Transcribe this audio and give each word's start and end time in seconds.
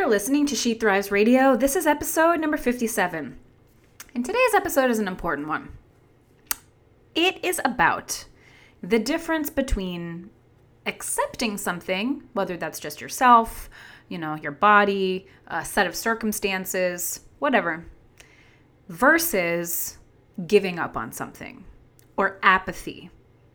You're 0.00 0.08
listening 0.08 0.46
to 0.46 0.56
She 0.56 0.72
Thrives 0.72 1.10
Radio. 1.10 1.54
This 1.54 1.76
is 1.76 1.86
episode 1.86 2.40
number 2.40 2.56
57. 2.56 3.38
And 4.14 4.24
today's 4.24 4.54
episode 4.54 4.90
is 4.90 4.98
an 4.98 5.06
important 5.06 5.46
one. 5.46 5.72
It 7.14 7.44
is 7.44 7.60
about 7.66 8.24
the 8.82 8.98
difference 8.98 9.50
between 9.50 10.30
accepting 10.86 11.58
something, 11.58 12.22
whether 12.32 12.56
that's 12.56 12.80
just 12.80 13.02
yourself, 13.02 13.68
you 14.08 14.16
know, 14.16 14.36
your 14.36 14.52
body, 14.52 15.26
a 15.48 15.62
set 15.66 15.86
of 15.86 15.94
circumstances, 15.94 17.20
whatever, 17.38 17.84
versus 18.88 19.98
giving 20.46 20.78
up 20.78 20.96
on 20.96 21.12
something 21.12 21.66
or 22.16 22.38
apathy 22.42 23.10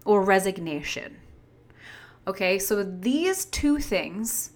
or 0.05 0.21
resignation. 0.21 1.18
Okay, 2.27 2.59
so 2.59 2.84
these 2.84 3.46
two 3.46 3.80
things 3.80 4.52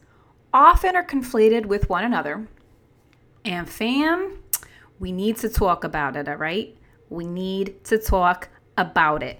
often 0.54 0.96
are 0.96 1.06
conflated 1.06 1.66
with 1.66 1.90
one 1.90 2.04
another. 2.04 2.48
And 3.46 3.70
fam, 3.70 4.40
we 5.00 5.12
need 5.12 5.38
to 5.38 5.50
talk 5.50 5.84
about 5.84 6.16
it, 6.16 6.28
all 6.28 6.36
right? 6.36 6.76
We 7.10 7.26
need 7.26 7.84
to 7.86 7.98
talk 7.98 8.50
about 8.78 9.24
it. 9.24 9.40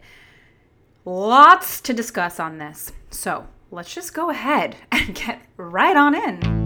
Lots 1.06 1.82
to 1.82 1.94
discuss 1.94 2.40
on 2.40 2.58
this. 2.58 2.92
So 3.10 3.48
let's 3.72 3.94
just 3.94 4.14
go 4.14 4.30
ahead 4.30 4.76
and 4.92 5.16
get 5.16 5.42
right 5.58 5.96
on 5.96 6.16
in. 6.16 6.59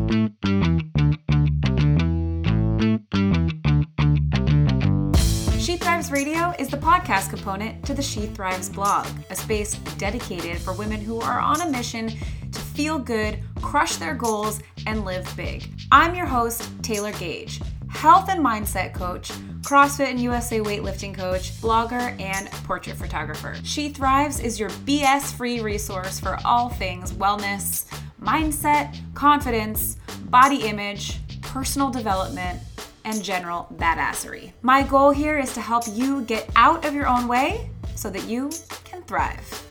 She 5.73 5.79
Thrives 5.79 6.11
Radio 6.11 6.53
is 6.59 6.67
the 6.67 6.77
podcast 6.77 7.31
component 7.31 7.83
to 7.87 7.95
the 7.95 8.01
She 8.03 8.27
Thrives 8.27 8.69
blog, 8.69 9.07
a 9.31 9.35
space 9.35 9.73
dedicated 9.97 10.59
for 10.59 10.71
women 10.73 11.01
who 11.01 11.19
are 11.19 11.39
on 11.39 11.61
a 11.61 11.71
mission 11.71 12.09
to 12.51 12.59
feel 12.59 12.99
good, 12.99 13.39
crush 13.59 13.95
their 13.95 14.13
goals, 14.13 14.59
and 14.85 15.03
live 15.03 15.27
big. 15.35 15.67
I'm 15.91 16.13
your 16.13 16.27
host, 16.27 16.69
Taylor 16.83 17.11
Gage, 17.13 17.59
health 17.89 18.29
and 18.29 18.45
mindset 18.45 18.93
coach, 18.93 19.31
CrossFit 19.61 20.11
and 20.11 20.19
USA 20.19 20.59
weightlifting 20.59 21.15
coach, 21.15 21.59
blogger, 21.59 22.21
and 22.21 22.51
portrait 22.65 22.95
photographer. 22.95 23.55
She 23.63 23.89
Thrives 23.89 24.39
is 24.39 24.59
your 24.59 24.69
BS 24.69 25.35
free 25.35 25.59
resource 25.59 26.19
for 26.19 26.37
all 26.45 26.69
things 26.69 27.13
wellness, 27.13 27.85
mindset, 28.21 28.95
confidence, 29.15 29.97
body 30.25 30.67
image, 30.67 31.17
personal 31.41 31.89
development, 31.89 32.59
and 33.05 33.23
general 33.23 33.67
badassery. 33.75 34.53
My 34.61 34.83
goal 34.83 35.11
here 35.11 35.39
is 35.39 35.53
to 35.53 35.61
help 35.61 35.83
you 35.91 36.21
get 36.21 36.49
out 36.55 36.85
of 36.85 36.93
your 36.93 37.07
own 37.07 37.27
way 37.27 37.69
so 37.95 38.09
that 38.09 38.25
you 38.25 38.49
can 38.83 39.01
thrive. 39.03 39.69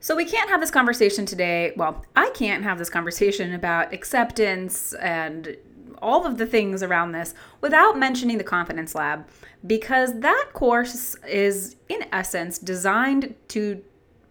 So, 0.00 0.16
we 0.16 0.24
can't 0.24 0.50
have 0.50 0.60
this 0.60 0.70
conversation 0.70 1.26
today. 1.26 1.72
Well, 1.76 2.04
I 2.16 2.30
can't 2.30 2.64
have 2.64 2.76
this 2.78 2.90
conversation 2.90 3.54
about 3.54 3.92
acceptance 3.92 4.94
and 4.94 5.56
all 6.02 6.26
of 6.26 6.38
the 6.38 6.46
things 6.46 6.82
around 6.82 7.12
this 7.12 7.34
without 7.60 7.96
mentioning 7.96 8.36
the 8.36 8.44
Confidence 8.44 8.94
Lab 8.94 9.28
because 9.66 10.18
that 10.20 10.48
course 10.52 11.14
is, 11.28 11.76
in 11.88 12.04
essence, 12.12 12.58
designed 12.58 13.34
to 13.48 13.82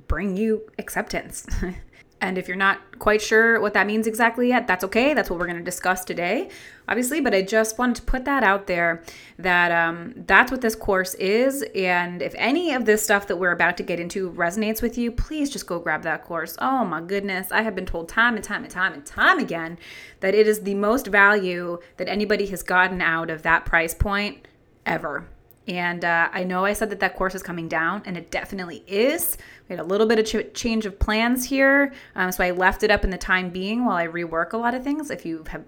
bring 0.08 0.36
you 0.36 0.70
acceptance. 0.78 1.48
And 2.22 2.38
if 2.38 2.48
you're 2.48 2.56
not 2.56 3.00
quite 3.00 3.20
sure 3.20 3.60
what 3.60 3.74
that 3.74 3.88
means 3.88 4.06
exactly 4.06 4.50
yet, 4.50 4.68
that's 4.68 4.84
okay. 4.84 5.16
That's 5.16 5.32
what 5.32 5.40
we're 5.40 5.48
going 5.48 5.58
to 5.58 5.64
discuss 5.64 6.06
today, 6.06 6.50
obviously. 6.88 7.20
But 7.20 7.34
I 7.34 7.42
just 7.42 7.80
wanted 7.80 7.96
to 7.96 8.02
put 8.04 8.26
that 8.26 8.44
out 8.44 8.68
there 8.68 9.02
that 9.40 9.72
um, 9.72 10.14
that's 10.28 10.52
what 10.52 10.62
this 10.62 10.76
course 10.76 11.16
is. 11.16 11.66
And 11.76 12.22
if 12.22 12.36
any 12.38 12.74
of 12.74 12.86
this 12.86 13.02
stuff 13.02 13.26
that 13.26 13.38
we're 13.38 13.52
about 13.52 13.76
to 13.78 13.84
get 13.84 14.00
into 14.00 14.32
resonates 14.32 14.84
with 14.84 15.00
you, 15.00 15.12
please 15.12 15.50
just 15.50 15.66
go 15.66 15.80
grab 15.80 16.04
that 16.04 16.24
course. 16.24 16.56
Oh 16.60 16.86
my 16.86 17.02
goodness. 17.02 17.52
I 17.52 17.64
have 17.64 17.74
been 17.74 17.88
told 17.88 18.08
time 18.08 18.36
and 18.36 18.44
time 18.44 18.64
and 18.64 18.72
time 18.72 18.94
and 18.94 19.04
time 19.04 19.40
again 19.40 19.80
that 20.20 20.36
it 20.36 20.48
is 20.48 20.62
the 20.62 20.76
most 20.76 21.08
value 21.08 21.80
that 21.98 22.08
anybody 22.08 22.46
has 22.48 22.62
gotten 22.62 23.02
out 23.02 23.32
of 23.32 23.42
that 23.42 23.66
price 23.66 23.96
point 23.96 24.48
ever. 24.86 25.26
And 25.72 26.04
uh, 26.04 26.28
I 26.34 26.44
know 26.44 26.66
I 26.66 26.74
said 26.74 26.90
that 26.90 27.00
that 27.00 27.16
course 27.16 27.34
is 27.34 27.42
coming 27.42 27.70
down, 27.70 28.02
and 28.06 28.18
it 28.18 28.30
definitely 28.30 28.84
is. 28.88 29.38
We 29.70 29.78
had 29.78 29.80
a 29.80 29.88
little 29.88 30.06
bit 30.06 30.20
of 30.20 30.26
ch- 30.26 30.54
change 30.54 30.86
of 30.86 31.00
plans 31.00 31.46
here, 31.46 31.94
um, 32.14 32.30
so 32.34 32.44
I 32.44 32.52
left 32.52 32.84
it 32.84 32.92
up 32.92 33.06
in 33.06 33.10
the 33.10 33.18
time 33.18 33.52
being 33.52 33.86
while 33.86 33.96
I 33.96 34.06
rework 34.06 34.52
a 34.52 34.58
lot 34.58 34.74
of 34.74 34.84
things. 34.84 35.10
If 35.10 35.26
you 35.26 35.46
have 35.48 35.64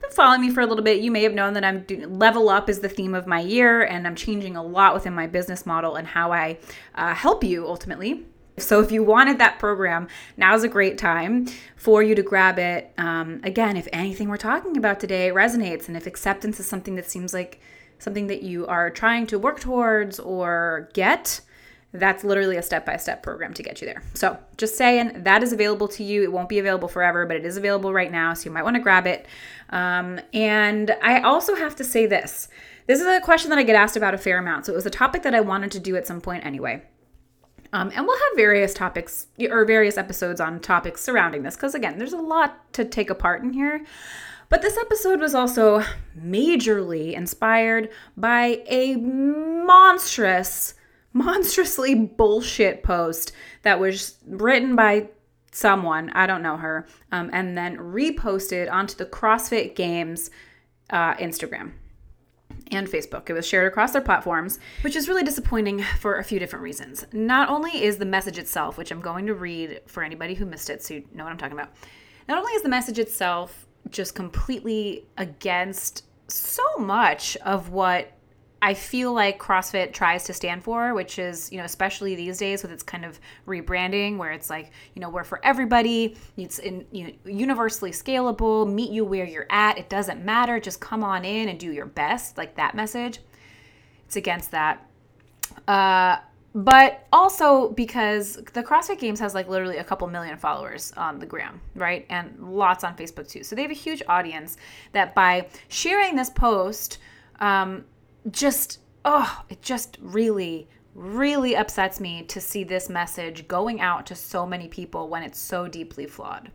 been 0.00 0.10
following 0.12 0.42
me 0.42 0.50
for 0.50 0.60
a 0.60 0.66
little 0.66 0.84
bit, 0.84 1.00
you 1.00 1.10
may 1.10 1.24
have 1.24 1.34
known 1.34 1.54
that 1.54 1.64
I'm 1.64 1.80
doing 1.80 2.20
level 2.20 2.48
up 2.48 2.70
is 2.70 2.78
the 2.78 2.88
theme 2.88 3.16
of 3.16 3.26
my 3.26 3.40
year, 3.40 3.82
and 3.82 4.06
I'm 4.06 4.14
changing 4.14 4.54
a 4.54 4.62
lot 4.62 4.94
within 4.94 5.12
my 5.12 5.26
business 5.26 5.66
model 5.66 5.96
and 5.96 6.06
how 6.06 6.30
I 6.30 6.58
uh, 6.94 7.12
help 7.14 7.42
you 7.42 7.66
ultimately. 7.66 8.26
So, 8.58 8.80
if 8.80 8.92
you 8.92 9.02
wanted 9.02 9.38
that 9.38 9.58
program, 9.58 10.06
now's 10.36 10.62
a 10.62 10.68
great 10.68 10.98
time 10.98 11.48
for 11.74 12.00
you 12.00 12.14
to 12.14 12.22
grab 12.22 12.60
it. 12.60 12.92
Um, 12.96 13.40
again, 13.42 13.76
if 13.76 13.88
anything 13.92 14.28
we're 14.28 14.36
talking 14.36 14.76
about 14.76 15.00
today 15.00 15.32
resonates, 15.34 15.88
and 15.88 15.96
if 15.96 16.06
acceptance 16.06 16.60
is 16.60 16.66
something 16.68 16.94
that 16.94 17.10
seems 17.10 17.34
like 17.34 17.60
something 17.98 18.26
that 18.28 18.42
you 18.42 18.66
are 18.66 18.90
trying 18.90 19.26
to 19.28 19.38
work 19.38 19.60
towards 19.60 20.18
or 20.18 20.88
get, 20.94 21.40
that's 21.92 22.22
literally 22.22 22.56
a 22.56 22.62
step 22.62 22.84
by 22.84 22.96
step 22.96 23.22
program 23.22 23.54
to 23.54 23.62
get 23.62 23.80
you 23.80 23.86
there. 23.86 24.02
So, 24.14 24.38
just 24.56 24.76
saying 24.76 25.22
that 25.24 25.42
is 25.42 25.52
available 25.52 25.88
to 25.88 26.04
you. 26.04 26.22
It 26.22 26.32
won't 26.32 26.48
be 26.48 26.58
available 26.58 26.88
forever, 26.88 27.24
but 27.24 27.36
it 27.36 27.46
is 27.46 27.56
available 27.56 27.92
right 27.92 28.12
now. 28.12 28.34
So, 28.34 28.44
you 28.44 28.50
might 28.50 28.62
want 28.62 28.76
to 28.76 28.82
grab 28.82 29.06
it. 29.06 29.26
Um, 29.70 30.20
and 30.34 30.94
I 31.02 31.20
also 31.20 31.54
have 31.54 31.76
to 31.76 31.84
say 31.84 32.06
this 32.06 32.48
this 32.86 33.00
is 33.00 33.06
a 33.06 33.20
question 33.20 33.50
that 33.50 33.58
I 33.58 33.62
get 33.64 33.76
asked 33.76 33.96
about 33.96 34.14
a 34.14 34.18
fair 34.18 34.38
amount. 34.38 34.66
So, 34.66 34.72
it 34.72 34.76
was 34.76 34.86
a 34.86 34.90
topic 34.90 35.22
that 35.22 35.34
I 35.34 35.40
wanted 35.40 35.70
to 35.72 35.80
do 35.80 35.96
at 35.96 36.06
some 36.06 36.20
point 36.20 36.44
anyway. 36.44 36.82
Um, 37.72 37.90
and 37.94 38.06
we'll 38.06 38.16
have 38.16 38.36
various 38.36 38.72
topics 38.72 39.26
or 39.50 39.64
various 39.64 39.98
episodes 39.98 40.40
on 40.40 40.60
topics 40.60 41.02
surrounding 41.02 41.42
this 41.42 41.54
because, 41.54 41.74
again, 41.74 41.98
there's 41.98 42.14
a 42.14 42.18
lot 42.18 42.72
to 42.74 42.84
take 42.84 43.10
apart 43.10 43.42
in 43.42 43.52
here. 43.52 43.84
But 44.48 44.62
this 44.62 44.78
episode 44.78 45.20
was 45.20 45.34
also 45.34 45.84
majorly 46.18 47.12
inspired 47.12 47.90
by 48.16 48.62
a 48.66 48.96
monstrous, 48.96 50.74
monstrously 51.12 51.94
bullshit 51.94 52.82
post 52.82 53.32
that 53.62 53.78
was 53.78 54.16
written 54.26 54.74
by 54.74 55.08
someone, 55.52 56.10
I 56.10 56.26
don't 56.26 56.42
know 56.42 56.56
her, 56.56 56.86
um, 57.12 57.30
and 57.32 57.58
then 57.58 57.76
reposted 57.76 58.70
onto 58.70 58.96
the 58.96 59.06
CrossFit 59.06 59.74
Games 59.74 60.30
uh, 60.90 61.14
Instagram 61.14 61.72
and 62.70 62.86
Facebook. 62.86 63.28
It 63.28 63.34
was 63.34 63.46
shared 63.46 63.66
across 63.66 63.92
their 63.92 64.02
platforms, 64.02 64.58
which 64.82 64.96
is 64.96 65.08
really 65.08 65.22
disappointing 65.22 65.82
for 65.98 66.16
a 66.16 66.24
few 66.24 66.38
different 66.38 66.62
reasons. 66.62 67.04
Not 67.12 67.50
only 67.50 67.82
is 67.82 67.98
the 67.98 68.06
message 68.06 68.38
itself, 68.38 68.78
which 68.78 68.90
I'm 68.90 69.00
going 69.00 69.26
to 69.26 69.34
read 69.34 69.82
for 69.86 70.02
anybody 70.02 70.34
who 70.34 70.46
missed 70.46 70.70
it 70.70 70.82
so 70.82 70.94
you 70.94 71.04
know 71.12 71.24
what 71.24 71.30
I'm 71.30 71.38
talking 71.38 71.58
about, 71.58 71.74
not 72.28 72.38
only 72.38 72.52
is 72.52 72.62
the 72.62 72.68
message 72.68 72.98
itself 72.98 73.67
just 73.90 74.14
completely 74.14 75.06
against 75.16 76.04
so 76.28 76.64
much 76.78 77.36
of 77.38 77.70
what 77.70 78.12
I 78.60 78.74
feel 78.74 79.12
like 79.12 79.38
CrossFit 79.38 79.92
tries 79.92 80.24
to 80.24 80.32
stand 80.32 80.64
for, 80.64 80.92
which 80.92 81.18
is, 81.18 81.50
you 81.52 81.58
know, 81.58 81.64
especially 81.64 82.16
these 82.16 82.38
days 82.38 82.62
with 82.62 82.72
its 82.72 82.82
kind 82.82 83.04
of 83.04 83.20
rebranding 83.46 84.16
where 84.16 84.32
it's 84.32 84.50
like, 84.50 84.72
you 84.94 85.00
know, 85.00 85.08
we're 85.08 85.22
for 85.22 85.44
everybody, 85.44 86.16
it's 86.36 86.58
in, 86.58 86.84
you 86.90 87.04
know, 87.04 87.12
universally 87.24 87.92
scalable, 87.92 88.70
meet 88.70 88.90
you 88.90 89.04
where 89.04 89.24
you're 89.24 89.46
at, 89.50 89.78
it 89.78 89.88
doesn't 89.88 90.24
matter, 90.24 90.58
just 90.58 90.80
come 90.80 91.04
on 91.04 91.24
in 91.24 91.48
and 91.48 91.60
do 91.60 91.72
your 91.72 91.86
best, 91.86 92.36
like 92.36 92.56
that 92.56 92.74
message. 92.74 93.20
It's 94.06 94.16
against 94.16 94.50
that. 94.50 94.84
Uh, 95.68 96.16
but 96.54 97.06
also 97.12 97.70
because 97.70 98.36
the 98.54 98.62
CrossFit 98.62 98.98
Games 98.98 99.20
has 99.20 99.34
like 99.34 99.48
literally 99.48 99.78
a 99.78 99.84
couple 99.84 100.06
million 100.08 100.36
followers 100.38 100.92
on 100.96 101.18
the 101.18 101.26
gram, 101.26 101.60
right? 101.74 102.06
And 102.08 102.36
lots 102.38 102.84
on 102.84 102.96
Facebook 102.96 103.28
too. 103.28 103.42
So 103.42 103.54
they 103.54 103.62
have 103.62 103.70
a 103.70 103.74
huge 103.74 104.02
audience 104.08 104.56
that 104.92 105.14
by 105.14 105.48
sharing 105.68 106.16
this 106.16 106.30
post, 106.30 106.98
um, 107.40 107.84
just, 108.30 108.80
oh, 109.04 109.42
it 109.48 109.62
just 109.62 109.98
really, 110.00 110.68
really 110.94 111.54
upsets 111.54 112.00
me 112.00 112.22
to 112.24 112.40
see 112.40 112.64
this 112.64 112.88
message 112.88 113.46
going 113.46 113.80
out 113.80 114.06
to 114.06 114.14
so 114.14 114.46
many 114.46 114.68
people 114.68 115.08
when 115.08 115.22
it's 115.22 115.38
so 115.38 115.68
deeply 115.68 116.06
flawed. 116.06 116.50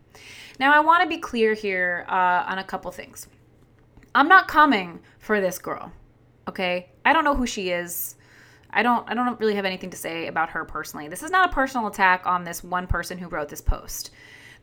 Now, 0.58 0.74
I 0.74 0.80
want 0.80 1.02
to 1.02 1.08
be 1.08 1.18
clear 1.18 1.54
here 1.54 2.04
uh, 2.08 2.44
on 2.46 2.58
a 2.58 2.64
couple 2.64 2.90
things. 2.90 3.28
I'm 4.14 4.28
not 4.28 4.48
coming 4.48 5.00
for 5.18 5.40
this 5.40 5.58
girl, 5.58 5.92
okay? 6.48 6.90
I 7.04 7.12
don't 7.12 7.24
know 7.24 7.34
who 7.34 7.46
she 7.46 7.70
is. 7.70 8.16
I 8.74 8.82
don't 8.82 9.08
I 9.08 9.14
don't 9.14 9.38
really 9.40 9.54
have 9.54 9.64
anything 9.64 9.90
to 9.90 9.96
say 9.96 10.26
about 10.26 10.50
her 10.50 10.64
personally. 10.64 11.08
This 11.08 11.22
is 11.22 11.30
not 11.30 11.50
a 11.50 11.52
personal 11.52 11.86
attack 11.86 12.26
on 12.26 12.44
this 12.44 12.62
one 12.62 12.86
person 12.86 13.16
who 13.16 13.28
wrote 13.28 13.48
this 13.48 13.60
post. 13.60 14.10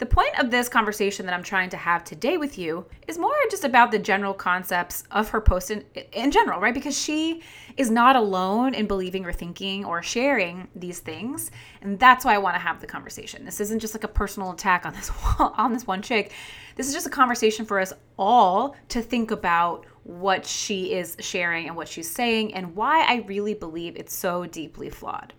The 0.01 0.07
point 0.07 0.39
of 0.39 0.49
this 0.49 0.67
conversation 0.67 1.27
that 1.27 1.35
I'm 1.35 1.43
trying 1.43 1.69
to 1.69 1.77
have 1.77 2.03
today 2.03 2.35
with 2.35 2.57
you 2.57 2.87
is 3.07 3.19
more 3.19 3.35
just 3.51 3.63
about 3.63 3.91
the 3.91 3.99
general 3.99 4.33
concepts 4.33 5.03
of 5.11 5.29
her 5.29 5.39
post 5.39 5.69
in, 5.69 5.85
in 6.11 6.31
general, 6.31 6.59
right? 6.59 6.73
Because 6.73 6.99
she 6.99 7.43
is 7.77 7.91
not 7.91 8.15
alone 8.15 8.73
in 8.73 8.87
believing 8.87 9.27
or 9.27 9.31
thinking 9.31 9.85
or 9.85 10.01
sharing 10.01 10.69
these 10.75 10.97
things, 10.97 11.51
and 11.83 11.99
that's 11.99 12.25
why 12.25 12.33
I 12.33 12.39
want 12.39 12.55
to 12.55 12.59
have 12.59 12.81
the 12.81 12.87
conversation. 12.87 13.45
This 13.45 13.59
isn't 13.59 13.77
just 13.77 13.93
like 13.93 14.03
a 14.03 14.07
personal 14.07 14.51
attack 14.51 14.87
on 14.87 14.93
this 14.93 15.11
on 15.39 15.71
this 15.71 15.85
one 15.85 16.01
chick. 16.01 16.31
This 16.77 16.87
is 16.87 16.95
just 16.95 17.05
a 17.05 17.11
conversation 17.11 17.63
for 17.63 17.79
us 17.79 17.93
all 18.17 18.75
to 18.89 19.03
think 19.03 19.29
about 19.29 19.85
what 20.03 20.45
she 20.45 20.94
is 20.94 21.15
sharing 21.19 21.68
and 21.68 21.75
what 21.75 21.88
she's 21.88 22.09
saying 22.09 22.53
and 22.53 22.75
why 22.75 23.06
I 23.06 23.24
really 23.27 23.53
believe 23.53 23.95
it's 23.95 24.13
so 24.13 24.45
deeply 24.45 24.89
flawed. 24.89 25.33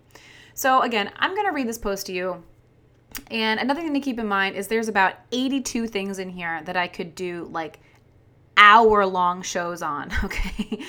So, 0.53 0.81
again, 0.81 1.11
I'm 1.17 1.33
going 1.33 1.47
to 1.47 1.53
read 1.53 1.67
this 1.67 1.77
post 1.77 2.05
to 2.07 2.13
you. 2.13 2.43
And 3.29 3.59
another 3.59 3.81
thing 3.81 3.93
to 3.93 3.99
keep 3.99 4.19
in 4.19 4.27
mind 4.27 4.55
is 4.55 4.67
there's 4.67 4.87
about 4.87 5.15
82 5.31 5.87
things 5.87 6.19
in 6.19 6.29
here 6.29 6.61
that 6.65 6.77
I 6.77 6.87
could 6.87 7.15
do 7.15 7.47
like 7.51 7.79
hour 8.55 9.05
long 9.05 9.41
shows 9.41 9.81
on, 9.81 10.11
okay? 10.23 10.79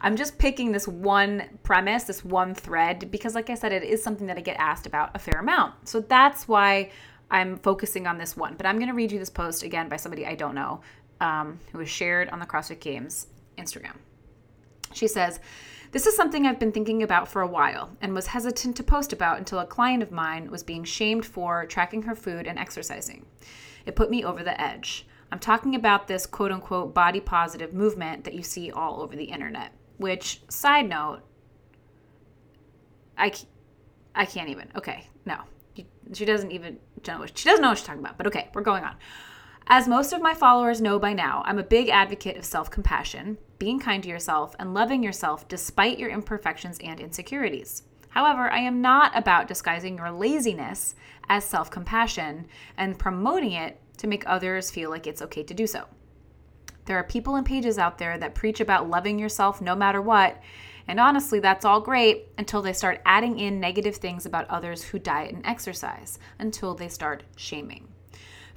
I'm 0.00 0.16
just 0.16 0.38
picking 0.38 0.72
this 0.72 0.88
one 0.88 1.44
premise, 1.62 2.04
this 2.04 2.24
one 2.24 2.54
thread, 2.54 3.10
because, 3.10 3.34
like 3.34 3.50
I 3.50 3.54
said, 3.54 3.72
it 3.72 3.82
is 3.82 4.02
something 4.02 4.26
that 4.26 4.38
I 4.38 4.40
get 4.40 4.56
asked 4.58 4.86
about 4.86 5.10
a 5.14 5.18
fair 5.18 5.40
amount. 5.40 5.88
So 5.88 6.00
that's 6.00 6.48
why 6.48 6.90
I'm 7.30 7.58
focusing 7.58 8.06
on 8.06 8.18
this 8.18 8.36
one. 8.36 8.54
But 8.56 8.66
I'm 8.66 8.76
going 8.76 8.88
to 8.88 8.94
read 8.94 9.12
you 9.12 9.18
this 9.18 9.30
post 9.30 9.62
again 9.62 9.88
by 9.88 9.96
somebody 9.96 10.26
I 10.26 10.34
don't 10.34 10.54
know 10.54 10.80
um, 11.20 11.60
who 11.72 11.78
was 11.78 11.88
shared 11.88 12.28
on 12.30 12.38
the 12.38 12.46
CrossFit 12.46 12.80
Games 12.80 13.26
Instagram. 13.58 13.96
She 14.92 15.06
says, 15.06 15.40
This 15.92 16.06
is 16.06 16.16
something 16.16 16.46
I've 16.46 16.58
been 16.58 16.72
thinking 16.72 17.02
about 17.02 17.28
for 17.28 17.42
a 17.42 17.46
while 17.46 17.90
and 18.00 18.14
was 18.14 18.28
hesitant 18.28 18.76
to 18.76 18.82
post 18.82 19.12
about 19.12 19.38
until 19.38 19.58
a 19.58 19.66
client 19.66 20.02
of 20.02 20.10
mine 20.10 20.50
was 20.50 20.62
being 20.62 20.84
shamed 20.84 21.24
for 21.26 21.66
tracking 21.66 22.02
her 22.02 22.14
food 22.14 22.46
and 22.46 22.58
exercising. 22.58 23.26
It 23.86 23.96
put 23.96 24.10
me 24.10 24.24
over 24.24 24.42
the 24.42 24.60
edge. 24.60 25.06
I'm 25.32 25.38
talking 25.38 25.74
about 25.74 26.08
this 26.08 26.26
quote 26.26 26.50
unquote 26.50 26.92
body 26.92 27.20
positive 27.20 27.72
movement 27.72 28.24
that 28.24 28.34
you 28.34 28.42
see 28.42 28.70
all 28.70 29.00
over 29.00 29.14
the 29.14 29.24
internet, 29.24 29.72
which, 29.98 30.42
side 30.48 30.88
note, 30.88 31.20
I, 33.16 33.32
I 34.14 34.24
can't 34.24 34.48
even. 34.48 34.68
Okay, 34.74 35.06
no. 35.24 35.36
She 36.12 36.24
doesn't 36.24 36.50
even 36.50 36.78
know 37.06 37.24
she 37.32 37.48
doesn't 37.48 37.62
know 37.62 37.68
what 37.68 37.78
she's 37.78 37.86
talking 37.86 38.00
about, 38.00 38.18
but 38.18 38.26
okay, 38.26 38.48
we're 38.52 38.62
going 38.62 38.82
on. 38.82 38.96
As 39.72 39.86
most 39.86 40.12
of 40.12 40.20
my 40.20 40.34
followers 40.34 40.80
know 40.80 40.98
by 40.98 41.12
now, 41.12 41.44
I'm 41.46 41.60
a 41.60 41.62
big 41.62 41.90
advocate 41.90 42.36
of 42.36 42.44
self 42.44 42.72
compassion, 42.72 43.38
being 43.60 43.78
kind 43.78 44.02
to 44.02 44.08
yourself, 44.08 44.56
and 44.58 44.74
loving 44.74 45.00
yourself 45.00 45.46
despite 45.46 45.96
your 45.96 46.10
imperfections 46.10 46.80
and 46.82 46.98
insecurities. 46.98 47.84
However, 48.08 48.50
I 48.50 48.58
am 48.58 48.82
not 48.82 49.16
about 49.16 49.46
disguising 49.46 49.96
your 49.96 50.10
laziness 50.10 50.96
as 51.28 51.44
self 51.44 51.70
compassion 51.70 52.48
and 52.76 52.98
promoting 52.98 53.52
it 53.52 53.80
to 53.98 54.08
make 54.08 54.24
others 54.26 54.72
feel 54.72 54.90
like 54.90 55.06
it's 55.06 55.22
okay 55.22 55.44
to 55.44 55.54
do 55.54 55.68
so. 55.68 55.84
There 56.86 56.98
are 56.98 57.04
people 57.04 57.36
and 57.36 57.46
pages 57.46 57.78
out 57.78 57.96
there 57.96 58.18
that 58.18 58.34
preach 58.34 58.58
about 58.58 58.90
loving 58.90 59.20
yourself 59.20 59.60
no 59.62 59.76
matter 59.76 60.02
what, 60.02 60.42
and 60.88 60.98
honestly, 60.98 61.38
that's 61.38 61.64
all 61.64 61.80
great 61.80 62.26
until 62.36 62.60
they 62.60 62.72
start 62.72 63.02
adding 63.06 63.38
in 63.38 63.60
negative 63.60 63.94
things 63.94 64.26
about 64.26 64.50
others 64.50 64.82
who 64.82 64.98
diet 64.98 65.32
and 65.32 65.46
exercise, 65.46 66.18
until 66.40 66.74
they 66.74 66.88
start 66.88 67.22
shaming. 67.36 67.86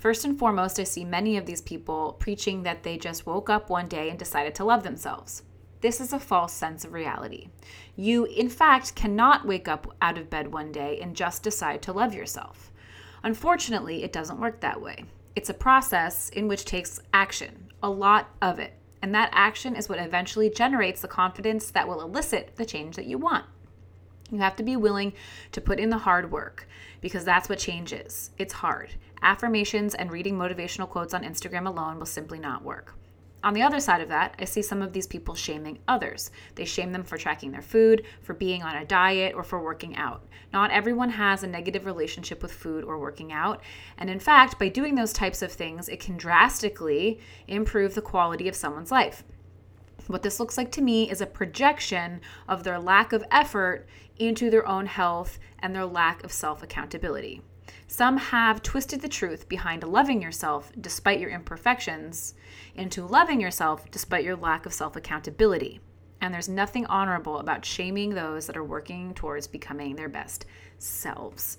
First 0.04 0.26
and 0.26 0.38
foremost, 0.38 0.82
I 0.82 0.84
see 0.84 1.06
many 1.06 1.38
of 1.38 1.46
these 1.46 1.62
people 1.62 2.18
preaching 2.20 2.64
that 2.64 2.84
they 2.84 2.98
just 2.98 3.26
woke 3.26 3.50
up 3.50 3.70
one 3.70 3.88
day 3.88 4.10
and 4.10 4.20
decided 4.20 4.54
to 4.56 4.66
love 4.66 4.84
themselves. 4.84 5.44
This 5.80 6.02
is 6.02 6.12
a 6.12 6.20
false 6.20 6.52
sense 6.52 6.84
of 6.84 6.92
reality. 6.92 7.48
You, 7.96 8.26
in 8.26 8.50
fact, 8.50 8.96
cannot 8.96 9.48
wake 9.48 9.70
up 9.70 9.96
out 10.02 10.18
of 10.18 10.30
bed 10.30 10.52
one 10.52 10.74
day 10.74 11.00
and 11.00 11.16
just 11.16 11.42
decide 11.42 11.82
to 11.84 11.94
love 11.94 12.14
yourself. 12.14 12.74
Unfortunately, 13.24 14.04
it 14.04 14.12
doesn't 14.12 14.42
work 14.42 14.60
that 14.60 14.82
way. 14.82 15.06
It's 15.38 15.50
a 15.50 15.54
process 15.54 16.28
in 16.28 16.50
which 16.50 16.66
takes 16.66 17.00
action, 17.14 17.72
a 17.82 17.90
lot 17.90 18.28
of 18.42 18.60
it. 18.60 18.74
And 19.02 19.16
that 19.16 19.30
action 19.32 19.74
is 19.74 19.88
what 19.88 20.00
eventually 20.00 20.50
generates 20.50 21.00
the 21.00 21.08
confidence 21.08 21.72
that 21.72 21.88
will 21.88 22.02
elicit 22.02 22.58
the 22.58 22.66
change 22.66 22.98
that 22.98 23.06
you 23.06 23.18
want. 23.18 23.46
You 24.33 24.39
have 24.39 24.56
to 24.56 24.63
be 24.63 24.75
willing 24.75 25.13
to 25.51 25.62
put 25.62 25.80
in 25.80 25.91
the 25.91 26.00
hard 26.00 26.31
work 26.31 26.68
because 27.01 27.24
that's 27.24 27.50
what 27.50 27.59
changes. 27.59 28.31
It's 28.39 28.51
hard. 28.51 28.89
Affirmations 29.21 29.94
and 29.94 30.12
reading 30.12 30.35
motivational 30.35 30.89
quotes 30.89 31.13
on 31.13 31.24
Instagram 31.24 31.68
alone 31.68 32.00
will 32.00 32.07
simply 32.07 32.39
not 32.39 32.63
work. 32.63 32.95
On 33.44 33.53
the 33.53 33.62
other 33.62 33.80
side 33.80 34.01
of 34.01 34.09
that, 34.09 34.33
I 34.39 34.45
see 34.45 34.63
some 34.63 34.81
of 34.81 34.91
these 34.91 35.06
people 35.06 35.35
shaming 35.35 35.77
others. 35.88 36.31
They 36.56 36.65
shame 36.65 36.91
them 36.91 37.03
for 37.03 37.15
tracking 37.15 37.51
their 37.51 37.62
food, 37.62 38.06
for 38.24 38.33
being 38.33 38.63
on 38.63 38.75
a 38.75 38.85
diet, 38.85 39.35
or 39.35 39.44
for 39.44 39.62
working 39.62 39.95
out. 39.97 40.25
Not 40.51 40.71
everyone 40.71 41.12
has 41.12 41.44
a 41.44 41.47
negative 41.47 41.85
relationship 41.85 42.41
with 42.41 42.51
food 42.51 42.83
or 42.83 42.97
working 42.97 43.31
out. 43.31 43.62
And 44.00 44.09
in 44.09 44.19
fact, 44.19 44.57
by 44.57 44.69
doing 44.69 44.95
those 44.95 45.13
types 45.13 45.44
of 45.44 45.51
things, 45.51 45.89
it 45.89 46.00
can 46.00 46.18
drastically 46.18 47.19
improve 47.47 47.94
the 47.94 48.01
quality 48.01 48.47
of 48.47 48.56
someone's 48.56 48.91
life. 48.91 49.24
What 50.07 50.21
this 50.21 50.39
looks 50.39 50.57
like 50.57 50.71
to 50.74 50.81
me 50.81 51.09
is 51.09 51.21
a 51.21 51.25
projection 51.25 52.19
of 52.47 52.63
their 52.63 52.80
lack 52.80 53.13
of 53.13 53.24
effort 53.31 53.88
into 54.18 54.50
their 54.50 54.68
own 54.68 54.86
health 54.86 55.39
and 55.60 55.75
their 55.75 55.86
lack 55.86 56.24
of 56.24 56.31
self 56.31 56.63
accountability. 56.63 57.42
Some 57.88 58.18
have 58.18 58.63
twisted 58.63 59.01
the 59.01 59.10
truth 59.10 59.48
behind 59.48 59.83
loving 59.83 60.21
yourself 60.21 60.71
despite 60.80 61.19
your 61.19 61.30
imperfections 61.30 62.33
into 62.75 63.06
loving 63.06 63.39
yourself 63.39 63.89
despite 63.92 64.24
your 64.24 64.36
lack 64.36 64.65
of 64.65 64.74
self 64.74 64.95
accountability. 64.95 65.80
And 66.21 66.33
there's 66.33 66.50
nothing 66.50 66.86
honorable 66.86 67.39
about 67.39 67.65
shaming 67.65 68.12
those 68.12 68.48
that 68.48 68.57
are 68.57 68.63
working 68.63 69.13
towards 69.13 69.45
becoming 69.45 69.95
their 69.95 70.10
best 70.10 70.45
selves. 70.77 71.57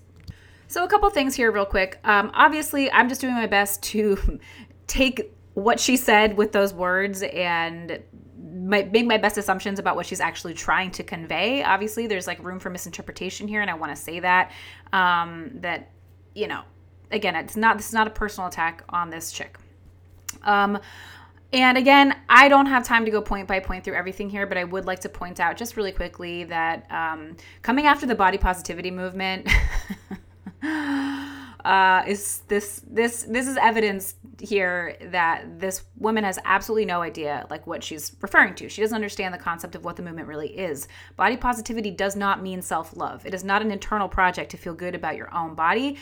So, 0.69 0.83
a 0.83 0.89
couple 0.89 1.09
things 1.11 1.35
here, 1.35 1.53
real 1.53 1.67
quick. 1.67 2.01
Um, 2.05 2.31
obviously, 2.35 2.91
I'm 2.91 3.09
just 3.09 3.21
doing 3.21 3.35
my 3.35 3.47
best 3.47 3.83
to 3.85 4.41
take 4.87 5.33
what 5.53 5.79
she 5.79 5.97
said 5.97 6.37
with 6.37 6.53
those 6.53 6.73
words 6.75 7.23
and 7.23 8.03
make 8.65 9.07
my 9.07 9.19
best 9.19 9.37
assumptions 9.37 9.79
about 9.79 9.97
what 9.97 10.07
she's 10.07 10.21
actually 10.21 10.55
trying 10.55 10.91
to 10.93 11.03
convey. 11.03 11.63
Obviously, 11.63 12.07
there's 12.07 12.27
like 12.27 12.43
room 12.43 12.59
for 12.59 12.71
misinterpretation 12.71 13.47
here, 13.47 13.61
and 13.61 13.71
I 13.71 13.75
want 13.75 13.95
to 13.95 14.01
say 14.01 14.21
that 14.21 14.53
um, 14.93 15.51
that 15.57 15.91
you 16.35 16.49
know, 16.49 16.63
again, 17.11 17.37
it's 17.37 17.57
not 17.57 17.77
this 17.77 17.89
is 17.89 17.93
not 17.93 18.07
a 18.07 18.11
personal 18.11 18.49
attack 18.49 18.85
on 18.89 19.11
this 19.11 19.33
chick. 19.33 19.59
Um, 20.43 20.79
and 21.53 21.79
again, 21.79 22.17
I 22.29 22.49
don't 22.49 22.67
have 22.67 22.85
time 22.85 23.05
to 23.05 23.11
go 23.11 23.23
point 23.23 23.47
by 23.47 23.61
point 23.61 23.85
through 23.85 23.95
everything 23.95 24.29
here, 24.29 24.47
but 24.47 24.59
I 24.59 24.65
would 24.65 24.87
like 24.87 25.01
to 25.01 25.09
point 25.09 25.39
out 25.39 25.57
just 25.57 25.77
really 25.77 25.93
quickly 25.93 26.45
that 26.45 26.91
um, 26.91 27.37
coming 27.63 27.87
after 27.87 28.07
the 28.07 28.15
body 28.17 28.39
positivity 28.39 28.91
movement. 28.91 29.49
uh, 31.65 32.03
is 32.07 32.43
this 32.49 32.83
this 32.87 33.23
this 33.23 33.47
is 33.47 33.57
evidence 33.57 34.17
here 34.41 34.97
that 35.01 35.59
this 35.59 35.85
woman 35.97 36.25
has 36.25 36.39
absolutely 36.45 36.85
no 36.85 37.01
idea 37.01 37.47
like 37.49 37.67
what 37.67 37.83
she's 37.83 38.15
referring 38.21 38.55
to. 38.55 38.69
She 38.69 38.83
doesn't 38.83 38.95
understand 38.95 39.33
the 39.33 39.39
concept 39.39 39.75
of 39.75 39.85
what 39.85 39.97
the 39.97 40.03
movement 40.03 40.29
really 40.29 40.59
is. 40.59 40.89
Body 41.17 41.37
positivity 41.37 41.91
does 41.91 42.17
not 42.17 42.43
mean 42.43 42.61
self-love. 42.61 43.25
It 43.25 43.33
is 43.33 43.45
not 43.45 43.63
an 43.63 43.71
internal 43.71 44.09
project 44.09 44.51
to 44.51 44.59
feel 44.59 44.75
good 44.75 44.95
about 44.95 45.17
your 45.17 45.35
own 45.35 45.55
body. 45.55 45.97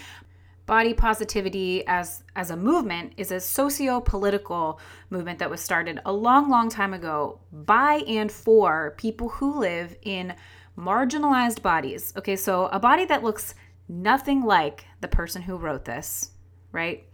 Body 0.66 0.94
positivity 0.94 1.86
as 1.86 2.24
as 2.34 2.50
a 2.50 2.56
movement 2.56 3.12
is 3.16 3.30
a 3.30 3.38
socio-political 3.38 4.80
movement 5.10 5.38
that 5.38 5.50
was 5.50 5.60
started 5.60 6.00
a 6.04 6.12
long 6.12 6.50
long 6.50 6.70
time 6.70 6.94
ago 6.94 7.38
by 7.52 8.02
and 8.08 8.32
for 8.32 8.94
people 8.96 9.28
who 9.28 9.60
live 9.60 9.96
in 10.02 10.34
marginalized 10.76 11.62
bodies. 11.62 12.12
Okay, 12.16 12.34
so 12.36 12.66
a 12.66 12.80
body 12.80 13.04
that 13.04 13.22
looks 13.22 13.54
nothing 13.92 14.42
like 14.42 14.86
the 15.00 15.08
person 15.08 15.42
who 15.42 15.56
wrote 15.56 15.84
this, 15.84 16.30
right? 16.72 17.04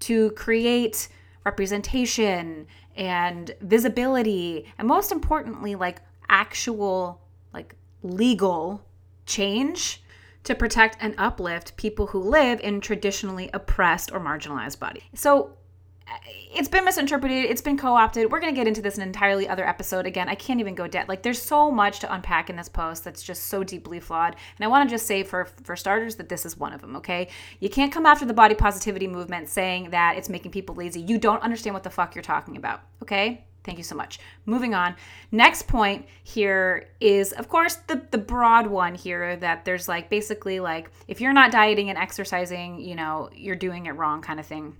To 0.00 0.30
create 0.32 1.08
representation 1.44 2.66
and 2.96 3.54
visibility, 3.60 4.66
and 4.78 4.86
most 4.86 5.12
importantly, 5.12 5.74
like 5.74 5.98
actual, 6.28 7.20
like 7.52 7.74
legal 8.02 8.84
change 9.26 10.02
to 10.44 10.54
protect 10.54 10.96
and 11.00 11.14
uplift 11.18 11.76
people 11.76 12.06
who 12.06 12.20
live 12.20 12.60
in 12.60 12.80
traditionally 12.80 13.50
oppressed 13.52 14.12
or 14.12 14.20
marginalized 14.20 14.78
bodies. 14.78 15.02
So 15.14 15.56
it's 16.54 16.68
been 16.68 16.84
misinterpreted 16.84 17.44
it's 17.44 17.60
been 17.60 17.76
co-opted. 17.76 18.30
We're 18.30 18.40
going 18.40 18.52
to 18.54 18.58
get 18.58 18.66
into 18.66 18.80
this 18.80 18.96
in 18.96 19.02
an 19.02 19.08
entirely 19.08 19.48
other 19.48 19.66
episode 19.66 20.06
again. 20.06 20.28
I 20.28 20.34
can't 20.34 20.60
even 20.60 20.74
go 20.74 20.86
dead 20.86 21.08
like 21.08 21.22
there's 21.22 21.40
so 21.40 21.70
much 21.70 22.00
to 22.00 22.12
unpack 22.12 22.48
in 22.48 22.56
this 22.56 22.68
post 22.68 23.04
that's 23.04 23.22
just 23.22 23.44
so 23.44 23.64
deeply 23.64 24.00
flawed 24.00 24.36
and 24.56 24.64
i 24.64 24.68
want 24.68 24.88
to 24.88 24.94
just 24.94 25.06
say 25.06 25.22
for 25.22 25.46
for 25.64 25.76
starters 25.76 26.16
that 26.16 26.28
this 26.28 26.46
is 26.46 26.56
one 26.56 26.72
of 26.72 26.80
them 26.80 26.96
okay? 26.96 27.28
You 27.60 27.68
can't 27.68 27.92
come 27.92 28.06
after 28.06 28.24
the 28.24 28.34
body 28.34 28.54
positivity 28.54 29.06
movement 29.06 29.48
saying 29.48 29.90
that 29.90 30.16
it's 30.16 30.28
making 30.28 30.52
people 30.52 30.74
lazy. 30.74 31.00
You 31.00 31.18
don't 31.18 31.42
understand 31.42 31.74
what 31.74 31.82
the 31.82 31.90
fuck 31.90 32.14
you're 32.14 32.22
talking 32.22 32.56
about 32.56 32.82
okay? 33.02 33.44
Thank 33.64 33.78
you 33.78 33.84
so 33.84 33.96
much. 33.96 34.20
Moving 34.44 34.74
on. 34.74 34.94
Next 35.32 35.66
point 35.66 36.06
here 36.22 36.88
is, 37.00 37.32
of 37.32 37.48
course, 37.48 37.74
the, 37.88 38.00
the 38.12 38.18
broad 38.18 38.68
one 38.68 38.94
here 38.94 39.34
that 39.38 39.64
there's 39.64 39.88
like 39.88 40.08
basically 40.08 40.60
like 40.60 40.88
if 41.08 41.20
you're 41.20 41.32
not 41.32 41.50
dieting 41.50 41.88
and 41.90 41.98
exercising, 41.98 42.78
you 42.78 42.94
know, 42.94 43.28
you're 43.34 43.56
doing 43.56 43.86
it 43.86 43.90
wrong 43.90 44.22
kind 44.22 44.38
of 44.38 44.46
thing 44.46 44.76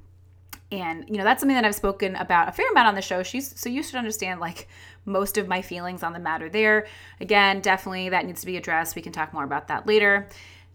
and 0.73 1.09
you 1.09 1.17
know 1.17 1.25
that's 1.25 1.41
something 1.41 1.55
that 1.55 1.65
i've 1.65 1.75
spoken 1.75 2.17
about 2.17 2.49
a 2.49 2.53
fair 2.53 2.69
amount 2.71 2.89
on 2.89 2.95
the 2.95 3.03
show. 3.03 3.23
She's 3.23 3.59
so 3.59 3.69
you 3.69 3.83
should 3.83 3.97
understand 3.97 4.41
like 4.41 4.69
most 5.05 5.39
of 5.39 5.47
my 5.47 5.63
feelings 5.63 6.03
on 6.03 6.13
the 6.13 6.19
matter 6.19 6.49
there. 6.49 6.87
Again 7.21 7.61
definitely 7.61 8.09
that 8.09 8.27
needs 8.27 8.41
to 8.41 8.47
be 8.47 8.57
addressed. 8.57 8.97
We 8.97 9.03
can 9.03 9.13
talk 9.13 9.33
more 9.33 9.45
about 9.45 9.69
that 9.69 9.87
later. 9.87 10.29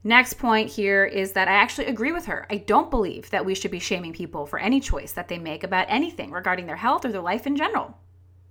Next 0.04 0.36
point 0.36 0.70
here 0.70 1.06
is 1.06 1.34
that 1.34 1.48
i 1.48 1.52
actually 1.52 1.88
agree 1.88 2.12
with 2.12 2.26
her. 2.26 2.48
I 2.50 2.58
don't 2.58 2.90
believe 2.90 3.30
that 3.30 3.46
we 3.46 3.54
should 3.54 3.70
be 3.70 3.80
shaming 3.80 4.14
people 4.14 4.46
for 4.46 4.58
any 4.58 4.80
choice 4.80 5.12
that 5.14 5.28
they 5.28 5.38
make 5.38 5.64
about 5.64 5.86
anything 5.90 6.32
regarding 6.32 6.66
their 6.66 6.78
health 6.78 7.06
or 7.06 7.12
their 7.12 7.22
life 7.22 7.46
in 7.46 7.56
general. 7.56 7.96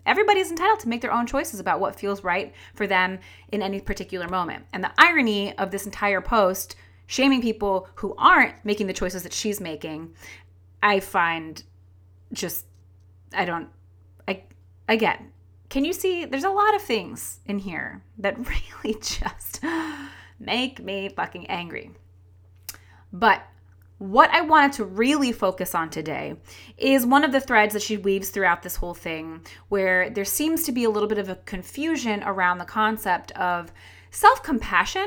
Everybody's 0.06 0.50
entitled 0.50 0.80
to 0.80 0.88
make 0.88 1.00
their 1.00 1.12
own 1.12 1.26
choices 1.26 1.60
about 1.60 1.80
what 1.80 1.98
feels 1.98 2.24
right 2.24 2.54
for 2.74 2.86
them 2.86 3.18
in 3.52 3.62
any 3.62 3.80
particular 3.80 4.28
moment. 4.28 4.64
And 4.72 4.82
the 4.82 4.92
irony 4.96 5.56
of 5.58 5.70
this 5.70 5.86
entire 5.86 6.20
post 6.20 6.76
shaming 7.06 7.42
people 7.42 7.88
who 7.96 8.14
aren't 8.16 8.64
making 8.64 8.86
the 8.86 8.92
choices 8.92 9.24
that 9.24 9.32
she's 9.32 9.60
making 9.60 10.14
I 10.82 11.00
find 11.00 11.62
just 12.32 12.66
I 13.34 13.44
don't 13.44 13.68
I 14.26 14.44
again, 14.88 15.32
can 15.68 15.84
you 15.84 15.92
see 15.92 16.24
there's 16.24 16.44
a 16.44 16.50
lot 16.50 16.74
of 16.74 16.82
things 16.82 17.40
in 17.46 17.58
here 17.58 18.02
that 18.18 18.38
really 18.84 18.98
just 19.00 19.62
make 20.38 20.82
me 20.82 21.08
fucking 21.08 21.46
angry. 21.46 21.90
But 23.12 23.42
what 24.00 24.30
I 24.30 24.40
wanted 24.40 24.72
to 24.74 24.86
really 24.86 25.30
focus 25.30 25.74
on 25.74 25.90
today 25.90 26.36
is 26.78 27.04
one 27.04 27.22
of 27.22 27.32
the 27.32 27.40
threads 27.40 27.74
that 27.74 27.82
she 27.82 27.98
weaves 27.98 28.30
throughout 28.30 28.62
this 28.62 28.76
whole 28.76 28.94
thing, 28.94 29.42
where 29.68 30.08
there 30.08 30.24
seems 30.24 30.62
to 30.64 30.72
be 30.72 30.84
a 30.84 30.90
little 30.90 31.08
bit 31.08 31.18
of 31.18 31.28
a 31.28 31.34
confusion 31.34 32.22
around 32.24 32.56
the 32.56 32.64
concept 32.64 33.30
of 33.32 33.70
self 34.10 34.42
compassion, 34.42 35.06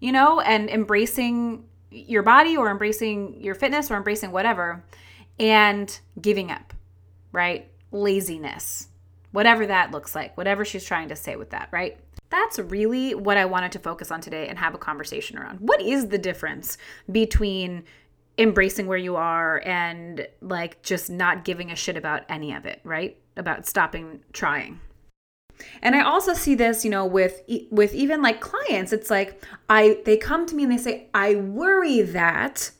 you 0.00 0.10
know, 0.10 0.40
and 0.40 0.70
embracing 0.70 1.64
your 1.94 2.22
body 2.22 2.56
or 2.56 2.70
embracing 2.70 3.40
your 3.40 3.54
fitness 3.54 3.90
or 3.90 3.96
embracing 3.96 4.32
whatever, 4.32 4.84
and 5.38 6.00
giving 6.20 6.50
up, 6.50 6.74
right? 7.32 7.68
Laziness, 7.90 8.88
whatever 9.32 9.66
that 9.66 9.90
looks 9.90 10.14
like, 10.14 10.36
whatever 10.36 10.64
she's 10.64 10.84
trying 10.84 11.08
to 11.08 11.16
say 11.16 11.36
with 11.36 11.50
that, 11.50 11.68
right? 11.72 11.98
That's 12.30 12.58
really 12.58 13.14
what 13.14 13.36
I 13.36 13.44
wanted 13.44 13.72
to 13.72 13.78
focus 13.78 14.10
on 14.10 14.20
today 14.20 14.48
and 14.48 14.58
have 14.58 14.74
a 14.74 14.78
conversation 14.78 15.38
around. 15.38 15.60
What 15.60 15.80
is 15.80 16.08
the 16.08 16.18
difference 16.18 16.78
between 17.10 17.84
embracing 18.38 18.86
where 18.86 18.98
you 18.98 19.14
are 19.16 19.62
and 19.64 20.26
like 20.40 20.82
just 20.82 21.10
not 21.10 21.44
giving 21.44 21.70
a 21.70 21.76
shit 21.76 21.96
about 21.96 22.22
any 22.28 22.52
of 22.52 22.66
it, 22.66 22.80
right? 22.82 23.16
About 23.36 23.66
stopping 23.66 24.20
trying. 24.32 24.80
And 25.82 25.94
I 25.94 26.02
also 26.02 26.34
see 26.34 26.54
this, 26.54 26.84
you 26.84 26.90
know, 26.90 27.06
with 27.06 27.42
with 27.70 27.94
even 27.94 28.22
like 28.22 28.40
clients. 28.40 28.92
It's 28.92 29.10
like 29.10 29.42
I 29.68 29.98
they 30.04 30.16
come 30.16 30.46
to 30.46 30.54
me 30.54 30.64
and 30.64 30.72
they 30.72 30.78
say, 30.78 31.08
"I 31.14 31.34
worry 31.36 32.02
that 32.02 32.70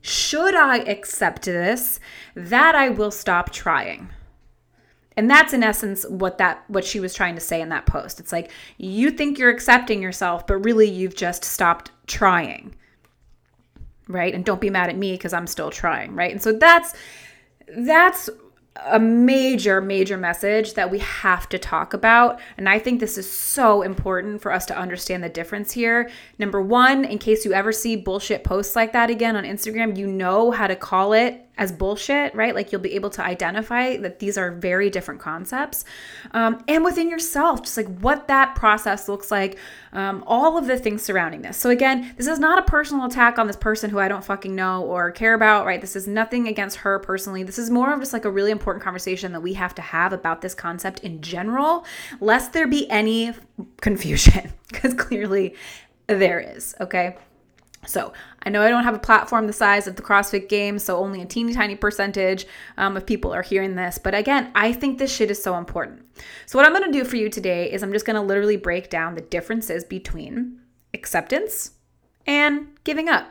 should 0.00 0.54
I 0.54 0.78
accept 0.78 1.42
this, 1.42 1.98
that 2.34 2.74
I 2.74 2.88
will 2.88 3.10
stop 3.10 3.50
trying." 3.50 4.10
And 5.18 5.30
that's 5.30 5.52
in 5.52 5.62
essence 5.62 6.04
what 6.08 6.38
that 6.38 6.64
what 6.68 6.84
she 6.84 7.00
was 7.00 7.14
trying 7.14 7.34
to 7.34 7.40
say 7.40 7.60
in 7.60 7.70
that 7.70 7.86
post. 7.86 8.20
It's 8.20 8.32
like 8.32 8.50
you 8.78 9.10
think 9.10 9.38
you're 9.38 9.50
accepting 9.50 10.02
yourself, 10.02 10.46
but 10.46 10.58
really 10.58 10.88
you've 10.88 11.16
just 11.16 11.44
stopped 11.44 11.90
trying 12.06 12.74
right? 14.08 14.34
And 14.34 14.44
don't 14.44 14.60
be 14.60 14.70
mad 14.70 14.88
at 14.88 14.96
me 14.96 15.12
because 15.12 15.32
I'm 15.32 15.46
still 15.46 15.70
trying, 15.70 16.14
right? 16.14 16.30
And 16.30 16.42
so 16.42 16.52
that's 16.52 16.94
that's 17.76 18.30
a 18.84 18.98
major, 18.98 19.80
major 19.80 20.16
message 20.16 20.74
that 20.74 20.90
we 20.90 20.98
have 20.98 21.48
to 21.48 21.58
talk 21.58 21.94
about. 21.94 22.40
And 22.56 22.68
I 22.68 22.78
think 22.78 23.00
this 23.00 23.16
is 23.16 23.30
so 23.30 23.82
important 23.82 24.42
for 24.42 24.52
us 24.52 24.66
to 24.66 24.76
understand 24.76 25.24
the 25.24 25.28
difference 25.28 25.72
here. 25.72 26.10
Number 26.38 26.60
one, 26.60 27.04
in 27.04 27.18
case 27.18 27.44
you 27.44 27.52
ever 27.52 27.72
see 27.72 27.96
bullshit 27.96 28.44
posts 28.44 28.76
like 28.76 28.92
that 28.92 29.10
again 29.10 29.36
on 29.36 29.44
Instagram, 29.44 29.96
you 29.96 30.06
know 30.06 30.50
how 30.50 30.66
to 30.66 30.76
call 30.76 31.12
it 31.12 31.45
as 31.58 31.72
bullshit, 31.72 32.34
right? 32.34 32.54
Like 32.54 32.70
you'll 32.70 32.80
be 32.80 32.94
able 32.94 33.10
to 33.10 33.24
identify 33.24 33.96
that 33.96 34.18
these 34.18 34.36
are 34.36 34.50
very 34.50 34.90
different 34.90 35.20
concepts. 35.20 35.84
Um, 36.32 36.62
and 36.68 36.84
within 36.84 37.08
yourself, 37.08 37.62
just 37.62 37.76
like 37.76 37.86
what 38.00 38.28
that 38.28 38.54
process 38.54 39.08
looks 39.08 39.30
like, 39.30 39.58
um, 39.92 40.22
all 40.26 40.58
of 40.58 40.66
the 40.66 40.78
things 40.78 41.02
surrounding 41.02 41.42
this. 41.42 41.56
So, 41.56 41.70
again, 41.70 42.14
this 42.16 42.26
is 42.26 42.38
not 42.38 42.58
a 42.58 42.62
personal 42.62 43.06
attack 43.06 43.38
on 43.38 43.46
this 43.46 43.56
person 43.56 43.88
who 43.88 43.98
I 43.98 44.08
don't 44.08 44.24
fucking 44.24 44.54
know 44.54 44.84
or 44.84 45.10
care 45.10 45.32
about, 45.32 45.64
right? 45.64 45.80
This 45.80 45.96
is 45.96 46.06
nothing 46.06 46.46
against 46.46 46.78
her 46.78 46.98
personally. 46.98 47.42
This 47.42 47.58
is 47.58 47.70
more 47.70 47.92
of 47.92 48.00
just 48.00 48.12
like 48.12 48.26
a 48.26 48.30
really 48.30 48.50
important 48.50 48.84
conversation 48.84 49.32
that 49.32 49.40
we 49.40 49.54
have 49.54 49.74
to 49.76 49.82
have 49.82 50.12
about 50.12 50.42
this 50.42 50.54
concept 50.54 51.00
in 51.00 51.22
general, 51.22 51.86
lest 52.20 52.52
there 52.52 52.66
be 52.66 52.88
any 52.90 53.32
confusion, 53.80 54.52
because 54.68 54.92
clearly 54.92 55.54
there 56.06 56.38
is, 56.38 56.74
okay? 56.80 57.16
So 57.86 58.12
I 58.42 58.50
know 58.50 58.62
I 58.62 58.68
don't 58.68 58.84
have 58.84 58.94
a 58.94 58.98
platform 58.98 59.46
the 59.46 59.52
size 59.52 59.86
of 59.86 59.96
the 59.96 60.02
CrossFit 60.02 60.48
Games, 60.48 60.82
so 60.82 60.98
only 60.98 61.22
a 61.22 61.26
teeny 61.26 61.54
tiny 61.54 61.76
percentage 61.76 62.46
um, 62.76 62.96
of 62.96 63.06
people 63.06 63.32
are 63.32 63.42
hearing 63.42 63.74
this. 63.74 63.98
But 63.98 64.14
again, 64.14 64.50
I 64.54 64.72
think 64.72 64.98
this 64.98 65.14
shit 65.14 65.30
is 65.30 65.42
so 65.42 65.56
important. 65.56 66.04
So 66.46 66.58
what 66.58 66.66
I'm 66.66 66.72
to 66.90 66.98
do 66.98 67.04
for 67.04 67.16
you 67.16 67.28
today 67.28 67.70
is 67.70 67.82
I'm 67.82 67.92
just 67.92 68.06
to 68.16 68.20
literally 68.22 68.56
break 68.56 68.90
down 68.90 69.14
the 69.14 69.20
differences 69.20 69.84
between 69.84 70.60
acceptance 70.94 71.72
and 72.26 72.68
giving 72.84 73.08
up. 73.08 73.28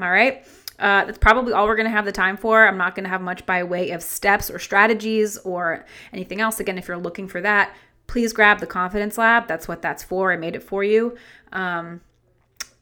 All 0.00 0.10
right. 0.10 0.46
Uh, 0.78 1.04
that's 1.04 1.18
probably 1.18 1.52
all 1.52 1.66
we're 1.66 1.76
going 1.76 1.84
to 1.84 1.90
have 1.90 2.06
the 2.06 2.12
time 2.12 2.38
for. 2.38 2.66
I'm 2.66 2.78
not 2.78 2.94
going 2.94 3.04
to 3.04 3.10
have 3.10 3.20
much 3.20 3.44
by 3.44 3.62
way 3.62 3.90
of 3.90 4.02
steps 4.02 4.50
or 4.50 4.58
strategies 4.58 5.36
or 5.38 5.84
anything 6.12 6.40
else. 6.40 6.58
Again, 6.58 6.78
if 6.78 6.88
you're 6.88 6.96
looking 6.96 7.28
for 7.28 7.42
that, 7.42 7.74
please 8.06 8.32
grab 8.32 8.60
the 8.60 8.66
Confidence 8.66 9.18
Lab. 9.18 9.46
That's 9.46 9.68
what 9.68 9.82
that's 9.82 10.02
for. 10.02 10.32
I 10.32 10.36
made 10.36 10.56
it 10.56 10.62
for 10.62 10.82
you. 10.82 11.16
Um, 11.52 12.00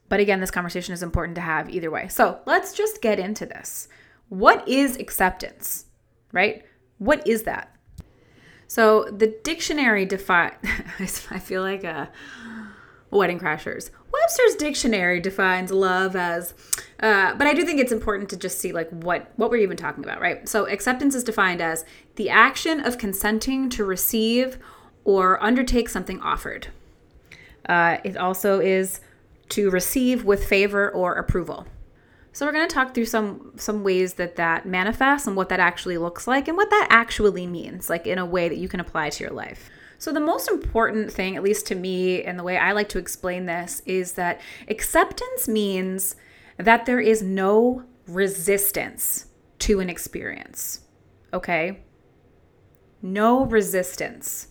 but 0.09 0.21
again, 0.21 0.41
this 0.41 0.50
conversation 0.50 0.95
is 0.95 1.03
important 1.03 1.35
to 1.37 1.41
have 1.41 1.71
either 1.71 1.91
way. 1.91 2.09
So 2.09 2.41
let's 2.47 2.73
just 2.73 3.03
get 3.03 3.19
into 3.19 3.47
this. 3.47 3.88
What 4.29 4.67
is 4.69 4.97
acceptance, 4.97 5.87
right? 6.33 6.65
What 6.99 7.27
is 7.27 7.45
that? 7.45 7.75
So 8.67 9.05
the 9.05 9.35
dictionary 9.43 10.05
define. 10.05 10.53
I 10.99 11.38
feel 11.38 11.62
like 11.62 11.85
a 11.85 12.11
wedding 13.11 13.38
crashers. 13.38 13.91
Webster's 14.12 14.57
dictionary 14.57 15.21
defines 15.21 15.71
love 15.71 16.17
as, 16.17 16.55
uh, 17.00 17.35
but 17.35 17.47
I 17.47 17.55
do 17.55 17.65
think 17.65 17.81
it's 17.81 17.93
important 17.93 18.29
to 18.31 18.37
just 18.37 18.59
see 18.59 18.73
like 18.73 18.91
what 18.91 19.33
what 19.37 19.50
we're 19.50 19.59
even 19.59 19.77
talking 19.77 20.05
about, 20.05 20.21
right? 20.21 20.47
So 20.49 20.67
acceptance 20.67 21.15
is 21.15 21.25
defined 21.25 21.61
as 21.61 21.85
the 22.17 22.29
action 22.31 22.81
of 22.81 22.99
consenting 22.99 23.71
to 23.71 23.85
receive 23.85 24.59
or 25.05 25.43
undertake 25.43 25.88
something 25.88 26.21
offered. 26.21 26.69
Uh, 27.67 27.99
it 28.05 28.17
also 28.17 28.61
is 28.61 29.00
to 29.50 29.71
receive 29.71 30.25
with 30.25 30.47
favor 30.47 30.90
or 30.90 31.14
approval. 31.14 31.67
So 32.33 32.47
we're 32.47 32.52
going 32.52 32.69
to 32.69 32.75
talk 32.75 32.95
through 32.95 33.07
some 33.07 33.52
some 33.57 33.83
ways 33.83 34.14
that 34.14 34.37
that 34.37 34.67
manifests 34.67 35.26
and 35.26 35.37
what 35.37 35.49
that 35.49 35.61
actually 35.61 35.99
looks 35.99 36.26
like 36.26 36.47
and 36.47 36.57
what 36.57 36.71
that 36.71 36.87
actually 36.90 37.47
means, 37.47 37.90
like 37.90 38.07
in 38.07 38.19
a 38.19 38.26
way 38.26 38.49
that 38.49 38.59
you 38.59 38.69
can 38.69 38.81
apply 38.81 39.11
to 39.11 39.25
your 39.25 39.33
life. 39.33 39.71
So 39.99 40.12
the 40.12 40.21
most 40.21 40.49
important 40.49 41.12
thing, 41.12 41.35
at 41.35 41.43
least 41.43 41.67
to 41.67 41.75
me, 41.75 42.23
and 42.23 42.38
the 42.38 42.45
way 42.45 42.57
I 42.57 42.71
like 42.73 42.88
to 42.90 42.99
explain 42.99 43.47
this, 43.47 43.83
is 43.85 44.12
that 44.12 44.40
acceptance 44.69 45.49
means 45.49 46.14
that 46.57 46.87
there 46.87 47.00
is 47.00 47.23
no 47.23 47.85
resistance 48.07 49.26
to 49.61 49.81
an 49.81 49.90
experience. 49.90 50.83
Okay? 51.33 51.81
No 53.02 53.45
resistance. 53.47 54.49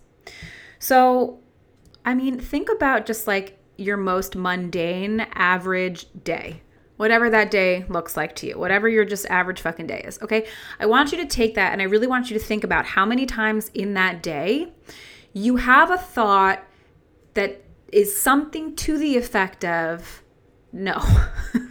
So, 0.79 1.39
I 2.05 2.13
mean, 2.13 2.39
think 2.39 2.69
about 2.69 3.05
just 3.05 3.27
like 3.27 3.56
your 3.77 3.97
most 3.97 4.35
mundane, 4.35 5.21
average 5.33 6.07
day. 6.23 6.61
Whatever 6.97 7.29
that 7.29 7.51
day 7.51 7.85
looks 7.89 8.17
like 8.17 8.35
to 8.37 8.47
you, 8.47 8.57
whatever 8.57 8.89
your 8.89 9.05
just 9.05 9.27
average 9.27 9.61
fucking 9.61 9.85
day 9.85 10.01
is, 10.03 10.19
okay? 10.21 10.47
I 10.79 10.87
want 10.87 11.11
you 11.11 11.19
to 11.19 11.25
take 11.25 11.53
that 11.53 11.71
and 11.71 11.81
I 11.81 11.85
really 11.85 12.07
want 12.07 12.31
you 12.31 12.37
to 12.37 12.43
think 12.43 12.63
about 12.63 12.85
how 12.85 13.05
many 13.05 13.27
times 13.27 13.69
in 13.75 13.93
that 13.93 14.23
day 14.23 14.73
you 15.31 15.57
have 15.57 15.91
a 15.91 15.97
thought 15.97 16.63
that 17.35 17.61
is 17.93 18.19
something 18.19 18.75
to 18.77 18.97
the 18.97 19.15
effect 19.15 19.63
of, 19.63 20.23
no. 20.73 20.99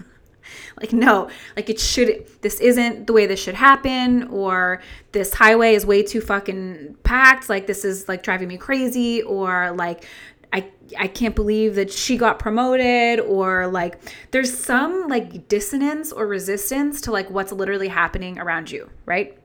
like 0.81 0.93
no 0.93 1.29
like 1.57 1.71
it 1.71 1.81
should 1.81 2.27
this 2.43 2.61
isn't 2.61 3.07
the 3.07 3.13
way 3.13 3.27
this 3.27 3.41
should 3.41 3.55
happen 3.55 4.25
or 4.25 4.81
this 5.13 5.33
highway 5.33 5.75
is 5.75 5.87
way 5.87 6.03
too 6.03 6.21
fucking 6.21 6.97
packed 7.03 7.49
like 7.49 7.67
this 7.67 7.85
is 7.85 8.09
like 8.09 8.23
driving 8.23 8.49
me 8.49 8.57
crazy 8.57 9.23
or 9.23 9.73
like 9.73 10.07
I 10.53 10.71
I 10.99 11.09
can't 11.09 11.35
believe 11.35 11.75
that 11.75 11.91
she 11.91 12.17
got 12.17 12.39
promoted 12.39 13.21
or 13.21 13.67
like 13.67 14.01
there's 14.31 14.57
some 14.57 15.09
like 15.09 15.49
dissonance 15.49 16.13
or 16.13 16.27
resistance 16.27 17.01
to 17.03 17.13
like 17.13 17.31
what's 17.31 17.53
literally 17.53 17.89
happening 17.89 18.39
around 18.39 18.71
you, 18.71 18.91
right? 19.05 19.39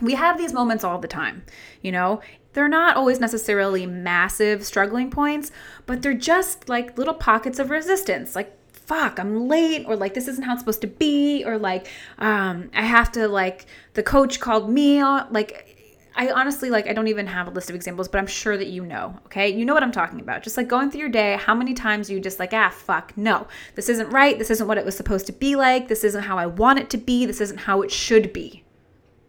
We 0.00 0.14
have 0.14 0.38
these 0.38 0.52
moments 0.52 0.82
all 0.82 0.98
the 0.98 1.08
time, 1.08 1.44
you 1.80 1.92
know? 1.92 2.20
They're 2.54 2.68
not 2.68 2.96
always 2.96 3.18
necessarily 3.18 3.86
massive 3.86 4.66
struggling 4.66 5.10
points, 5.10 5.52
but 5.86 6.02
they're 6.02 6.12
just 6.12 6.68
like 6.68 6.98
little 6.98 7.14
pockets 7.14 7.58
of 7.58 7.70
resistance. 7.70 8.34
Like 8.34 8.58
fuck, 8.72 9.18
I'm 9.18 9.48
late, 9.48 9.84
or 9.86 9.96
like 9.96 10.14
this 10.14 10.28
isn't 10.28 10.42
how 10.42 10.52
it's 10.52 10.60
supposed 10.60 10.80
to 10.82 10.86
be, 10.86 11.44
or 11.46 11.58
like 11.58 11.86
um, 12.18 12.70
I 12.74 12.82
have 12.82 13.12
to 13.12 13.28
like 13.28 13.66
the 13.94 14.02
coach 14.02 14.40
called 14.40 14.70
me, 14.70 15.02
like 15.02 15.71
I 16.14 16.30
honestly 16.30 16.70
like 16.70 16.86
I 16.86 16.92
don't 16.92 17.08
even 17.08 17.26
have 17.26 17.46
a 17.46 17.50
list 17.50 17.70
of 17.70 17.76
examples, 17.76 18.08
but 18.08 18.18
I'm 18.18 18.26
sure 18.26 18.56
that 18.56 18.68
you 18.68 18.84
know, 18.84 19.18
okay? 19.26 19.48
You 19.48 19.64
know 19.64 19.74
what 19.74 19.82
I'm 19.82 19.92
talking 19.92 20.20
about. 20.20 20.42
Just 20.42 20.56
like 20.56 20.68
going 20.68 20.90
through 20.90 21.00
your 21.00 21.08
day, 21.08 21.36
how 21.40 21.54
many 21.54 21.74
times 21.74 22.10
you 22.10 22.20
just 22.20 22.38
like, 22.38 22.52
ah, 22.52 22.70
fuck, 22.70 23.16
no. 23.16 23.46
This 23.74 23.88
isn't 23.88 24.10
right. 24.10 24.38
This 24.38 24.50
isn't 24.50 24.66
what 24.66 24.78
it 24.78 24.84
was 24.84 24.96
supposed 24.96 25.26
to 25.26 25.32
be 25.32 25.56
like. 25.56 25.88
This 25.88 26.04
isn't 26.04 26.24
how 26.24 26.38
I 26.38 26.46
want 26.46 26.78
it 26.78 26.90
to 26.90 26.98
be. 26.98 27.24
This 27.24 27.40
isn't 27.40 27.60
how 27.60 27.82
it 27.82 27.90
should 27.90 28.32
be. 28.32 28.64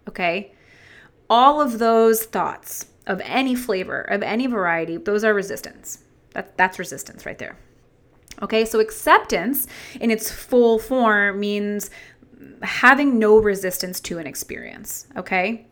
Okay? 0.07 0.51
All 1.29 1.61
of 1.61 1.79
those 1.79 2.23
thoughts 2.23 2.87
of 3.07 3.21
any 3.23 3.55
flavor, 3.55 4.01
of 4.01 4.21
any 4.21 4.47
variety, 4.47 4.97
those 4.97 5.23
are 5.23 5.33
resistance. 5.33 5.99
That, 6.33 6.57
that's 6.57 6.79
resistance 6.79 7.25
right 7.25 7.37
there. 7.37 7.57
Okay, 8.41 8.65
so 8.65 8.79
acceptance 8.79 9.67
in 10.01 10.09
its 10.09 10.31
full 10.31 10.79
form 10.79 11.39
means 11.39 11.89
having 12.61 13.19
no 13.19 13.37
resistance 13.37 13.99
to 14.01 14.17
an 14.17 14.27
experience. 14.27 15.07
Okay, 15.15 15.67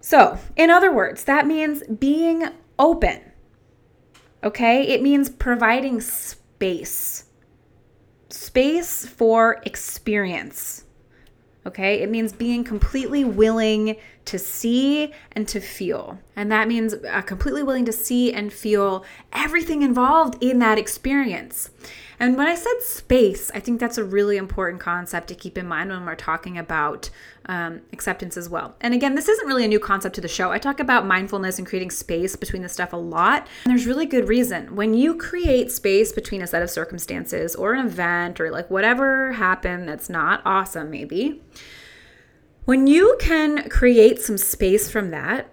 so, 0.00 0.38
in 0.56 0.70
other 0.70 0.92
words, 0.92 1.24
that 1.24 1.46
means 1.46 1.82
being 1.84 2.44
open. 2.78 3.20
Okay? 4.42 4.82
It 4.88 5.02
means 5.02 5.28
providing 5.28 6.00
space. 6.00 7.26
Space 8.30 9.06
for 9.06 9.60
experience. 9.64 10.84
Okay? 11.66 12.00
It 12.00 12.10
means 12.10 12.32
being 12.32 12.64
completely 12.64 13.24
willing 13.24 13.96
to 14.24 14.38
see 14.38 15.12
and 15.32 15.46
to 15.48 15.60
feel. 15.60 16.18
And 16.34 16.50
that 16.50 16.68
means 16.68 16.94
uh, 16.94 17.20
completely 17.22 17.62
willing 17.62 17.84
to 17.84 17.92
see 17.92 18.32
and 18.32 18.50
feel 18.52 19.04
everything 19.32 19.82
involved 19.82 20.42
in 20.42 20.60
that 20.60 20.78
experience. 20.78 21.70
And 22.18 22.36
when 22.36 22.46
I 22.46 22.54
said 22.54 22.80
space, 22.80 23.50
I 23.54 23.60
think 23.60 23.80
that's 23.80 23.98
a 23.98 24.04
really 24.04 24.36
important 24.36 24.80
concept 24.80 25.28
to 25.28 25.34
keep 25.34 25.58
in 25.58 25.66
mind 25.66 25.90
when 25.90 26.04
we're 26.04 26.14
talking 26.14 26.56
about 26.56 27.10
um, 27.50 27.80
acceptance 27.92 28.36
as 28.36 28.48
well. 28.48 28.76
And 28.80 28.94
again, 28.94 29.16
this 29.16 29.28
isn't 29.28 29.46
really 29.46 29.64
a 29.64 29.68
new 29.68 29.80
concept 29.80 30.14
to 30.14 30.20
the 30.20 30.28
show. 30.28 30.52
I 30.52 30.58
talk 30.58 30.78
about 30.78 31.04
mindfulness 31.04 31.58
and 31.58 31.66
creating 31.66 31.90
space 31.90 32.36
between 32.36 32.62
the 32.62 32.68
stuff 32.68 32.92
a 32.92 32.96
lot. 32.96 33.48
And 33.64 33.72
there's 33.72 33.86
really 33.86 34.06
good 34.06 34.28
reason. 34.28 34.76
When 34.76 34.94
you 34.94 35.16
create 35.16 35.72
space 35.72 36.12
between 36.12 36.42
a 36.42 36.46
set 36.46 36.62
of 36.62 36.70
circumstances 36.70 37.56
or 37.56 37.74
an 37.74 37.84
event 37.84 38.40
or 38.40 38.52
like 38.52 38.70
whatever 38.70 39.32
happened 39.32 39.88
that's 39.88 40.08
not 40.08 40.42
awesome, 40.44 40.90
maybe, 40.90 41.42
when 42.66 42.86
you 42.86 43.16
can 43.18 43.68
create 43.68 44.22
some 44.22 44.38
space 44.38 44.88
from 44.88 45.10
that, 45.10 45.50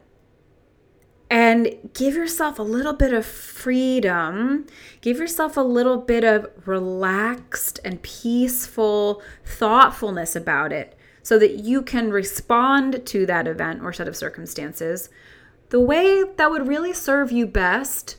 and 1.29 1.75
give 1.93 2.13
yourself 2.13 2.57
a 2.57 2.63
little 2.63 2.93
bit 2.93 3.13
of 3.13 3.25
freedom. 3.25 4.65
Give 5.01 5.17
yourself 5.17 5.57
a 5.57 5.61
little 5.61 5.97
bit 5.97 6.23
of 6.23 6.47
relaxed 6.65 7.81
and 7.83 8.01
peaceful 8.01 9.21
thoughtfulness 9.43 10.37
about 10.37 10.71
it 10.71 10.96
so 11.27 11.38
that 11.38 11.55
you 11.55 11.81
can 11.81 12.10
respond 12.10 13.05
to 13.05 13.25
that 13.25 13.50
event 13.50 13.81
or 13.84 13.91
set 13.91 14.07
of 14.07 14.15
circumstances 14.15 15.10
the 15.67 15.79
way 15.81 16.24
that 16.38 16.50
would 16.50 16.69
really 16.69 16.93
serve 16.93 17.34
you 17.34 17.46
best 17.46 18.15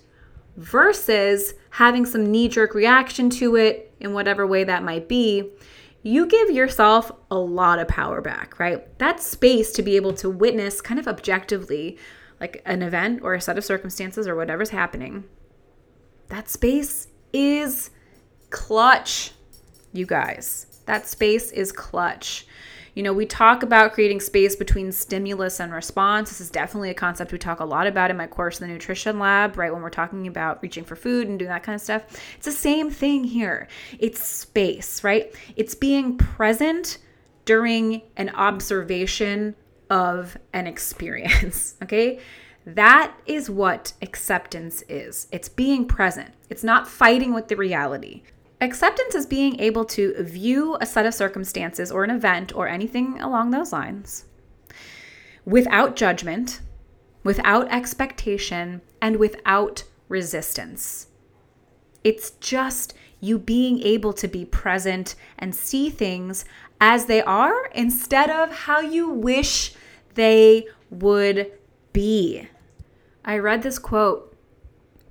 versus 0.59 1.55
having 1.71 2.05
some 2.05 2.31
knee 2.31 2.49
jerk 2.49 2.75
reaction 2.75 3.31
to 3.31 3.57
it 3.57 3.95
in 3.99 4.12
whatever 4.12 4.47
way 4.47 4.62
that 4.62 4.83
might 4.83 5.09
be. 5.09 5.50
You 6.03 6.27
give 6.27 6.50
yourself 6.50 7.11
a 7.31 7.38
lot 7.38 7.79
of 7.79 7.88
power 7.88 8.21
back, 8.21 8.61
right? 8.61 8.99
That 8.99 9.23
space 9.23 9.73
to 9.73 9.83
be 9.83 9.97
able 9.97 10.12
to 10.12 10.29
witness 10.29 10.83
kind 10.83 11.00
of 11.00 11.09
objectively 11.09 11.97
like 12.43 12.61
an 12.67 12.83
event 12.83 13.21
or 13.23 13.33
a 13.33 13.41
set 13.41 13.57
of 13.57 13.65
circumstances 13.65 14.29
or 14.29 14.37
whatever's 14.37 14.69
happening, 14.69 15.25
that 16.29 16.50
space 16.50 17.09
is 17.33 17.88
clutch, 18.50 19.33
you 19.95 20.05
guys. 20.05 20.83
That 20.85 21.07
space 21.07 21.53
is 21.53 21.73
clutch. 21.73 22.47
You 22.99 23.05
know, 23.05 23.12
we 23.12 23.26
talk 23.26 23.62
about 23.62 23.93
creating 23.93 24.19
space 24.19 24.57
between 24.57 24.90
stimulus 24.90 25.61
and 25.61 25.73
response. 25.73 26.31
This 26.31 26.40
is 26.40 26.50
definitely 26.50 26.90
a 26.90 26.95
concept 26.95 27.31
we 27.31 27.38
talk 27.38 27.61
a 27.61 27.64
lot 27.64 27.87
about 27.87 28.11
in 28.11 28.17
my 28.17 28.26
course, 28.26 28.59
The 28.59 28.67
Nutrition 28.67 29.21
Lab, 29.21 29.57
right? 29.57 29.73
When 29.73 29.83
we're 29.83 29.88
talking 29.88 30.26
about 30.26 30.61
reaching 30.64 30.83
for 30.83 30.97
food 30.97 31.28
and 31.28 31.38
doing 31.38 31.49
that 31.49 31.62
kind 31.62 31.76
of 31.76 31.81
stuff. 31.81 32.02
It's 32.35 32.47
the 32.47 32.50
same 32.50 32.90
thing 32.90 33.23
here. 33.23 33.69
It's 34.00 34.21
space, 34.21 35.05
right? 35.05 35.33
It's 35.55 35.76
being 35.76 36.17
present 36.19 36.99
during 37.45 38.02
an 38.17 38.31
observation 38.31 39.55
of 39.88 40.37
an 40.52 40.67
experience. 40.67 41.76
Okay. 41.85 42.19
That 42.67 43.14
is 43.26 43.49
what 43.49 43.93
acceptance 44.02 44.83
is. 44.88 45.28
It's 45.31 45.49
being 45.49 45.87
present, 45.87 46.35
it's 46.50 46.64
not 46.64 46.88
fighting 46.88 47.33
with 47.33 47.47
the 47.47 47.57
reality. 47.57 48.25
Acceptance 48.61 49.15
is 49.15 49.27
being 49.27 49.61
able 49.61 49.85
to 49.85 50.21
view 50.23 50.77
a 50.81 50.87
set 50.87 51.07
of 51.07 51.15
circumstances 51.15 51.93
or 51.93 52.03
an 52.03 52.11
event 52.11 52.55
or 52.55 52.67
anything 52.67 53.21
along 53.21 53.50
those 53.50 53.73
lines 53.73 54.25
without 55.45 55.97
judgment, 55.97 56.61
without 57.25 57.73
expectation, 57.73 58.83
and 59.00 59.17
without 59.17 59.85
resistance. 60.09 61.07
It's 62.05 62.33
just 62.33 62.95
you 63.21 63.38
being 63.38 63.81
able 63.83 64.12
to 64.12 64.29
be 64.29 64.45
present 64.45 65.15
and 65.38 65.55
see 65.55 65.88
things 65.88 66.45
as 66.81 67.07
they 67.07 67.23
are 67.23 67.67
instead 67.75 68.29
of 68.29 68.53
how 68.53 68.81
you 68.81 69.09
wish 69.09 69.73
they 70.15 70.67
would 70.91 71.53
be. 71.93 72.49
I 73.25 73.38
read 73.38 73.62
this 73.62 73.79
quote 73.79 74.27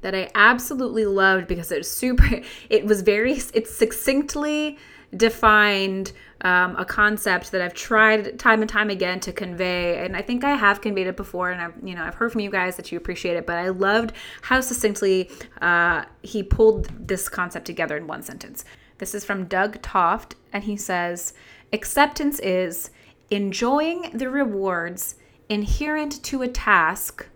that 0.01 0.16
I 0.16 0.30
absolutely 0.36 1.06
loved 1.06 1.48
because 1.48 1.72
it's 1.72 1.89
super, 1.89 2.42
it 2.70 2.86
was 2.86 3.01
very, 3.01 3.34
it 3.54 3.68
succinctly 3.68 4.77
defined 5.16 6.12
um, 6.42 6.75
a 6.75 6.86
concept 6.86 7.51
that 7.51 7.62
I've 7.62 7.74
tried 7.74 8.38
time 8.38 8.62
and 8.62 8.70
time 8.70 8.89
again 8.89 9.20
to 9.22 9.32
convey, 9.32 10.04
and 10.04 10.16
I 10.16 10.22
think 10.22 10.44
I 10.44 10.51
have 10.51 10.82
conveyed 10.82 11.08
it 11.08 11.18
before, 11.18 11.50
and 11.50 11.62
I've 11.62 11.74
you 11.84 11.96
know 11.96 12.04
I've 12.04 12.16
heard 12.16 12.32
from 12.32 12.42
you 12.42 12.51
guys 12.51 12.75
that 12.75 12.92
you 12.92 12.98
appreciate 12.98 13.38
it, 13.38 13.48
but 13.48 13.58
I 13.58 13.70
loved 13.70 14.13
how 14.41 14.62
succinctly 14.62 15.32
uh, 15.62 16.06
he 16.21 16.43
pulled 16.43 17.08
this 17.08 17.30
concept 17.30 17.65
together 17.65 17.98
in 17.98 18.06
one 18.06 18.21
sentence. 18.21 18.65
This 19.00 19.15
is 19.15 19.26
from 19.26 19.45
Doug 19.45 19.82
Toft, 19.82 20.36
and 20.54 20.63
he 20.63 20.78
says, 20.78 21.34
"Acceptance 21.74 22.39
is 22.39 22.91
enjoying 23.30 24.12
the 24.13 24.30
rewards 24.30 25.15
inherent 25.50 26.21
to 26.24 26.41
a 26.41 26.48
task 26.48 27.28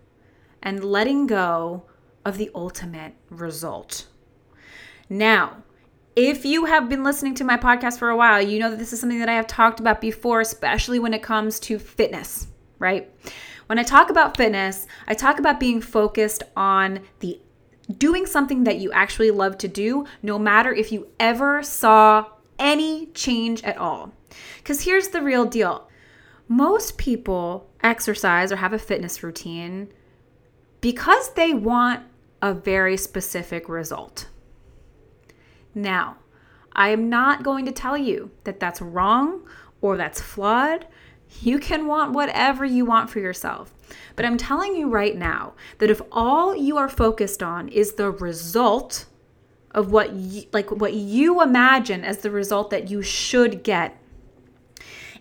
and 0.62 0.84
letting 0.84 1.26
go 1.26 1.84
of 2.24 2.38
the 2.38 2.50
ultimate 2.54 3.14
result. 3.30 4.06
Now, 5.08 5.62
if 6.14 6.44
you 6.44 6.66
have 6.66 6.88
been 6.88 7.04
listening 7.04 7.34
to 7.36 7.44
my 7.44 7.56
podcast 7.56 7.98
for 7.98 8.10
a 8.10 8.16
while, 8.16 8.40
you 8.40 8.58
know 8.58 8.70
that 8.70 8.78
this 8.78 8.92
is 8.92 9.00
something 9.00 9.18
that 9.20 9.28
I 9.28 9.34
have 9.34 9.46
talked 9.46 9.80
about 9.80 10.00
before, 10.00 10.40
especially 10.40 10.98
when 10.98 11.14
it 11.14 11.22
comes 11.22 11.58
to 11.60 11.78
fitness, 11.78 12.48
right? 12.78 13.10
When 13.66 13.78
I 13.78 13.82
talk 13.82 14.10
about 14.10 14.36
fitness, 14.36 14.86
I 15.06 15.14
talk 15.14 15.38
about 15.38 15.58
being 15.58 15.80
focused 15.80 16.42
on 16.56 17.00
the 17.20 17.40
doing 17.98 18.26
something 18.26 18.64
that 18.64 18.78
you 18.78 18.92
actually 18.92 19.30
love 19.30 19.58
to 19.58 19.68
do, 19.68 20.06
no 20.22 20.38
matter 20.38 20.72
if 20.72 20.92
you 20.92 21.08
ever 21.18 21.62
saw 21.62 22.26
any 22.58 23.06
change 23.06 23.62
at 23.64 23.76
all. 23.76 24.12
Because 24.58 24.82
here's 24.82 25.08
the 25.08 25.22
real 25.22 25.44
deal 25.44 25.88
most 26.48 26.98
people 26.98 27.68
exercise 27.82 28.52
or 28.52 28.56
have 28.56 28.72
a 28.72 28.78
fitness 28.78 29.22
routine 29.22 29.88
because 30.80 31.32
they 31.34 31.54
want 31.54 32.02
a 32.42 32.52
very 32.52 32.96
specific 32.96 33.68
result. 33.68 34.28
Now, 35.74 36.16
I 36.72 36.88
am 36.88 37.08
not 37.08 37.44
going 37.44 37.64
to 37.66 37.72
tell 37.72 37.96
you 37.96 38.32
that 38.44 38.58
that's 38.58 38.82
wrong 38.82 39.46
or 39.80 39.96
that's 39.96 40.20
flawed. 40.20 40.86
You 41.40 41.58
can 41.58 41.86
want 41.86 42.12
whatever 42.12 42.64
you 42.64 42.84
want 42.84 43.08
for 43.08 43.20
yourself. 43.20 43.72
But 44.16 44.26
I'm 44.26 44.36
telling 44.36 44.74
you 44.74 44.88
right 44.88 45.16
now 45.16 45.54
that 45.78 45.90
if 45.90 46.02
all 46.10 46.54
you 46.56 46.76
are 46.76 46.88
focused 46.88 47.42
on 47.42 47.68
is 47.68 47.94
the 47.94 48.10
result 48.10 49.06
of 49.70 49.90
what 49.90 50.12
you, 50.12 50.44
like 50.52 50.70
what 50.70 50.94
you 50.94 51.40
imagine 51.42 52.04
as 52.04 52.18
the 52.18 52.30
result 52.30 52.70
that 52.70 52.90
you 52.90 53.02
should 53.02 53.62
get, 53.62 53.98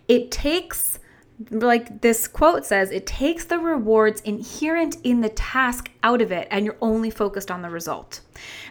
it 0.08 0.32
takes 0.32 1.00
like 1.50 2.02
this 2.02 2.28
quote 2.28 2.66
says, 2.66 2.92
it 2.92 3.06
takes 3.06 3.46
the 3.46 3.60
rewards 3.60 4.22
inherent 4.22 4.98
in 5.04 5.22
the 5.22 5.30
task 5.30 5.90
out 6.04 6.22
of 6.22 6.32
it, 6.32 6.48
and 6.52 6.66
you're 6.66 6.78
only 6.82 7.10
focused 7.10 7.50
on 7.50 7.62
the 7.62 7.70
result. 7.70 8.22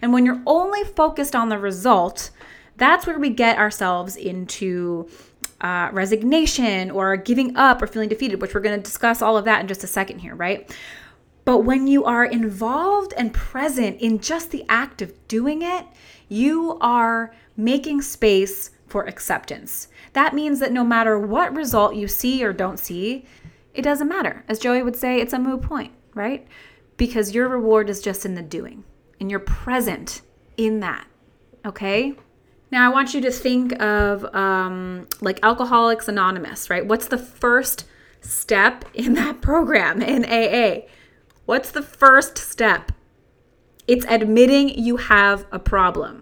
And 0.02 0.12
when 0.12 0.26
you're 0.26 0.42
only 0.46 0.84
focused 0.84 1.34
on 1.34 1.48
the 1.48 1.58
result, 1.58 2.30
that's 2.76 3.06
where 3.06 3.18
we 3.18 3.30
get 3.30 3.58
ourselves 3.58 4.16
into 4.16 5.08
uh, 5.60 5.90
resignation 5.92 6.90
or 6.90 7.16
giving 7.16 7.56
up 7.56 7.82
or 7.82 7.86
feeling 7.86 8.08
defeated, 8.08 8.40
which 8.40 8.54
we're 8.54 8.60
going 8.60 8.78
to 8.78 8.82
discuss 8.82 9.20
all 9.20 9.36
of 9.36 9.44
that 9.44 9.60
in 9.60 9.68
just 9.68 9.84
a 9.84 9.86
second 9.86 10.20
here, 10.20 10.34
right? 10.34 10.74
But 11.44 11.58
when 11.58 11.86
you 11.86 12.04
are 12.04 12.24
involved 12.24 13.12
and 13.16 13.32
present 13.32 14.00
in 14.00 14.20
just 14.20 14.50
the 14.50 14.64
act 14.68 15.02
of 15.02 15.12
doing 15.28 15.62
it, 15.62 15.84
you 16.28 16.78
are 16.80 17.34
making 17.56 18.02
space 18.02 18.70
for 18.86 19.04
acceptance. 19.04 19.88
That 20.12 20.34
means 20.34 20.60
that 20.60 20.72
no 20.72 20.84
matter 20.84 21.18
what 21.18 21.54
result 21.54 21.94
you 21.94 22.08
see 22.08 22.44
or 22.44 22.52
don't 22.52 22.78
see, 22.78 23.24
it 23.74 23.82
doesn't 23.82 24.08
matter. 24.08 24.44
As 24.48 24.58
Joey 24.58 24.82
would 24.82 24.96
say, 24.96 25.20
it's 25.20 25.32
a 25.32 25.38
moot 25.38 25.62
point, 25.62 25.92
right? 26.14 26.46
Because 26.96 27.34
your 27.34 27.48
reward 27.48 27.88
is 27.88 28.00
just 28.00 28.26
in 28.26 28.34
the 28.34 28.42
doing 28.42 28.84
and 29.20 29.30
you're 29.30 29.40
present 29.40 30.22
in 30.56 30.80
that. 30.80 31.06
Okay? 31.64 32.14
Now, 32.70 32.86
I 32.86 32.92
want 32.92 33.14
you 33.14 33.20
to 33.22 33.30
think 33.30 33.80
of 33.80 34.24
um, 34.34 35.08
like 35.20 35.38
Alcoholics 35.42 36.08
Anonymous, 36.08 36.70
right? 36.70 36.86
What's 36.86 37.08
the 37.08 37.18
first 37.18 37.84
step 38.20 38.84
in 38.94 39.14
that 39.14 39.40
program 39.40 40.02
in 40.02 40.24
AA? 40.24 40.86
What's 41.46 41.70
the 41.70 41.82
first 41.82 42.38
step? 42.38 42.92
It's 43.86 44.06
admitting 44.06 44.68
you 44.68 44.98
have 44.98 45.46
a 45.50 45.58
problem 45.58 46.19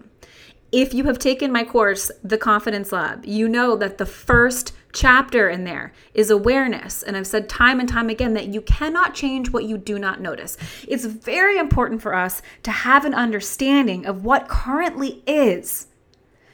if 0.71 0.93
you 0.93 1.05
have 1.05 1.19
taken 1.19 1.51
my 1.51 1.63
course, 1.63 2.11
The 2.23 2.37
Confidence 2.37 2.91
Lab, 2.91 3.25
you 3.25 3.47
know 3.47 3.75
that 3.75 3.97
the 3.97 4.05
first 4.05 4.73
chapter 4.91 5.49
in 5.49 5.63
there 5.63 5.93
is 6.13 6.29
awareness. 6.29 7.03
And 7.03 7.15
I've 7.15 7.27
said 7.27 7.47
time 7.47 7.79
and 7.79 7.87
time 7.87 8.09
again 8.09 8.33
that 8.33 8.47
you 8.47 8.61
cannot 8.61 9.13
change 9.13 9.51
what 9.51 9.65
you 9.65 9.77
do 9.77 9.99
not 9.99 10.21
notice. 10.21 10.57
It's 10.87 11.05
very 11.05 11.57
important 11.57 12.01
for 12.01 12.13
us 12.13 12.41
to 12.63 12.71
have 12.71 13.05
an 13.05 13.13
understanding 13.13 14.05
of 14.05 14.23
what 14.23 14.47
currently 14.47 15.23
is 15.27 15.87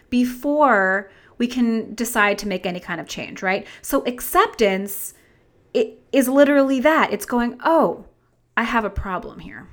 before 0.10 1.10
we 1.38 1.48
can 1.48 1.94
decide 1.96 2.38
to 2.40 2.48
make 2.48 2.66
any 2.66 2.80
kind 2.80 3.02
of 3.02 3.08
change, 3.08 3.42
right? 3.42 3.66
So 3.82 4.04
acceptance 4.06 5.14
it 5.74 6.00
is 6.14 6.30
literally 6.30 6.80
that. 6.80 7.12
It's 7.12 7.26
going, 7.26 7.60
"Oh, 7.66 8.06
I 8.56 8.64
have 8.64 8.86
a 8.86 8.90
problem 8.90 9.40
here." 9.40 9.68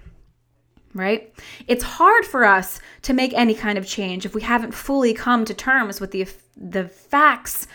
Right? 0.95 1.33
It's 1.67 1.85
hard 1.85 2.25
for 2.25 2.45
us 2.45 2.81
to 3.03 3.13
make 3.13 3.33
any 3.35 3.55
kind 3.55 3.79
of 3.79 3.87
change 3.87 4.27
if 4.27 4.35
we 4.35 4.43
haven't 4.43 4.73
fully 4.73 5.15
come 5.15 5.45
to 5.45 5.55
terms 5.55 6.01
with 6.01 6.11
the 6.11 6.27
the 6.57 6.89
facts 6.89 7.67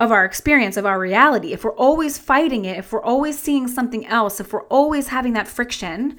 of 0.00 0.10
our 0.10 0.24
experience, 0.24 0.76
of 0.76 0.84
our 0.84 0.98
reality. 0.98 1.52
If 1.52 1.64
we're 1.64 1.76
always 1.76 2.18
fighting 2.18 2.64
it, 2.64 2.78
if 2.78 2.92
we're 2.92 3.04
always 3.04 3.38
seeing 3.38 3.68
something 3.68 4.04
else, 4.06 4.40
if 4.40 4.52
we're 4.52 4.64
always 4.64 5.08
having 5.08 5.34
that 5.34 5.46
friction, 5.46 6.18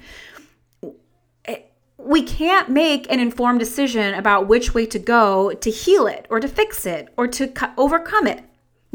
it, 1.44 1.70
we 1.98 2.22
can't 2.22 2.70
make 2.70 3.10
an 3.12 3.20
informed 3.20 3.58
decision 3.58 4.14
about 4.14 4.48
which 4.48 4.72
way 4.72 4.86
to 4.86 4.98
go 4.98 5.52
to 5.52 5.70
heal 5.70 6.06
it 6.06 6.26
or 6.30 6.40
to 6.40 6.48
fix 6.48 6.86
it 6.86 7.08
or 7.18 7.28
to 7.28 7.52
overcome 7.76 8.26
it. 8.26 8.42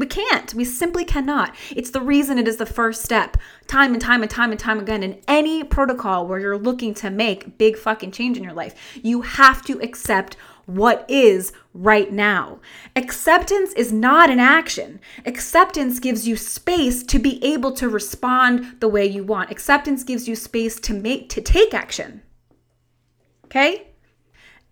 We 0.00 0.06
can't. 0.06 0.54
We 0.54 0.64
simply 0.64 1.04
cannot. 1.04 1.54
It's 1.76 1.90
the 1.90 2.00
reason 2.00 2.38
it 2.38 2.48
is 2.48 2.56
the 2.56 2.64
first 2.64 3.02
step, 3.02 3.36
time 3.66 3.92
and 3.92 4.00
time 4.00 4.22
and 4.22 4.30
time 4.30 4.50
and 4.50 4.58
time 4.58 4.78
again, 4.78 5.02
in 5.02 5.20
any 5.28 5.62
protocol 5.62 6.26
where 6.26 6.40
you're 6.40 6.56
looking 6.56 6.94
to 6.94 7.10
make 7.10 7.58
big 7.58 7.76
fucking 7.76 8.12
change 8.12 8.38
in 8.38 8.42
your 8.42 8.54
life. 8.54 8.98
You 9.02 9.20
have 9.20 9.62
to 9.66 9.78
accept 9.82 10.38
what 10.64 11.04
is 11.06 11.52
right 11.74 12.10
now. 12.10 12.60
Acceptance 12.96 13.74
is 13.74 13.92
not 13.92 14.30
an 14.30 14.40
action. 14.40 15.00
Acceptance 15.26 16.00
gives 16.00 16.26
you 16.26 16.34
space 16.34 17.02
to 17.02 17.18
be 17.18 17.44
able 17.44 17.72
to 17.72 17.86
respond 17.86 18.80
the 18.80 18.88
way 18.88 19.04
you 19.04 19.22
want. 19.22 19.50
Acceptance 19.50 20.02
gives 20.02 20.26
you 20.26 20.34
space 20.34 20.80
to 20.80 20.94
make 20.94 21.28
to 21.28 21.42
take 21.42 21.74
action. 21.74 22.22
Okay? 23.44 23.88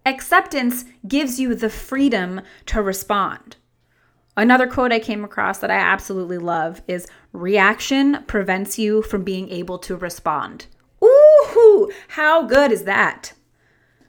Acceptance 0.07 0.87
gives 1.07 1.39
you 1.39 1.55
the 1.55 1.69
freedom 1.69 2.41
to 2.65 2.81
respond. 2.81 3.57
Another 4.39 4.69
quote 4.69 4.93
I 4.93 5.01
came 5.01 5.25
across 5.25 5.59
that 5.59 5.71
I 5.71 5.79
absolutely 5.79 6.39
love 6.39 6.81
is 6.87 7.09
reaction 7.33 8.23
prevents 8.29 8.79
you 8.79 9.03
from 9.03 9.25
being 9.25 9.49
able 9.51 9.79
to 9.81 9.97
respond. 9.97 10.67
Ooh, 11.03 11.91
how 12.07 12.45
good 12.45 12.71
is 12.71 12.85
that? 12.85 13.33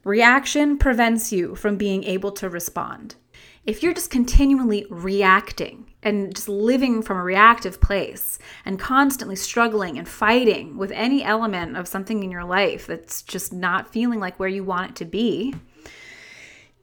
Reaction 0.03 0.77
prevents 0.77 1.31
you 1.31 1.55
from 1.55 1.77
being 1.77 2.03
able 2.03 2.31
to 2.33 2.47
respond. 2.47 3.15
If 3.65 3.81
you're 3.81 3.95
just 3.95 4.11
continually 4.11 4.85
reacting 4.91 5.91
and 6.03 6.35
just 6.35 6.47
living 6.47 7.01
from 7.01 7.17
a 7.17 7.23
reactive 7.23 7.81
place 7.81 8.37
and 8.65 8.79
constantly 8.79 9.35
struggling 9.35 9.97
and 9.97 10.07
fighting 10.07 10.77
with 10.77 10.91
any 10.91 11.23
element 11.23 11.75
of 11.75 11.87
something 11.87 12.21
in 12.21 12.29
your 12.29 12.45
life 12.45 12.85
that's 12.85 13.23
just 13.23 13.51
not 13.51 13.91
feeling 13.91 14.19
like 14.19 14.39
where 14.39 14.47
you 14.47 14.63
want 14.63 14.91
it 14.91 14.95
to 14.97 15.05
be, 15.05 15.55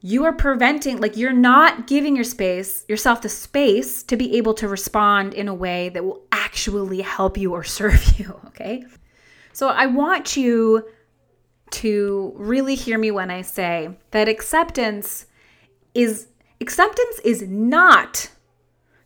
you 0.06 0.24
are 0.24 0.32
preventing 0.32 1.00
like 1.00 1.16
you're 1.16 1.32
not 1.32 1.86
giving 1.86 2.14
your 2.14 2.24
space 2.24 2.84
yourself 2.88 3.22
the 3.22 3.28
space 3.28 4.02
to 4.02 4.16
be 4.16 4.36
able 4.36 4.54
to 4.54 4.68
respond 4.68 5.34
in 5.34 5.48
a 5.48 5.54
way 5.54 5.88
that 5.88 6.04
will 6.04 6.22
actually 6.30 7.00
help 7.00 7.36
you 7.36 7.52
or 7.52 7.64
serve 7.78 8.18
you 8.18 8.38
okay 8.46 8.84
so 9.52 9.68
i 9.68 9.86
want 9.86 10.36
you 10.36 10.86
to 11.70 12.32
really 12.36 12.74
hear 12.74 12.98
me 12.98 13.10
when 13.10 13.30
I 13.30 13.42
say 13.42 13.90
that 14.12 14.28
acceptance 14.28 15.26
is 15.94 16.28
acceptance 16.60 17.18
is 17.24 17.42
not 17.42 18.30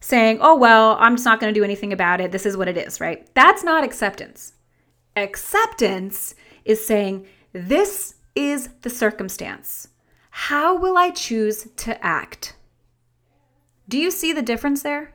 saying, 0.01 0.39
"Oh 0.41 0.57
well, 0.57 0.97
I'm 1.01 1.17
just 1.17 1.25
not 1.25 1.41
going 1.41 1.53
to 1.53 1.59
do 1.59 1.65
anything 1.65 1.93
about 1.93 2.21
it. 2.21 2.33
This 2.33 2.47
is 2.47 2.57
what 2.57 2.69
it 2.69 2.77
is," 2.77 3.01
right? 3.01 3.27
That's 3.35 3.65
not 3.65 3.85
acceptance. 3.85 4.53
Acceptance 5.17 6.35
is 6.65 6.85
saying, 6.85 7.27
"This 7.53 8.15
is 8.35 8.69
the 8.83 8.91
circumstance. 8.91 9.89
How 10.31 10.77
will 10.77 10.97
I 10.97 11.11
choose 11.11 11.69
to 11.77 12.05
act?" 12.05 12.57
Do 13.89 13.99
you 13.99 14.11
see 14.11 14.33
the 14.33 14.43
difference 14.43 14.83
there? 14.83 15.15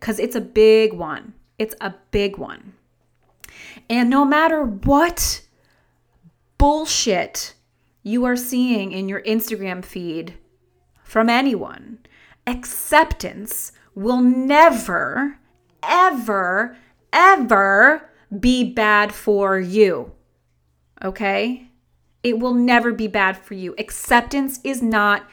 Cuz 0.00 0.18
it's 0.18 0.36
a 0.36 0.40
big 0.40 0.92
one. 0.92 1.34
It's 1.58 1.74
a 1.80 1.94
big 2.10 2.36
one. 2.36 2.74
And 3.88 4.10
no 4.10 4.24
matter 4.24 4.62
what 4.64 5.42
bullshit 6.58 7.54
you 8.02 8.24
are 8.24 8.36
seeing 8.36 8.92
in 8.92 9.08
your 9.08 9.20
Instagram 9.22 9.84
feed 9.84 10.34
from 11.02 11.28
anyone. 11.28 11.98
Acceptance 12.46 13.72
will 13.94 14.20
never, 14.20 15.38
ever, 15.82 16.76
ever 17.12 18.08
be 18.38 18.62
bad 18.62 19.12
for 19.12 19.58
you. 19.58 20.12
Okay? 21.02 21.65
It 22.26 22.40
will 22.40 22.54
never 22.54 22.92
be 22.92 23.06
bad 23.06 23.38
for 23.38 23.54
you. 23.54 23.76
Acceptance 23.78 24.58
is 24.64 24.82
not 24.82 25.28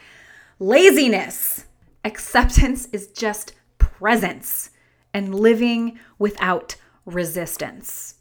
laziness, 0.60 1.66
acceptance 2.06 2.88
is 2.94 3.08
just 3.08 3.56
presence 3.80 4.70
and 5.12 5.34
living 5.34 5.98
without 6.20 6.76
resistance. 7.08 8.18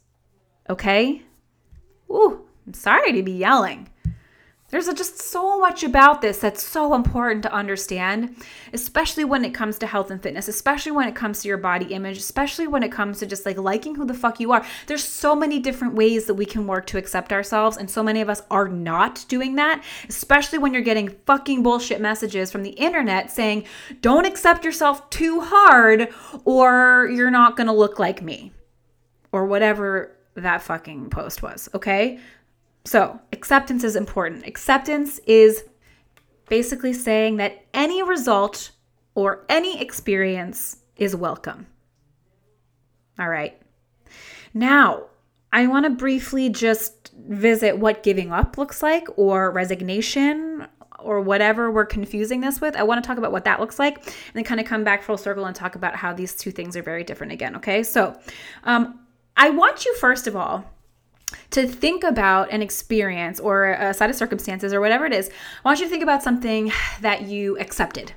Okay? 0.67 1.21
Ooh, 2.09 2.47
I'm 2.65 2.73
sorry 2.73 3.13
to 3.13 3.21
be 3.21 3.33
yelling. 3.33 3.89
There's 4.73 4.91
just 4.95 5.21
so 5.21 5.59
much 5.59 5.83
about 5.83 6.23
this 6.23 6.39
that's 6.39 6.63
so 6.63 6.95
important 6.95 7.43
to 7.43 7.53
understand, 7.53 8.35
especially 8.73 9.23
when 9.23 9.45
it 9.45 9.53
comes 9.53 9.77
to 9.77 9.85
health 9.85 10.09
and 10.09 10.19
fitness, 10.19 10.47
especially 10.47 10.91
when 10.91 11.07
it 11.07 11.13
comes 11.13 11.43
to 11.43 11.47
your 11.47 11.59
body 11.59 11.93
image, 11.93 12.17
especially 12.17 12.65
when 12.65 12.81
it 12.81 12.91
comes 12.91 13.19
to 13.19 13.27
just 13.27 13.45
like 13.45 13.59
liking 13.59 13.93
who 13.93 14.03
the 14.03 14.15
fuck 14.15 14.39
you 14.39 14.51
are. 14.51 14.65
There's 14.87 15.03
so 15.03 15.35
many 15.35 15.59
different 15.59 15.93
ways 15.93 16.25
that 16.25 16.33
we 16.33 16.47
can 16.47 16.65
work 16.65 16.87
to 16.87 16.97
accept 16.97 17.31
ourselves, 17.31 17.77
and 17.77 17.87
so 17.87 18.01
many 18.01 18.19
of 18.19 18.29
us 18.29 18.41
are 18.49 18.67
not 18.67 19.23
doing 19.27 19.57
that, 19.57 19.83
especially 20.09 20.57
when 20.57 20.73
you're 20.73 20.81
getting 20.81 21.09
fucking 21.27 21.61
bullshit 21.61 22.01
messages 22.01 22.51
from 22.51 22.63
the 22.63 22.71
internet 22.71 23.29
saying, 23.29 23.65
don't 24.01 24.25
accept 24.25 24.65
yourself 24.65 25.07
too 25.11 25.41
hard 25.41 26.09
or 26.45 27.11
you're 27.13 27.29
not 27.29 27.55
gonna 27.55 27.75
look 27.75 27.99
like 27.99 28.23
me, 28.23 28.51
or 29.31 29.45
whatever 29.45 30.17
that 30.33 30.63
fucking 30.63 31.11
post 31.11 31.43
was, 31.43 31.69
okay? 31.75 32.19
So, 32.85 33.19
acceptance 33.31 33.83
is 33.83 33.95
important. 33.95 34.45
Acceptance 34.45 35.19
is 35.25 35.63
basically 36.49 36.93
saying 36.93 37.37
that 37.37 37.65
any 37.73 38.03
result 38.03 38.71
or 39.15 39.45
any 39.47 39.81
experience 39.81 40.77
is 40.97 41.15
welcome. 41.15 41.67
All 43.17 43.29
right. 43.29 43.59
Now, 44.53 45.05
I 45.51 45.67
want 45.67 45.85
to 45.85 45.91
briefly 45.91 46.49
just 46.49 47.11
visit 47.15 47.77
what 47.77 48.03
giving 48.03 48.31
up 48.31 48.57
looks 48.57 48.81
like 48.83 49.07
or 49.17 49.51
resignation 49.51 50.67
or 50.99 51.21
whatever 51.21 51.69
we're 51.69 51.85
confusing 51.85 52.41
this 52.41 52.59
with. 52.59 52.75
I 52.75 52.83
want 52.83 53.03
to 53.03 53.07
talk 53.07 53.17
about 53.17 53.31
what 53.31 53.45
that 53.45 53.59
looks 53.59 53.77
like 53.77 54.05
and 54.05 54.33
then 54.33 54.43
kind 54.43 54.59
of 54.59 54.65
come 54.65 54.83
back 54.83 55.03
full 55.03 55.17
circle 55.17 55.45
and 55.45 55.55
talk 55.55 55.75
about 55.75 55.95
how 55.95 56.13
these 56.13 56.35
two 56.35 56.51
things 56.51 56.75
are 56.75 56.83
very 56.83 57.03
different 57.03 57.33
again. 57.33 57.55
Okay. 57.57 57.83
So, 57.83 58.19
um, 58.63 58.99
I 59.37 59.49
want 59.49 59.85
you, 59.85 59.95
first 59.97 60.27
of 60.27 60.35
all, 60.35 60.65
to 61.51 61.67
think 61.67 62.03
about 62.03 62.51
an 62.51 62.61
experience 62.61 63.39
or 63.39 63.71
a 63.71 63.93
set 63.93 64.09
of 64.09 64.15
circumstances 64.15 64.73
or 64.73 64.81
whatever 64.81 65.05
it 65.05 65.13
is, 65.13 65.29
I 65.29 65.69
want 65.69 65.79
you 65.79 65.85
to 65.85 65.89
think 65.89 66.03
about 66.03 66.23
something 66.23 66.71
that 67.01 67.23
you 67.23 67.57
accepted. 67.59 68.13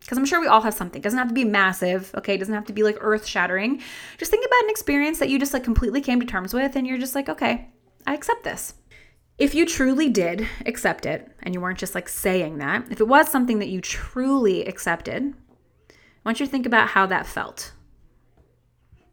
Because 0.00 0.18
I'm 0.18 0.24
sure 0.24 0.40
we 0.40 0.48
all 0.48 0.62
have 0.62 0.74
something. 0.74 1.00
It 1.00 1.04
doesn't 1.04 1.18
have 1.18 1.28
to 1.28 1.34
be 1.34 1.44
massive, 1.44 2.12
okay? 2.16 2.34
It 2.34 2.38
doesn't 2.38 2.54
have 2.54 2.66
to 2.66 2.72
be 2.72 2.82
like 2.82 2.96
earth 3.00 3.26
shattering. 3.26 3.80
Just 4.18 4.30
think 4.30 4.44
about 4.44 4.64
an 4.64 4.70
experience 4.70 5.18
that 5.20 5.28
you 5.28 5.38
just 5.38 5.52
like 5.52 5.62
completely 5.62 6.00
came 6.00 6.18
to 6.20 6.26
terms 6.26 6.52
with 6.52 6.74
and 6.74 6.86
you're 6.86 6.98
just 6.98 7.14
like, 7.14 7.28
okay, 7.28 7.68
I 8.06 8.14
accept 8.14 8.42
this. 8.42 8.74
If 9.38 9.54
you 9.54 9.64
truly 9.64 10.08
did 10.08 10.46
accept 10.66 11.06
it 11.06 11.30
and 11.42 11.54
you 11.54 11.60
weren't 11.60 11.78
just 11.78 11.94
like 11.94 12.08
saying 12.08 12.58
that, 12.58 12.90
if 12.90 13.00
it 13.00 13.08
was 13.08 13.28
something 13.28 13.58
that 13.60 13.68
you 13.68 13.80
truly 13.80 14.66
accepted, 14.66 15.32
I 15.88 15.94
want 16.24 16.40
you 16.40 16.46
to 16.46 16.52
think 16.52 16.66
about 16.66 16.88
how 16.88 17.06
that 17.06 17.26
felt. 17.26 17.72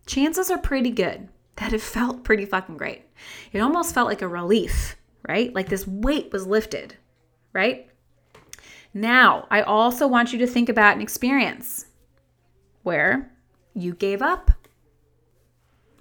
Chances 0.05 0.49
are 0.49 0.57
pretty 0.57 0.89
good 0.89 1.29
that 1.57 1.73
it 1.73 1.81
felt 1.81 2.23
pretty 2.23 2.45
fucking 2.45 2.77
great. 2.77 3.03
It 3.51 3.59
almost 3.59 3.93
felt 3.93 4.07
like 4.07 4.21
a 4.21 4.27
relief, 4.27 4.95
right? 5.27 5.53
Like 5.53 5.69
this 5.69 5.87
weight 5.87 6.31
was 6.31 6.47
lifted, 6.47 6.95
right? 7.53 7.89
Now, 8.93 9.47
I 9.51 9.61
also 9.61 10.07
want 10.07 10.33
you 10.33 10.39
to 10.39 10.47
think 10.47 10.69
about 10.69 10.95
an 10.95 11.01
experience 11.01 11.85
where 12.83 13.31
you 13.73 13.93
gave 13.93 14.21
up. 14.21 14.51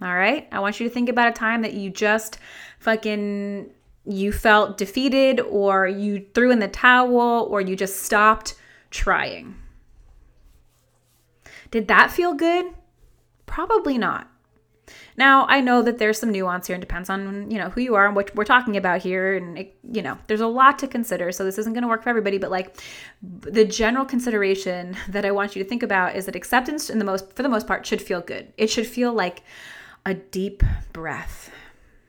All 0.01 0.15
right? 0.15 0.47
I 0.53 0.61
want 0.61 0.79
you 0.79 0.87
to 0.89 0.95
think 0.95 1.09
about 1.09 1.29
a 1.29 1.33
time 1.33 1.63
that 1.63 1.75
you 1.75 1.91
just 1.91 2.39
fucking 2.79 3.71
you 4.05 4.31
felt 4.31 4.79
defeated 4.79 5.41
or 5.41 5.89
you 5.89 6.27
threw 6.33 6.53
in 6.53 6.61
the 6.61 6.69
towel 6.69 7.49
or 7.51 7.61
you 7.61 7.75
just 7.75 8.03
stopped 8.03 8.55
trying. 8.91 9.57
Did 11.71 11.89
that 11.89 12.11
feel 12.13 12.35
good? 12.35 12.67
Probably 13.47 13.99
not. 13.99 14.31
Now, 15.17 15.47
I 15.49 15.61
know 15.61 15.81
that 15.83 15.99
there's 15.99 16.19
some 16.19 16.31
nuance 16.31 16.67
here 16.67 16.75
and 16.75 16.81
depends 16.81 17.09
on, 17.09 17.51
you 17.51 17.59
know, 17.59 17.71
who 17.71 17.81
you 17.81 17.95
are 17.95 18.07
and 18.07 18.15
what 18.15 18.35
we're 18.35 18.45
talking 18.45 18.77
about 18.77 19.01
here 19.01 19.35
and 19.35 19.59
it, 19.59 19.77
you 19.91 20.03
know, 20.03 20.19
there's 20.27 20.43
a 20.43 20.47
lot 20.47 20.79
to 20.81 20.89
consider. 20.89 21.33
So 21.33 21.45
this 21.45 21.59
isn't 21.59 21.73
going 21.73 21.83
to 21.83 21.89
work 21.89 22.03
for 22.03 22.11
everybody, 22.11 22.39
but 22.39 22.51
like 22.51 22.77
the 23.23 23.65
general 23.65 24.05
consideration 24.05 24.97
that 25.09 25.25
I 25.25 25.31
want 25.31 25.57
you 25.57 25.63
to 25.63 25.69
think 25.69 25.83
about 25.83 26.17
is 26.17 26.27
that 26.27 26.37
acceptance 26.37 26.91
in 26.91 26.99
the 26.99 27.05
most 27.05 27.33
for 27.35 27.43
the 27.43 27.49
most 27.49 27.67
part 27.67 27.87
should 27.87 28.03
feel 28.03 28.21
good. 28.21 28.53
It 28.57 28.69
should 28.69 28.87
feel 28.87 29.13
like 29.13 29.43
a 30.05 30.15
deep 30.15 30.63
breath. 30.93 31.51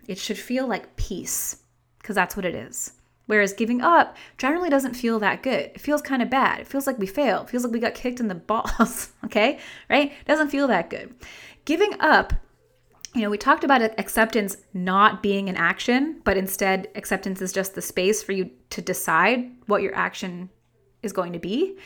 It 0.07 0.17
should 0.17 0.37
feel 0.37 0.67
like 0.67 0.95
peace 0.97 1.57
because 1.99 2.15
that's 2.15 2.35
what 2.35 2.45
it 2.45 2.55
is. 2.55 2.93
Whereas 3.25 3.51
giving 3.53 3.81
up 3.81 4.15
generally 4.37 4.69
doesn't 4.69 4.93
feel 4.93 5.19
that 5.19 5.43
good. 5.43 5.71
It 5.75 5.81
feels 5.81 6.01
kind 6.01 6.21
of 6.21 6.29
bad. 6.29 6.61
It 6.61 6.67
feels 6.67 6.87
like 6.87 6.97
we 6.97 7.07
failed. 7.07 7.47
It 7.47 7.51
feels 7.51 7.63
like 7.63 7.73
we 7.73 7.79
got 7.79 7.93
kicked 7.93 8.19
in 8.19 8.29
the 8.29 8.35
balls, 8.35 9.11
okay? 9.25 9.59
Right? 9.89 10.11
It 10.11 10.25
doesn't 10.25 10.49
feel 10.49 10.67
that 10.67 10.89
good. 10.89 11.13
Giving 11.65 11.99
up 11.99 12.33
you 13.13 13.21
know, 13.21 13.29
we 13.29 13.37
talked 13.37 13.63
about 13.63 13.81
acceptance 13.81 14.57
not 14.73 15.23
being 15.23 15.49
an 15.49 15.55
action, 15.55 16.21
but 16.23 16.37
instead, 16.37 16.87
acceptance 16.95 17.41
is 17.41 17.51
just 17.51 17.73
the 17.75 17.81
space 17.81 18.21
for 18.21 18.31
you 18.33 18.49
to 18.71 18.81
decide 18.81 19.49
what 19.65 19.81
your 19.81 19.95
action 19.95 20.49
is 21.01 21.13
going 21.13 21.33
to 21.33 21.39
be. 21.39 21.77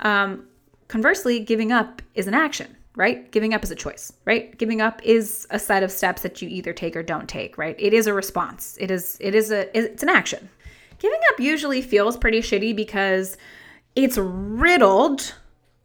Um, 0.00 0.46
conversely, 0.88 1.40
giving 1.40 1.72
up 1.72 2.02
is 2.14 2.26
an 2.26 2.34
action. 2.34 2.76
right? 2.96 3.30
Giving 3.30 3.54
up 3.54 3.62
is 3.62 3.70
a 3.70 3.74
choice, 3.76 4.12
right? 4.24 4.56
Giving 4.58 4.80
up 4.80 5.00
is 5.04 5.46
a 5.50 5.58
set 5.58 5.82
of 5.82 5.90
steps 5.90 6.22
that 6.22 6.42
you 6.42 6.48
either 6.48 6.72
take 6.72 6.96
or 6.96 7.02
don't 7.02 7.28
take, 7.28 7.56
right? 7.56 7.76
It 7.78 7.94
is 7.94 8.06
a 8.06 8.12
response. 8.12 8.76
It 8.80 8.90
is 8.90 9.16
it 9.20 9.34
is 9.34 9.50
a 9.50 9.74
it's 9.76 10.02
an 10.02 10.08
action. 10.08 10.48
Giving 10.98 11.20
up 11.30 11.40
usually 11.40 11.80
feels 11.82 12.16
pretty 12.16 12.40
shitty 12.42 12.74
because 12.76 13.36
it's 13.96 14.18
riddled 14.18 15.34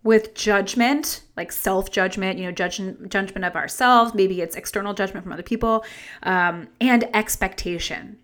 with 0.06 0.36
judgment, 0.36 1.24
like 1.36 1.52
self 1.52 1.92
judgment, 1.92 2.38
you 2.38 2.46
know, 2.46 2.52
judgment 2.52 3.10
judgment 3.10 3.44
of 3.44 3.56
ourselves. 3.56 4.14
Maybe 4.14 4.40
it's 4.40 4.56
external 4.56 4.94
judgment 4.94 5.24
from 5.24 5.34
other 5.34 5.44
people, 5.44 5.84
um, 6.24 6.70
and 6.80 7.10
expectation, 7.14 8.18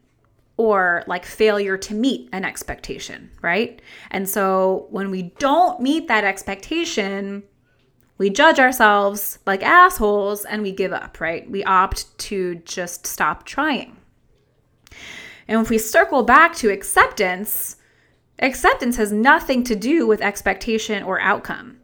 or 0.56 1.04
like 1.08 1.26
failure 1.26 1.78
to 1.80 1.94
meet 1.96 2.30
an 2.32 2.46
expectation, 2.46 3.32
right? 3.41 3.82
And 4.12 4.30
so 4.30 4.86
when 4.91 5.10
we 5.10 5.34
don't 5.39 5.82
meet 5.82 6.08
that 6.08 6.24
expectation, 6.24 7.44
we 8.20 8.30
judge 8.30 8.60
ourselves 8.60 9.39
like 9.48 9.63
assholes 9.63 10.46
and 10.46 10.62
we 10.62 10.72
give 10.72 10.94
up, 10.94 11.20
right? 11.20 11.50
We 11.50 11.63
opt 11.63 12.15
to 12.20 12.56
just 12.63 13.08
stop 13.08 13.44
trying. 13.48 13.98
And 15.48 15.60
if 15.60 15.72
we 15.72 15.80
circle 15.80 16.22
back 16.22 16.56
to 16.58 16.70
acceptance, 16.70 17.78
acceptance 18.42 18.98
has 18.98 19.12
nothing 19.12 19.64
to 19.66 19.76
do 19.76 20.08
with 20.08 20.22
expectation 20.22 21.04
or 21.04 21.20
outcome. 21.22 21.78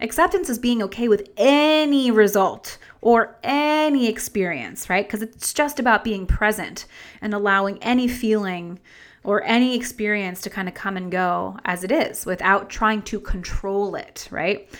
Acceptance 0.00 0.48
is 0.48 0.58
being 0.58 0.82
okay 0.82 1.08
with 1.08 1.28
any 1.36 2.10
result 2.10 2.78
or 3.00 3.36
any 3.42 4.08
experience, 4.08 4.88
right? 4.88 5.06
Because 5.06 5.22
it's 5.22 5.52
just 5.52 5.78
about 5.78 6.04
being 6.04 6.26
present 6.26 6.86
and 7.20 7.34
allowing 7.34 7.82
any 7.82 8.06
feeling 8.06 8.78
or 9.24 9.42
any 9.42 9.76
experience 9.76 10.40
to 10.42 10.50
kind 10.50 10.68
of 10.68 10.74
come 10.74 10.96
and 10.96 11.10
go 11.10 11.58
as 11.64 11.84
it 11.84 11.90
is 11.90 12.24
without 12.24 12.70
trying 12.70 13.02
to 13.02 13.20
control 13.20 13.96
it, 13.96 14.28
right? 14.30 14.70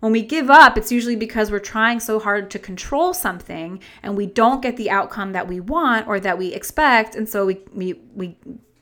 When 0.00 0.12
we 0.12 0.22
give 0.22 0.48
up, 0.48 0.78
it's 0.78 0.90
usually 0.90 1.16
because 1.16 1.50
we're 1.50 1.58
trying 1.58 2.00
so 2.00 2.18
hard 2.18 2.50
to 2.52 2.58
control 2.58 3.12
something 3.12 3.80
and 4.02 4.16
we 4.16 4.26
don't 4.26 4.62
get 4.62 4.76
the 4.76 4.88
outcome 4.88 5.32
that 5.32 5.46
we 5.46 5.60
want 5.60 6.08
or 6.08 6.18
that 6.20 6.38
we 6.38 6.54
expect. 6.54 7.14
And 7.14 7.28
so 7.28 7.44
we, 7.44 7.60
we, 7.74 8.00
we, 8.14 8.36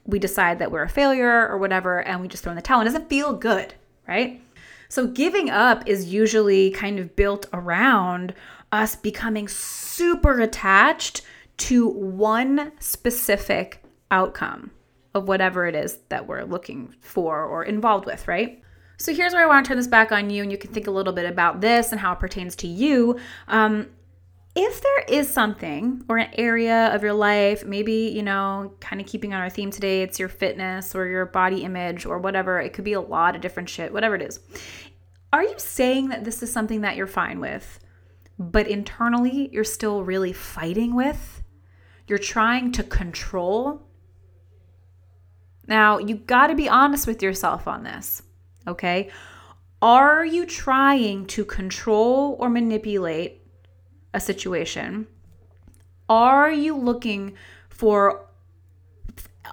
we 0.09 0.19
decide 0.19 0.59
that 0.59 0.73
we're 0.73 0.83
a 0.83 0.89
failure 0.89 1.47
or 1.47 1.59
whatever, 1.59 2.01
and 2.01 2.21
we 2.21 2.27
just 2.27 2.43
throw 2.43 2.51
in 2.51 2.57
the 2.57 2.63
towel. 2.63 2.81
It 2.81 2.87
doesn't 2.87 3.09
feel 3.09 3.35
good, 3.35 3.75
right? 4.09 4.43
So 4.89 5.07
giving 5.07 5.51
up 5.51 5.87
is 5.87 6.13
usually 6.13 6.71
kind 6.71 6.99
of 6.99 7.15
built 7.15 7.47
around 7.53 8.35
us 8.73 8.97
becoming 8.97 9.47
super 9.47 10.41
attached 10.41 11.23
to 11.59 11.87
one 11.89 12.73
specific 12.81 13.83
outcome 14.11 14.71
of 15.15 15.29
whatever 15.29 15.67
it 15.67 15.75
is 15.75 15.99
that 16.09 16.27
we're 16.27 16.45
looking 16.45 16.95
for 17.01 17.45
or 17.45 17.65
involved 17.65 18.07
with, 18.07 18.27
right? 18.27 18.63
So 18.97 19.15
here's 19.15 19.35
where 19.35 19.43
I 19.43 19.47
want 19.47 19.65
to 19.65 19.69
turn 19.69 19.77
this 19.77 19.87
back 19.87 20.11
on 20.11 20.31
you, 20.31 20.43
and 20.43 20.51
you 20.51 20.59
can 20.59 20.73
think 20.73 20.87
a 20.87 20.91
little 20.91 21.13
bit 21.13 21.31
about 21.31 21.61
this 21.61 21.93
and 21.93 22.01
how 22.01 22.13
it 22.13 22.19
pertains 22.19 22.57
to 22.57 22.67
you. 22.67 23.19
Um, 23.47 23.89
if 24.61 24.81
there 24.81 25.05
is 25.09 25.33
something 25.33 26.05
or 26.09 26.19
an 26.19 26.31
area 26.37 26.93
of 26.93 27.05
your 27.05 27.13
life, 27.13 27.65
maybe, 27.65 28.13
you 28.13 28.25
know, 28.25 28.75
kind 28.81 29.01
of 29.01 29.07
keeping 29.07 29.33
on 29.33 29.41
our 29.41 29.49
theme 29.49 29.71
today, 29.71 30.03
it's 30.03 30.19
your 30.19 30.29
fitness 30.29 30.97
or 30.97 31.07
your 31.07 31.27
body 31.27 31.63
image 31.63 32.05
or 32.05 32.19
whatever, 32.19 32.61
it 32.61 32.73
could 32.73 32.85
be 32.85 32.95
a 32.95 33.01
lot 33.01 33.37
of 33.37 33.41
different 33.41 33.69
shit, 33.69 33.93
whatever 33.93 34.17
it 34.17 34.23
is. 34.23 34.41
Are 35.33 35.45
you 35.45 35.55
saying 35.59 36.09
that 36.09 36.25
this 36.25 36.43
is 36.43 36.53
something 36.53 36.81
that 36.81 36.97
you're 36.97 37.07
fine 37.07 37.39
with, 37.39 37.79
but 38.37 38.67
internally 38.67 39.49
you're 39.53 39.63
still 39.63 40.03
really 40.03 40.33
fighting 40.33 40.97
with? 40.97 41.45
You're 42.09 42.19
trying 42.19 42.73
to 42.73 42.83
control? 42.83 43.87
Now, 45.69 45.99
you 45.99 46.17
got 46.17 46.49
to 46.49 46.57
be 46.57 46.69
honest 46.69 47.07
with 47.07 47.23
yourself 47.23 47.69
on 47.69 47.85
this. 47.85 48.23
Okay. 48.67 49.11
Are 49.81 50.25
you 50.25 50.47
trying 50.47 51.27
to 51.27 51.45
control 51.45 52.37
or 52.41 52.51
manipulate 52.51 53.38
a 54.15 54.21
situation? 54.21 55.07
Are 56.09 56.51
you 56.51 56.77
looking 56.77 57.35
for 57.69 58.27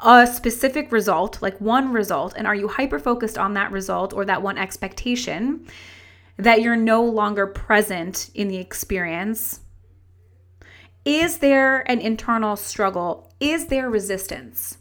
a 0.03 0.27
specific 0.27 0.91
result, 0.91 1.41
like 1.41 1.59
one 1.59 1.91
result, 1.91 2.33
and 2.37 2.47
are 2.47 2.55
you 2.55 2.67
hyper 2.67 2.99
focused 2.99 3.37
on 3.37 3.53
that 3.53 3.71
result 3.71 4.13
or 4.13 4.25
that 4.25 4.41
one 4.41 4.57
expectation 4.57 5.65
that 6.37 6.61
you're 6.61 6.75
no 6.75 7.03
longer 7.03 7.47
present 7.47 8.29
in 8.33 8.47
the 8.47 8.57
experience? 8.57 9.61
Is 11.05 11.37
there 11.37 11.89
an 11.89 11.99
internal 11.99 12.55
struggle? 12.55 13.31
Is 13.39 13.67
there 13.67 13.89
resistance? 13.89 14.77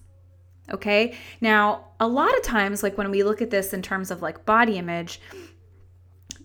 Okay. 0.73 1.17
Now, 1.41 1.89
a 2.01 2.09
lot 2.09 2.35
of 2.37 2.43
times, 2.43 2.83
like 2.83 2.97
when 2.97 3.11
we 3.11 3.23
look 3.23 3.43
at 3.43 3.51
this 3.51 3.73
in 3.73 3.83
terms 3.83 4.11
of 4.11 4.23
like 4.23 4.47
body 4.47 4.79
image, 4.79 5.21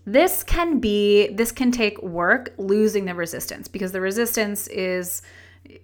this 0.06 0.42
can 0.42 0.80
be, 0.80 1.28
this 1.28 1.52
can 1.52 1.70
take 1.70 2.02
work 2.02 2.52
losing 2.58 3.04
the 3.04 3.14
resistance 3.14 3.68
because 3.68 3.92
the 3.92 4.00
resistance 4.00 4.66
is 4.68 5.22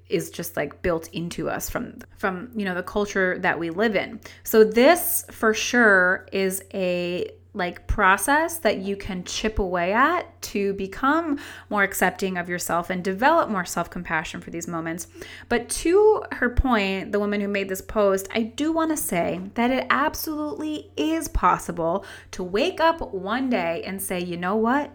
is 0.09 0.31
just 0.31 0.57
like 0.57 0.81
built 0.83 1.09
into 1.13 1.51
us 1.51 1.69
from 1.69 1.99
from 2.17 2.51
you 2.57 2.65
know 2.65 2.75
the 2.75 2.83
culture 2.83 3.39
that 3.39 3.59
we 3.59 3.71
live 3.71 3.95
in. 3.95 4.21
So 4.43 4.65
this 4.65 5.25
for 5.31 5.53
sure 5.53 6.27
is 6.33 6.63
a 6.73 7.31
like 7.57 7.87
process 7.87 8.59
that 8.59 8.79
you 8.79 8.97
can 8.97 9.25
chip 9.25 9.59
away 9.59 9.93
at 9.93 10.41
to 10.43 10.75
become 10.75 11.39
more 11.71 11.83
accepting 11.83 12.37
of 12.37 12.49
yourself 12.49 12.91
and 12.91 13.03
develop 13.03 13.49
more 13.49 13.65
self-compassion 13.65 14.41
for 14.41 14.51
these 14.51 14.69
moments. 14.69 15.09
But 15.49 15.69
to 15.71 16.23
her 16.33 16.51
point, 16.51 17.13
the 17.13 17.19
woman 17.19 17.41
who 17.41 17.49
made 17.49 17.69
this 17.69 17.81
post, 17.81 18.29
I 18.35 18.43
do 18.43 18.73
want 18.73 18.91
to 18.91 18.97
say 18.97 19.41
that 19.55 19.71
it 19.71 19.87
absolutely 19.91 20.91
is 20.97 21.29
possible 21.29 22.05
to 22.33 22.45
wake 22.45 22.81
up 22.81 23.13
one 23.13 23.49
day 23.51 23.83
and 23.85 24.01
say, 24.01 24.21
"You 24.21 24.37
know 24.37 24.57
what? 24.57 24.93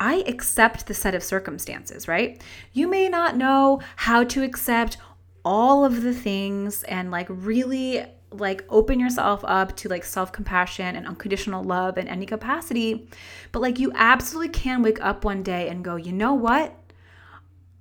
I 0.00 0.24
accept 0.26 0.86
the 0.86 0.94
set 0.94 1.14
of 1.14 1.22
circumstances, 1.22 2.08
right? 2.08 2.40
You 2.72 2.88
may 2.88 3.08
not 3.08 3.36
know 3.36 3.80
how 3.96 4.24
to 4.24 4.42
accept 4.42 4.96
all 5.44 5.84
of 5.84 6.02
the 6.02 6.14
things 6.14 6.82
and 6.84 7.10
like 7.10 7.26
really 7.28 8.04
like 8.30 8.64
open 8.68 9.00
yourself 9.00 9.44
up 9.44 9.74
to 9.76 9.88
like 9.88 10.04
self-compassion 10.04 10.96
and 10.96 11.06
unconditional 11.06 11.62
love 11.62 11.96
in 11.96 12.06
any 12.08 12.26
capacity 12.26 13.08
but 13.52 13.60
like 13.60 13.78
you 13.78 13.90
absolutely 13.94 14.50
can 14.50 14.82
wake 14.82 15.00
up 15.02 15.24
one 15.24 15.42
day 15.42 15.68
and 15.68 15.84
go 15.84 15.96
you 15.96 16.12
know 16.12 16.34
what 16.34 16.74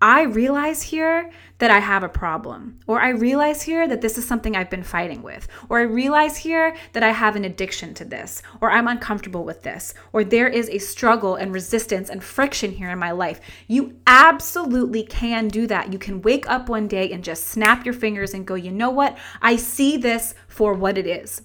I 0.01 0.23
realize 0.23 0.83
here 0.83 1.31
that 1.57 1.71
I 1.71 1.79
have 1.79 2.03
a 2.03 2.09
problem, 2.09 2.79
or 2.85 3.01
I 3.01 3.09
realize 3.09 3.63
here 3.63 3.87
that 3.87 3.99
this 3.99 4.15
is 4.15 4.27
something 4.27 4.55
I've 4.55 4.69
been 4.69 4.83
fighting 4.83 5.23
with, 5.23 5.47
or 5.69 5.79
I 5.79 5.83
realize 5.83 6.37
here 6.37 6.75
that 6.93 7.01
I 7.01 7.09
have 7.09 7.35
an 7.35 7.45
addiction 7.45 7.95
to 7.95 8.05
this, 8.05 8.43
or 8.61 8.69
I'm 8.69 8.87
uncomfortable 8.87 9.43
with 9.43 9.63
this, 9.63 9.95
or 10.13 10.23
there 10.23 10.47
is 10.47 10.69
a 10.69 10.77
struggle 10.77 11.33
and 11.33 11.51
resistance 11.51 12.11
and 12.11 12.23
friction 12.23 12.73
here 12.73 12.91
in 12.91 12.99
my 12.99 13.09
life. 13.09 13.41
You 13.67 13.95
absolutely 14.05 15.01
can 15.01 15.47
do 15.47 15.65
that. 15.65 15.91
You 15.91 15.97
can 15.97 16.21
wake 16.21 16.47
up 16.47 16.69
one 16.69 16.87
day 16.87 17.11
and 17.11 17.23
just 17.23 17.47
snap 17.47 17.83
your 17.83 17.95
fingers 17.95 18.35
and 18.35 18.45
go, 18.45 18.53
you 18.53 18.71
know 18.71 18.91
what? 18.91 19.17
I 19.41 19.55
see 19.55 19.97
this 19.97 20.35
for 20.47 20.75
what 20.75 20.99
it 20.99 21.07
is. 21.07 21.41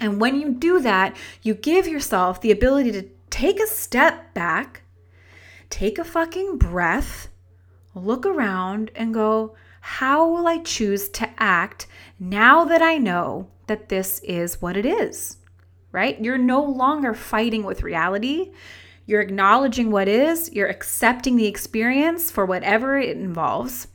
And 0.00 0.22
when 0.22 0.40
you 0.40 0.52
do 0.54 0.80
that, 0.80 1.14
you 1.42 1.52
give 1.52 1.86
yourself 1.86 2.40
the 2.40 2.50
ability 2.50 2.92
to 2.92 3.08
take 3.28 3.60
a 3.60 3.66
step 3.66 4.32
back, 4.32 4.84
take 5.68 5.98
a 5.98 6.04
fucking 6.04 6.56
breath 6.56 7.28
look 7.94 8.26
around 8.26 8.90
and 8.94 9.14
go, 9.14 9.54
how 9.80 10.28
will 10.28 10.46
I 10.46 10.58
choose 10.58 11.08
to 11.10 11.28
act 11.38 11.86
now 12.18 12.64
that 12.64 12.82
I 12.82 12.98
know 12.98 13.48
that 13.66 13.88
this 13.88 14.20
is 14.20 14.60
what 14.62 14.76
it 14.76 14.86
is? 14.86 15.38
Right? 15.92 16.20
You're 16.20 16.38
no 16.38 16.62
longer 16.62 17.14
fighting 17.14 17.64
with 17.64 17.82
reality. 17.82 18.52
You're 19.06 19.20
acknowledging 19.20 19.90
what 19.90 20.08
is, 20.08 20.50
you're 20.52 20.68
accepting 20.68 21.36
the 21.36 21.46
experience 21.46 22.30
for 22.30 22.46
whatever 22.46 22.98
it 22.98 23.16
involves, 23.16 23.88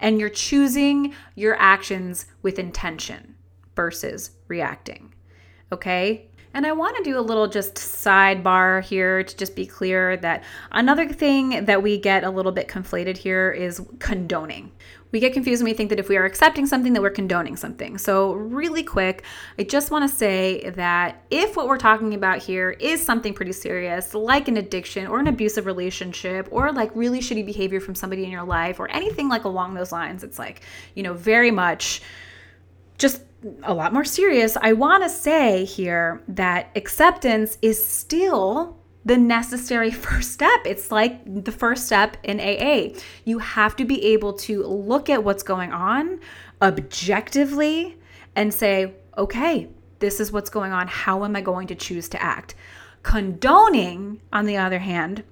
and 0.00 0.18
you're 0.18 0.30
choosing 0.30 1.14
your 1.34 1.54
actions 1.58 2.26
with 2.42 2.58
intention 2.58 3.34
versus 3.76 4.30
reacting. 4.48 5.12
Okay? 5.70 6.30
And 6.54 6.64
I 6.64 6.72
want 6.72 6.96
to 6.96 7.02
do 7.02 7.18
a 7.18 7.20
little 7.20 7.48
just 7.48 7.74
sidebar 7.74 8.80
here 8.84 9.24
to 9.24 9.36
just 9.36 9.56
be 9.56 9.66
clear 9.66 10.16
that 10.18 10.44
another 10.70 11.08
thing 11.08 11.64
that 11.64 11.82
we 11.82 11.98
get 11.98 12.22
a 12.22 12.30
little 12.30 12.52
bit 12.52 12.68
conflated 12.68 13.16
here 13.16 13.50
is 13.50 13.82
condoning. 13.98 14.70
We 15.10 15.18
get 15.18 15.32
confused 15.32 15.62
when 15.62 15.70
we 15.70 15.76
think 15.76 15.90
that 15.90 15.98
if 15.98 16.08
we 16.08 16.16
are 16.16 16.24
accepting 16.24 16.66
something, 16.66 16.92
that 16.92 17.02
we're 17.02 17.10
condoning 17.10 17.56
something. 17.56 17.98
So, 17.98 18.32
really 18.34 18.84
quick, 18.84 19.24
I 19.58 19.64
just 19.64 19.90
want 19.90 20.08
to 20.08 20.16
say 20.16 20.70
that 20.70 21.24
if 21.30 21.56
what 21.56 21.66
we're 21.66 21.78
talking 21.78 22.14
about 22.14 22.38
here 22.38 22.70
is 22.70 23.04
something 23.04 23.34
pretty 23.34 23.52
serious, 23.52 24.14
like 24.14 24.46
an 24.46 24.56
addiction 24.56 25.08
or 25.08 25.18
an 25.18 25.26
abusive 25.26 25.66
relationship 25.66 26.48
or 26.52 26.72
like 26.72 26.90
really 26.94 27.20
shitty 27.20 27.46
behavior 27.46 27.80
from 27.80 27.96
somebody 27.96 28.24
in 28.24 28.30
your 28.30 28.44
life 28.44 28.78
or 28.78 28.88
anything 28.90 29.28
like 29.28 29.44
along 29.44 29.74
those 29.74 29.92
lines, 29.92 30.22
it's 30.22 30.38
like, 30.38 30.62
you 30.94 31.02
know, 31.02 31.14
very 31.14 31.50
much 31.50 32.00
just 32.98 33.22
a 33.62 33.74
lot 33.74 33.92
more 33.92 34.04
serious, 34.04 34.56
I 34.60 34.72
want 34.72 35.02
to 35.02 35.10
say 35.10 35.64
here 35.64 36.22
that 36.28 36.70
acceptance 36.74 37.58
is 37.62 37.84
still 37.84 38.78
the 39.04 39.16
necessary 39.16 39.90
first 40.06 40.32
step. 40.32 40.60
It's 40.64 40.90
like 40.90 41.44
the 41.44 41.52
first 41.52 41.86
step 41.86 42.16
in 42.22 42.40
AA. 42.40 42.98
You 43.24 43.38
have 43.38 43.76
to 43.76 43.84
be 43.84 44.04
able 44.06 44.32
to 44.34 44.64
look 44.64 45.10
at 45.10 45.24
what's 45.24 45.42
going 45.42 45.72
on 45.72 46.20
objectively 46.62 47.98
and 48.34 48.52
say, 48.52 48.94
okay, 49.16 49.68
this 49.98 50.20
is 50.20 50.32
what's 50.32 50.50
going 50.50 50.72
on. 50.72 50.88
How 50.88 51.24
am 51.24 51.36
I 51.36 51.40
going 51.40 51.66
to 51.68 51.74
choose 51.74 52.08
to 52.10 52.22
act? 52.22 52.54
Condoning, 53.02 54.20
on 54.32 54.46
the 54.46 54.56
other 54.56 54.78
hand, 54.78 55.22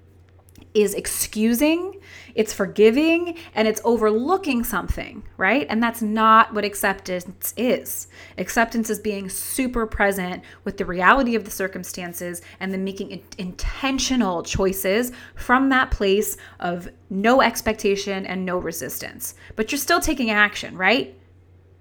is 0.75 0.95
excusing, 0.95 2.01
it's 2.35 2.53
forgiving, 2.53 3.37
and 3.55 3.69
it's 3.69 3.81
overlooking 3.85 4.65
something, 4.65 5.23
right? 5.37 5.67
And 5.69 5.83
that's 5.83 6.01
not 6.01 6.55
what 6.55 6.65
acceptance 6.65 7.53
is. 7.57 8.09
Acceptance 8.39 8.89
is 8.89 8.99
being 8.99 9.29
super 9.29 9.87
present 9.87 10.43
with 10.65 10.79
the 10.79 10.87
reality 10.87 11.35
of 11.35 11.45
the 11.45 11.51
circumstances 11.51 12.41
and 12.61 12.73
then 12.73 12.85
making 12.85 13.23
intentional 13.39 14.43
choices 14.43 15.13
from 15.35 15.69
that 15.69 15.91
place 15.91 16.37
of 16.61 16.89
no 17.11 17.43
expectation 17.43 18.25
and 18.25 18.47
no 18.47 18.59
resistance. 18.59 19.35
But 19.57 19.71
you're 19.71 19.79
still 19.79 20.01
taking 20.01 20.31
action, 20.31 20.77
right? 20.77 21.15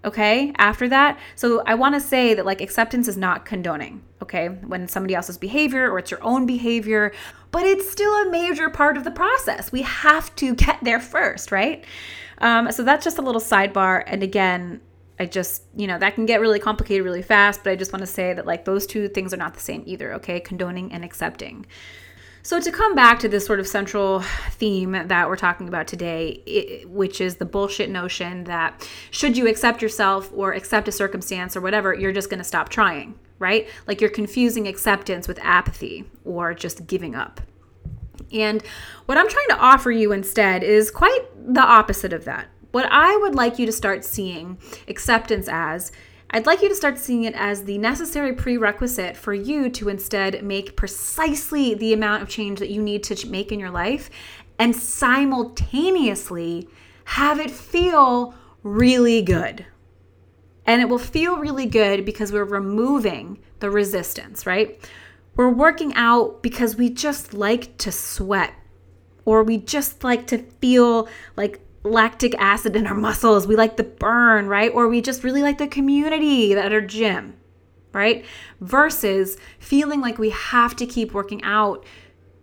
Okay 0.03 0.51
after 0.57 0.87
that. 0.89 1.19
So 1.35 1.61
i 1.65 1.75
want 1.75 1.95
to 1.95 2.01
say 2.01 2.33
that 2.33 2.45
like 2.45 2.61
acceptance 2.61 3.07
is 3.07 3.17
not 3.17 3.45
condoning 3.45 4.01
okay 4.21 4.47
when 4.47 4.87
somebody 4.87 5.15
else's 5.15 5.37
behavior 5.37 5.89
or 5.89 5.99
it's 5.99 6.11
your 6.11 6.23
own 6.23 6.45
behavior 6.45 7.11
but 7.51 7.63
it's 7.63 7.91
still 7.91 8.13
a 8.13 8.31
major 8.31 8.69
part 8.69 8.97
of 8.97 9.03
the 9.03 9.11
process. 9.11 9.71
We 9.71 9.81
have 9.81 10.33
to 10.37 10.55
get 10.55 10.79
there 10.83 10.99
first 10.99 11.51
right? 11.51 11.85
Um, 12.39 12.71
so 12.71 12.83
that's 12.83 13.03
just 13.03 13.17
a 13.19 13.21
little 13.21 13.41
sidebar 13.41 14.03
and 14.07 14.23
again 14.23 14.81
i 15.19 15.25
just 15.25 15.63
you 15.75 15.85
know 15.85 15.99
that 15.99 16.15
can 16.15 16.25
get 16.25 16.41
really 16.41 16.59
complicated 16.59 17.03
really 17.05 17.21
fast 17.21 17.63
but 17.63 17.69
i 17.69 17.75
just 17.75 17.93
want 17.93 18.01
to 18.01 18.07
say 18.07 18.33
that 18.33 18.47
like 18.47 18.65
those 18.65 18.87
two 18.87 19.07
things 19.07 19.33
are 19.33 19.37
not 19.37 19.53
the 19.53 19.59
same 19.59 19.83
either 19.85 20.13
okay? 20.13 20.39
Condoning 20.39 20.91
and 20.91 21.05
accepting 21.05 21.65
so, 22.43 22.59
to 22.59 22.71
come 22.71 22.95
back 22.95 23.19
to 23.19 23.29
this 23.29 23.45
sort 23.45 23.59
of 23.59 23.67
central 23.67 24.21
theme 24.51 24.91
that 24.91 25.27
we're 25.27 25.35
talking 25.35 25.67
about 25.67 25.87
today, 25.87 26.41
it, 26.45 26.89
which 26.89 27.21
is 27.21 27.35
the 27.35 27.45
bullshit 27.45 27.89
notion 27.89 28.45
that 28.45 28.87
should 29.11 29.37
you 29.37 29.47
accept 29.47 29.81
yourself 29.81 30.31
or 30.33 30.53
accept 30.53 30.87
a 30.87 30.91
circumstance 30.91 31.55
or 31.55 31.61
whatever, 31.61 31.93
you're 31.93 32.11
just 32.11 32.29
going 32.29 32.39
to 32.39 32.43
stop 32.43 32.69
trying, 32.69 33.17
right? 33.39 33.67
Like 33.87 34.01
you're 34.01 34.09
confusing 34.09 34.67
acceptance 34.67 35.27
with 35.27 35.39
apathy 35.41 36.05
or 36.25 36.53
just 36.53 36.87
giving 36.87 37.15
up. 37.15 37.41
And 38.31 38.63
what 39.05 39.17
I'm 39.17 39.29
trying 39.29 39.49
to 39.49 39.57
offer 39.57 39.91
you 39.91 40.11
instead 40.11 40.63
is 40.63 40.89
quite 40.89 41.21
the 41.35 41.61
opposite 41.61 42.13
of 42.13 42.25
that. 42.25 42.47
What 42.71 42.87
I 42.89 43.17
would 43.17 43.35
like 43.35 43.59
you 43.59 43.65
to 43.65 43.71
start 43.71 44.05
seeing 44.05 44.57
acceptance 44.87 45.49
as 45.51 45.91
I'd 46.33 46.45
like 46.45 46.61
you 46.61 46.69
to 46.69 46.75
start 46.75 46.97
seeing 46.97 47.25
it 47.25 47.35
as 47.35 47.65
the 47.65 47.77
necessary 47.77 48.31
prerequisite 48.31 49.17
for 49.17 49.33
you 49.33 49.69
to 49.71 49.89
instead 49.89 50.41
make 50.43 50.77
precisely 50.77 51.73
the 51.73 51.91
amount 51.91 52.23
of 52.23 52.29
change 52.29 52.59
that 52.59 52.69
you 52.69 52.81
need 52.81 53.03
to 53.03 53.27
make 53.27 53.51
in 53.51 53.59
your 53.59 53.69
life 53.69 54.09
and 54.57 54.73
simultaneously 54.73 56.69
have 57.03 57.37
it 57.37 57.51
feel 57.51 58.33
really 58.63 59.21
good. 59.21 59.65
And 60.65 60.81
it 60.81 60.87
will 60.87 60.99
feel 60.99 61.35
really 61.35 61.65
good 61.65 62.05
because 62.05 62.31
we're 62.31 62.45
removing 62.45 63.39
the 63.59 63.69
resistance, 63.69 64.45
right? 64.45 64.79
We're 65.35 65.49
working 65.49 65.93
out 65.95 66.41
because 66.41 66.77
we 66.77 66.89
just 66.89 67.33
like 67.33 67.77
to 67.79 67.91
sweat 67.91 68.53
or 69.25 69.43
we 69.43 69.57
just 69.57 70.05
like 70.05 70.27
to 70.27 70.37
feel 70.37 71.09
like 71.35 71.59
lactic 71.83 72.35
acid 72.37 72.75
in 72.75 72.87
our 72.87 72.95
muscles. 72.95 73.47
We 73.47 73.55
like 73.55 73.77
the 73.77 73.83
burn, 73.83 74.47
right? 74.47 74.71
Or 74.73 74.87
we 74.87 75.01
just 75.01 75.23
really 75.23 75.41
like 75.41 75.57
the 75.57 75.67
community 75.67 76.53
at 76.53 76.71
our 76.71 76.81
gym, 76.81 77.37
right? 77.93 78.25
Versus 78.59 79.37
feeling 79.59 80.01
like 80.01 80.17
we 80.17 80.29
have 80.31 80.75
to 80.77 80.85
keep 80.85 81.13
working 81.13 81.43
out 81.43 81.85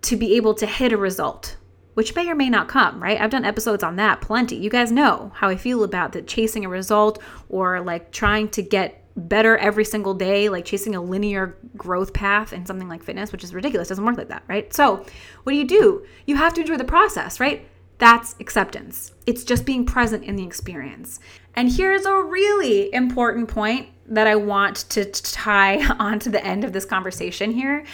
to 0.02 0.16
be 0.16 0.36
able 0.36 0.54
to 0.54 0.66
hit 0.66 0.92
a 0.92 0.96
result, 0.96 1.56
which 1.94 2.14
may 2.14 2.28
or 2.28 2.34
may 2.34 2.50
not 2.50 2.68
come, 2.68 3.02
right? 3.02 3.20
I've 3.20 3.30
done 3.30 3.44
episodes 3.44 3.82
on 3.82 3.96
that 3.96 4.20
plenty. 4.20 4.56
You 4.56 4.70
guys 4.70 4.92
know 4.92 5.32
how 5.34 5.48
I 5.48 5.56
feel 5.56 5.84
about 5.84 6.12
the 6.12 6.22
chasing 6.22 6.64
a 6.64 6.68
result 6.68 7.20
or 7.48 7.80
like 7.80 8.10
trying 8.12 8.48
to 8.50 8.62
get 8.62 9.04
better 9.16 9.56
every 9.58 9.84
single 9.84 10.14
day, 10.14 10.48
like 10.48 10.64
chasing 10.64 10.94
a 10.94 11.00
linear 11.00 11.56
growth 11.76 12.12
path 12.12 12.52
in 12.52 12.64
something 12.64 12.88
like 12.88 13.02
fitness, 13.02 13.32
which 13.32 13.42
is 13.42 13.52
ridiculous. 13.52 13.88
Doesn't 13.88 14.04
work 14.04 14.16
like 14.16 14.28
that, 14.28 14.44
right? 14.46 14.72
So, 14.72 15.04
what 15.42 15.52
do 15.52 15.58
you 15.58 15.64
do? 15.64 16.06
You 16.26 16.36
have 16.36 16.54
to 16.54 16.60
enjoy 16.60 16.76
the 16.76 16.84
process, 16.84 17.40
right? 17.40 17.66
That's 17.98 18.36
acceptance. 18.38 19.12
It's 19.26 19.44
just 19.44 19.64
being 19.64 19.84
present 19.84 20.24
in 20.24 20.36
the 20.36 20.44
experience. 20.44 21.18
And 21.54 21.70
here's 21.70 22.06
a 22.06 22.22
really 22.22 22.92
important 22.94 23.48
point 23.48 23.88
that 24.06 24.26
I 24.26 24.36
want 24.36 24.76
to 24.90 25.04
tie 25.04 25.84
onto 25.98 26.30
the 26.30 26.44
end 26.44 26.64
of 26.64 26.72
this 26.72 26.84
conversation 26.84 27.50
here 27.50 27.84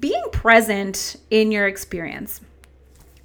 being 0.00 0.24
present 0.32 1.16
in 1.30 1.52
your 1.52 1.68
experience. 1.68 2.40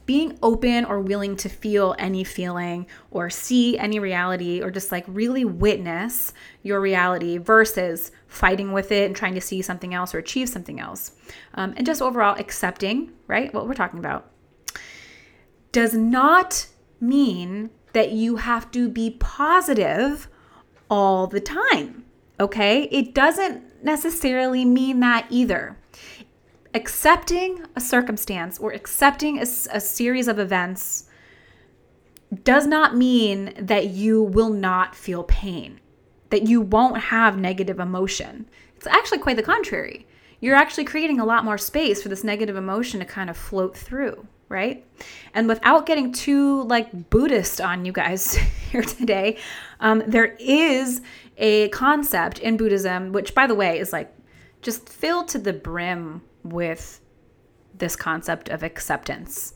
Being 0.06 0.38
open 0.44 0.86
or 0.86 1.02
willing 1.02 1.36
to 1.38 1.50
feel 1.50 1.96
any 1.98 2.24
feeling 2.24 2.86
or 3.10 3.30
see 3.30 3.78
any 3.78 4.00
reality 4.00 4.62
or 4.62 4.70
just 4.70 4.92
like 4.92 5.04
really 5.08 5.44
witness 5.44 6.34
your 6.62 6.80
reality 6.80 7.40
versus 7.40 8.12
fighting 8.28 8.74
with 8.74 8.92
it 8.92 9.08
and 9.08 9.16
trying 9.16 9.34
to 9.34 9.42
see 9.42 9.62
something 9.62 9.94
else 9.94 10.14
or 10.14 10.20
achieve 10.20 10.50
something 10.50 10.80
else. 10.80 11.12
Um, 11.56 11.74
and 11.76 11.86
just 11.86 12.02
overall 12.02 12.40
accepting, 12.40 13.12
right? 13.26 13.54
What 13.54 13.68
we're 13.68 13.74
talking 13.74 14.00
about 14.00 14.32
does 15.78 15.94
not 15.94 16.66
mean 17.00 17.70
that 17.94 18.12
you 18.12 18.38
have 18.38 18.72
to 18.72 18.90
be 18.90 19.12
positive 19.12 20.28
all 20.90 21.28
the 21.28 21.40
time. 21.40 22.04
Okay? 22.40 22.86
It 22.86 23.14
doesn't 23.14 23.84
necessarily 23.84 24.66
mean 24.66 25.02
that 25.02 25.28
either. 25.30 25.78
Accepting 26.74 27.64
a 27.76 27.80
circumstance 27.80 28.58
or 28.58 28.72
accepting 28.72 29.38
a, 29.38 29.44
a, 29.44 29.80
series 29.80 30.28
of 30.28 30.40
events 30.40 31.06
does 32.44 32.66
not 32.66 32.98
mean 32.98 33.54
that 33.60 33.90
you 33.90 34.24
will 34.24 34.50
not 34.50 34.96
feel 34.96 35.26
pain, 35.26 35.80
that 36.32 36.48
you 36.48 36.60
won't 36.60 36.98
have 36.98 37.38
negative 37.38 37.80
emotion. 37.80 38.50
It's 38.76 38.88
actually 38.88 39.20
quite 39.20 39.38
the 39.38 39.44
contrary. 39.44 40.08
You're 40.40 40.56
actually 40.56 40.86
creating 40.86 41.20
a 41.20 41.26
lot 41.26 41.46
more 41.46 41.60
space 41.60 42.02
for 42.02 42.10
this 42.10 42.24
negative 42.24 42.56
emotion 42.56 43.00
to 43.00 43.06
kind 43.06 43.30
of 43.30 43.38
float 43.38 43.78
through 43.78 44.26
right? 44.50 44.86
And 45.34 45.48
without 45.48 45.86
getting 45.86 46.12
too 46.12 46.64
like 46.64 47.10
Buddhist 47.10 47.62
on 47.62 47.86
you 47.86 47.92
guys 47.92 48.34
here 48.72 48.84
today, 48.84 49.38
um, 49.80 50.04
there 50.08 50.36
is 50.40 51.02
a 51.38 51.70
concept 51.70 52.40
in 52.40 52.58
Buddhism, 52.58 53.12
which 53.12 53.36
by 53.36 53.48
the 53.48 53.56
way 53.56 53.80
is 53.80 53.94
like 53.94 54.14
just 54.62 54.90
filled 54.90 55.28
to 55.30 55.38
the 55.38 55.54
brim 55.54 56.22
with 56.44 57.00
this 57.78 57.96
concept 57.96 58.50
of 58.50 58.64
acceptance. 58.64 59.54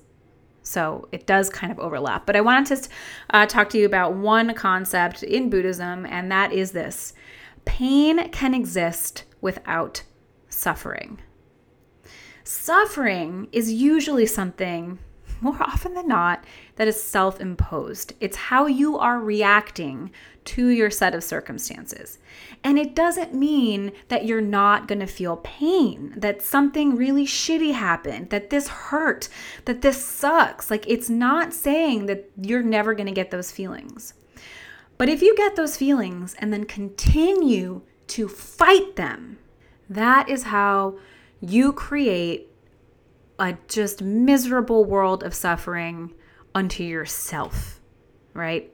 So 0.63 1.07
it 1.11 1.25
does 1.25 1.49
kind 1.49 1.71
of 1.71 1.79
overlap. 1.79 2.25
But 2.25 2.35
I 2.35 2.41
wanted 2.41 2.83
to 2.83 2.89
uh, 3.31 3.45
talk 3.47 3.69
to 3.71 3.79
you 3.79 3.85
about 3.85 4.13
one 4.13 4.53
concept 4.53 5.23
in 5.23 5.49
Buddhism, 5.49 6.05
and 6.05 6.31
that 6.31 6.53
is 6.53 6.71
this 6.71 7.13
pain 7.65 8.29
can 8.29 8.53
exist 8.53 9.23
without 9.41 10.03
suffering. 10.49 11.19
Suffering 12.43 13.47
is 13.51 13.71
usually 13.71 14.25
something, 14.25 14.99
more 15.41 15.61
often 15.61 15.93
than 15.93 16.07
not, 16.07 16.43
that 16.75 16.87
is 16.87 17.01
self 17.01 17.39
imposed. 17.39 18.13
It's 18.19 18.37
how 18.37 18.65
you 18.65 18.97
are 18.97 19.19
reacting 19.19 20.11
to 20.43 20.67
your 20.67 20.89
set 20.89 21.13
of 21.13 21.23
circumstances. 21.23 22.17
And 22.63 22.79
it 22.79 22.95
doesn't 22.95 23.33
mean 23.33 23.91
that 24.07 24.25
you're 24.25 24.41
not 24.41 24.87
going 24.87 24.99
to 24.99 25.07
feel 25.07 25.37
pain, 25.37 26.13
that 26.17 26.41
something 26.41 26.95
really 26.95 27.25
shitty 27.25 27.73
happened, 27.73 28.29
that 28.31 28.49
this 28.49 28.67
hurt, 28.67 29.29
that 29.65 29.81
this 29.81 30.03
sucks. 30.03 30.71
Like, 30.71 30.87
it's 30.87 31.09
not 31.09 31.53
saying 31.53 32.07
that 32.07 32.29
you're 32.41 32.63
never 32.63 32.93
going 32.93 33.07
to 33.07 33.13
get 33.13 33.31
those 33.31 33.51
feelings. 33.51 34.13
But 34.97 35.09
if 35.09 35.21
you 35.21 35.35
get 35.35 35.55
those 35.55 35.77
feelings 35.77 36.35
and 36.39 36.53
then 36.53 36.65
continue 36.65 37.81
to 38.07 38.27
fight 38.27 38.95
them, 38.95 39.39
that 39.89 40.29
is 40.29 40.43
how 40.43 40.99
you 41.41 41.73
create 41.73 42.47
a 43.39 43.57
just 43.67 44.01
miserable 44.01 44.85
world 44.85 45.23
of 45.23 45.33
suffering 45.33 46.13
unto 46.53 46.83
yourself, 46.83 47.81
right? 48.33 48.71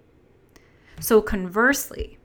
So, 0.99 1.21
conversely, 1.21 2.17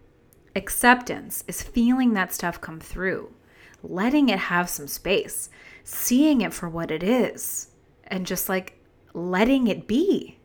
acceptance 0.57 1.45
is 1.47 1.63
feeling 1.63 2.15
that 2.15 2.33
stuff 2.33 2.61
come 2.61 2.81
through, 2.81 3.33
letting 3.83 4.29
it 4.29 4.39
have 4.39 4.69
some 4.69 4.89
space, 4.89 5.49
seeing 5.85 6.41
it 6.41 6.53
for 6.53 6.69
what 6.69 6.91
it 6.91 7.03
is, 7.03 7.69
and 8.09 8.27
just 8.27 8.49
like 8.49 8.79
letting 9.15 9.69
it 9.69 9.87
be. 9.87 10.39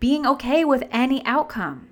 Being 0.00 0.26
okay 0.26 0.64
with 0.64 0.82
any 0.90 1.24
outcome, 1.24 1.90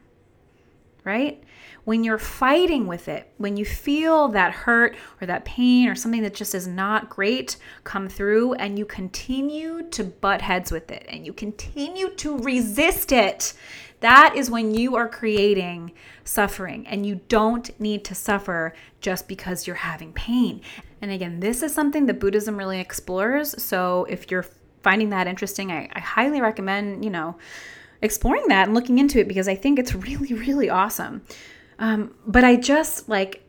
right? 1.04 1.44
When 1.90 2.04
you're 2.04 2.18
fighting 2.18 2.86
with 2.86 3.08
it, 3.08 3.28
when 3.38 3.56
you 3.56 3.64
feel 3.64 4.28
that 4.28 4.52
hurt 4.52 4.94
or 5.20 5.26
that 5.26 5.44
pain 5.44 5.88
or 5.88 5.94
something 5.96 6.22
that 6.22 6.32
just 6.32 6.54
is 6.54 6.64
not 6.64 7.10
great 7.10 7.56
come 7.82 8.08
through 8.08 8.54
and 8.54 8.78
you 8.78 8.84
continue 8.84 9.82
to 9.90 10.04
butt 10.04 10.40
heads 10.40 10.70
with 10.70 10.88
it 10.92 11.04
and 11.08 11.26
you 11.26 11.32
continue 11.32 12.08
to 12.10 12.38
resist 12.38 13.10
it, 13.10 13.54
that 13.98 14.36
is 14.36 14.48
when 14.48 14.72
you 14.72 14.94
are 14.94 15.08
creating 15.08 15.90
suffering 16.22 16.86
and 16.86 17.04
you 17.04 17.20
don't 17.26 17.68
need 17.80 18.04
to 18.04 18.14
suffer 18.14 18.72
just 19.00 19.26
because 19.26 19.66
you're 19.66 19.74
having 19.74 20.12
pain. 20.12 20.60
And 21.02 21.10
again, 21.10 21.40
this 21.40 21.60
is 21.60 21.74
something 21.74 22.06
that 22.06 22.20
Buddhism 22.20 22.56
really 22.56 22.78
explores. 22.78 23.60
So 23.60 24.06
if 24.08 24.30
you're 24.30 24.46
finding 24.84 25.10
that 25.10 25.26
interesting, 25.26 25.72
I, 25.72 25.88
I 25.92 25.98
highly 25.98 26.40
recommend, 26.40 27.04
you 27.04 27.10
know, 27.10 27.36
exploring 28.00 28.46
that 28.46 28.68
and 28.68 28.74
looking 28.76 28.98
into 28.98 29.18
it 29.18 29.26
because 29.26 29.48
I 29.48 29.56
think 29.56 29.80
it's 29.80 29.92
really, 29.92 30.34
really 30.34 30.70
awesome. 30.70 31.22
Um, 31.80 32.14
but 32.26 32.44
I 32.44 32.56
just 32.56 33.08
like, 33.08 33.42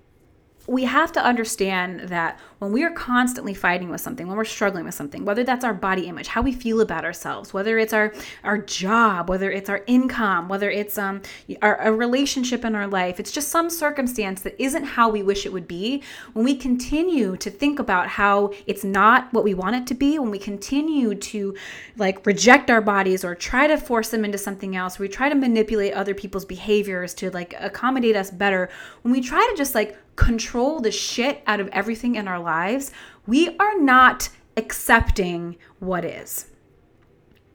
we 0.66 0.86
have 0.86 1.12
to 1.12 1.24
understand 1.24 2.10
that 2.10 2.40
when 2.62 2.72
we 2.72 2.84
are 2.84 2.92
constantly 2.92 3.56
fighting 3.56 3.90
with 3.90 4.00
something, 4.00 4.28
when 4.28 4.38
we're 4.38 4.46
struggling 4.46 4.86
with 4.86 4.94
something, 4.94 5.26
whether 5.26 5.44
that's 5.44 5.66
our 5.66 5.74
body 5.74 6.04
image, 6.04 6.28
how 6.28 6.44
we 6.44 6.52
feel 6.52 6.80
about 6.80 7.04
ourselves, 7.04 7.56
whether 7.56 7.80
it's 7.80 7.92
our 7.92 8.14
our 8.44 8.60
job, 8.60 9.30
whether 9.30 9.50
it's 9.50 9.68
our 9.68 9.84
income, 9.88 10.48
whether 10.48 10.70
it's 10.70 10.96
um 10.96 11.24
our 11.64 11.78
a 11.82 11.92
relationship 11.92 12.64
in 12.64 12.76
our 12.76 12.88
life, 12.88 13.20
it's 13.20 13.32
just 13.32 13.50
some 13.50 13.68
circumstance 13.68 14.44
that 14.44 14.62
isn't 14.62 14.84
how 14.84 15.10
we 15.10 15.24
wish 15.24 15.48
it 15.48 15.52
would 15.52 15.68
be. 15.68 16.04
When 16.34 16.46
we 16.46 16.56
continue 16.56 17.36
to 17.38 17.50
think 17.50 17.80
about 17.80 18.08
how 18.08 18.54
it's 18.68 18.84
not 18.84 19.34
what 19.34 19.44
we 19.44 19.56
want 19.56 19.78
it 19.78 19.88
to 19.88 19.96
be, 19.96 20.20
when 20.20 20.30
we 20.30 20.38
continue 20.38 21.16
to 21.16 21.56
like 21.98 22.24
reject 22.28 22.70
our 22.70 22.82
bodies 22.82 23.26
or 23.26 23.34
try 23.34 23.66
to 23.66 23.76
force 23.76 24.10
them 24.10 24.24
into 24.24 24.38
something 24.38 24.76
else, 24.76 25.00
we 25.00 25.08
try 25.08 25.30
to 25.30 25.36
manipulate 25.36 25.94
other 25.94 26.14
people's 26.14 26.46
behaviors 26.46 27.16
to 27.16 27.32
like 27.32 27.56
accommodate 27.60 28.16
us 28.16 28.30
better, 28.30 28.70
when 29.02 29.12
we 29.12 29.20
try 29.20 29.48
to 29.50 29.58
just 29.58 29.74
like 29.74 29.98
control 30.16 30.80
the 30.80 30.92
shit 30.92 31.42
out 31.48 31.60
of 31.60 31.68
everything 31.70 32.16
in 32.16 32.28
our 32.28 32.40
lives, 32.52 32.92
we 33.26 33.56
are 33.58 33.78
not 33.80 34.30
accepting 34.58 35.58
what 35.80 36.04
is. 36.06 36.48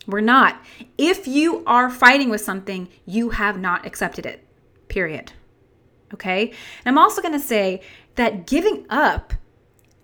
We're 0.06 0.20
not. 0.36 0.52
If 0.96 1.26
you 1.26 1.64
are 1.66 1.90
fighting 1.90 2.30
with 2.30 2.40
something, 2.40 2.88
you 3.04 3.30
have 3.30 3.58
not 3.58 3.84
accepted 3.84 4.24
it. 4.24 4.46
Period. 4.88 5.32
Okay? 6.14 6.42
And 6.84 6.86
I'm 6.86 6.98
also 6.98 7.20
going 7.20 7.38
to 7.40 7.46
say 7.54 7.82
that 8.14 8.46
giving 8.46 8.86
up 8.88 9.34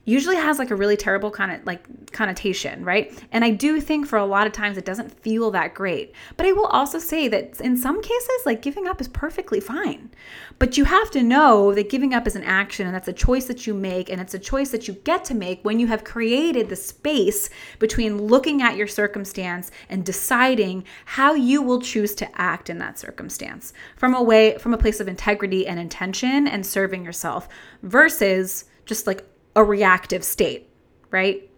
usually 0.05 0.37
has 0.37 0.59
like 0.59 0.71
a 0.71 0.75
really 0.75 0.97
terrible 0.97 1.31
kind 1.31 1.53
of 1.53 1.65
like 1.65 2.13
connotation, 2.13 2.85
right? 2.85 3.17
And 3.31 3.45
I 3.45 3.51
do 3.51 3.81
think 3.81 4.07
for 4.07 4.19
a 4.19 4.25
lot 4.25 4.47
of 4.47 4.53
times 4.53 4.77
it 4.77 4.85
doesn't 4.85 5.21
feel 5.21 5.51
that 5.53 5.75
great. 5.75 6.13
But 6.37 6.47
I 6.47 6.53
will 6.53 6.67
also 6.67 6.99
say 6.99 7.29
that 7.29 7.61
in 7.61 7.77
some 7.77 8.03
cases 8.03 8.43
like 8.45 8.63
giving 8.63 8.89
up 8.89 9.01
is 9.01 9.09
perfectly 9.09 9.61
fine. 9.61 10.11
But 10.59 10.77
you 10.77 10.85
have 10.85 11.11
to 11.13 11.23
know 11.23 11.73
that 11.75 11.89
giving 11.89 12.15
up 12.15 12.27
is 12.27 12.35
an 12.35 12.43
action 12.43 12.87
and 12.87 12.95
that's 12.95 13.09
a 13.09 13.13
choice 13.13 13.47
that 13.47 13.67
you 13.67 13.75
make 13.75 14.11
and 14.11 14.21
it's 14.21 14.35
a 14.35 14.39
choice 14.39 14.71
that 14.71 14.89
you 14.89 14.95
get 14.95 15.25
to 15.27 15.35
make 15.35 15.65
when 15.65 15.79
you 15.79 15.87
have 15.87 16.03
created 16.03 16.69
the 16.69 16.77
space 16.77 17.49
between 17.79 18.23
looking 18.23 18.61
at 18.61 18.77
your 18.77 18.89
circumstance 18.89 19.71
and 19.89 20.05
deciding 20.05 20.85
how 21.05 21.35
you 21.35 21.63
will 21.63 21.81
choose 21.81 22.15
to 22.17 22.41
act 22.41 22.69
in 22.69 22.79
that 22.79 22.99
circumstance 22.99 23.73
from 23.97 24.15
a 24.15 24.23
way 24.23 24.59
from 24.59 24.75
a 24.75 24.79
place 24.79 25.01
of 25.01 25.09
integrity 25.09 25.67
and 25.67 25.79
intention 25.79 26.49
and 26.49 26.67
serving 26.67 27.05
yourself 27.05 27.49
versus 27.83 28.65
just 28.85 29.07
like 29.07 29.25
a 29.55 29.65
reactive 29.65 30.25
state, 30.25 30.69
right? 31.11 31.49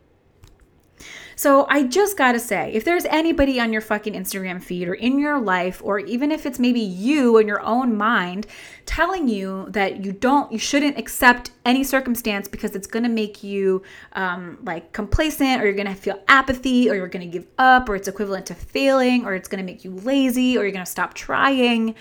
So 1.37 1.67
I 1.69 1.83
just 1.83 2.17
gotta 2.17 2.39
say, 2.39 2.73
if 2.73 2.85
there's 2.85 3.05
anybody 3.07 3.59
on 3.59 3.73
your 3.73 3.83
fucking 3.83 4.15
Instagram 4.15 4.63
feed 4.63 4.89
or 4.89 4.95
in 4.95 5.19
your 5.19 5.41
life, 5.41 5.81
or 5.85 5.99
even 5.99 6.31
if 6.31 6.47
it's 6.47 6.59
maybe 6.59 6.81
you 6.81 7.39
in 7.39 7.49
your 7.49 7.61
own 7.61 7.97
mind 7.97 8.47
telling 8.87 9.27
you 9.27 9.67
that 9.71 10.05
you 10.05 10.13
don't, 10.13 10.53
you 10.53 10.59
shouldn't 10.59 10.97
accept 10.97 11.51
any 11.65 11.83
circumstance 11.83 12.47
because 12.47 12.77
it's 12.77 12.87
gonna 12.87 13.09
make 13.09 13.43
you 13.43 13.83
um, 14.13 14.59
like 14.63 14.93
complacent, 14.93 15.61
or 15.61 15.65
you're 15.65 15.75
gonna 15.75 15.95
feel 15.95 16.23
apathy, 16.29 16.89
or 16.89 16.95
you're 16.95 17.09
gonna 17.09 17.27
give 17.27 17.47
up, 17.59 17.89
or 17.89 17.97
it's 17.97 18.09
equivalent 18.09 18.47
to 18.47 18.55
failing, 18.55 19.25
or 19.25 19.35
it's 19.35 19.49
gonna 19.49 19.65
make 19.65 19.85
you 19.85 19.91
lazy, 19.91 20.57
or 20.57 20.63
you're 20.63 20.73
gonna 20.73 20.87
stop 20.87 21.15
trying. 21.15 21.97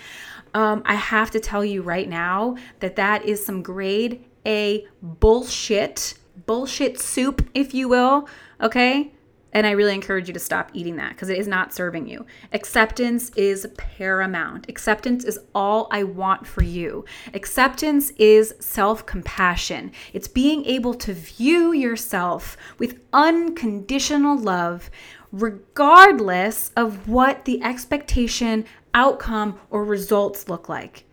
Um, 0.54 0.82
I 0.86 0.94
have 0.94 1.32
to 1.32 1.40
tell 1.40 1.64
you 1.64 1.82
right 1.82 2.08
now 2.08 2.56
that 2.78 2.94
that 2.96 3.24
is 3.24 3.44
some 3.44 3.62
grade 3.62 4.24
a 4.46 4.86
bullshit, 5.02 6.14
bullshit 6.46 7.00
soup, 7.00 7.48
if 7.54 7.74
you 7.74 7.88
will. 7.88 8.28
Okay. 8.60 9.12
And 9.54 9.68
I 9.68 9.70
really 9.70 9.94
encourage 9.94 10.26
you 10.26 10.34
to 10.34 10.40
stop 10.40 10.70
eating 10.74 10.96
that 10.96 11.10
because 11.10 11.28
it 11.28 11.38
is 11.38 11.46
not 11.46 11.72
serving 11.72 12.08
you. 12.08 12.26
Acceptance 12.52 13.30
is 13.36 13.68
paramount. 13.76 14.68
Acceptance 14.68 15.22
is 15.24 15.38
all 15.54 15.86
I 15.92 16.02
want 16.02 16.44
for 16.44 16.64
you. 16.64 17.04
Acceptance 17.34 18.10
is 18.18 18.52
self 18.58 19.06
compassion. 19.06 19.92
It's 20.12 20.26
being 20.26 20.64
able 20.64 20.92
to 20.94 21.14
view 21.14 21.70
yourself 21.72 22.56
with 22.78 23.00
unconditional 23.12 24.36
love, 24.36 24.90
regardless 25.30 26.72
of 26.76 27.08
what 27.08 27.44
the 27.44 27.62
expectation, 27.62 28.64
outcome, 28.92 29.60
or 29.70 29.84
results 29.84 30.48
look 30.48 30.68
like. 30.68 31.04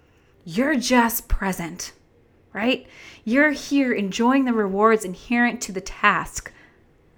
You're 0.46 0.78
just 0.78 1.28
present 1.28 1.92
right? 2.54 2.88
You're 3.24 3.52
here 3.52 3.94
enjoying 3.94 4.46
the 4.46 4.54
rewards 4.54 5.06
inherent 5.06 5.62
to 5.62 5.72
the 5.72 5.82
task 5.82 6.52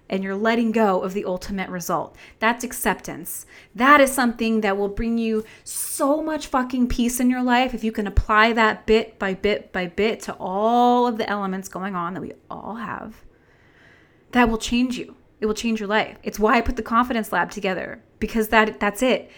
and 0.10 0.24
you're 0.24 0.36
letting 0.36 0.72
go 0.72 1.02
of 1.02 1.14
the 1.14 1.26
ultimate 1.26 1.70
result. 1.70 2.16
That's 2.40 2.64
acceptance. 2.64 3.46
That 3.74 4.00
is 4.00 4.12
something 4.12 4.62
that 4.62 4.78
will 4.78 4.90
bring 4.90 5.18
you 5.18 5.44
so 5.64 6.22
much 6.22 6.48
fucking 6.48 6.90
peace 6.90 7.20
in 7.20 7.30
your 7.30 7.42
life 7.42 7.74
if 7.74 7.84
you 7.84 7.92
can 7.92 8.06
apply 8.06 8.54
that 8.54 8.86
bit 8.86 9.18
by 9.18 9.34
bit 9.34 9.72
by 9.72 9.88
bit 9.88 10.20
to 10.22 10.34
all 10.40 11.08
of 11.08 11.18
the 11.18 11.28
elements 11.30 11.68
going 11.68 11.96
on 11.96 12.14
that 12.14 12.22
we 12.22 12.34
all 12.50 12.76
have. 12.76 13.24
That 14.34 14.50
will 14.50 14.58
change 14.58 14.98
you. 14.98 15.16
It 15.40 15.46
will 15.46 15.54
change 15.54 15.80
your 15.80 15.90
life. 15.90 16.18
It's 16.22 16.40
why 16.40 16.58
I 16.58 16.62
put 16.62 16.76
the 16.76 16.84
confidence 16.84 17.32
lab 17.32 17.50
together 17.50 18.04
because 18.20 18.50
that 18.50 18.80
that's 18.80 19.02
it. 19.02 19.32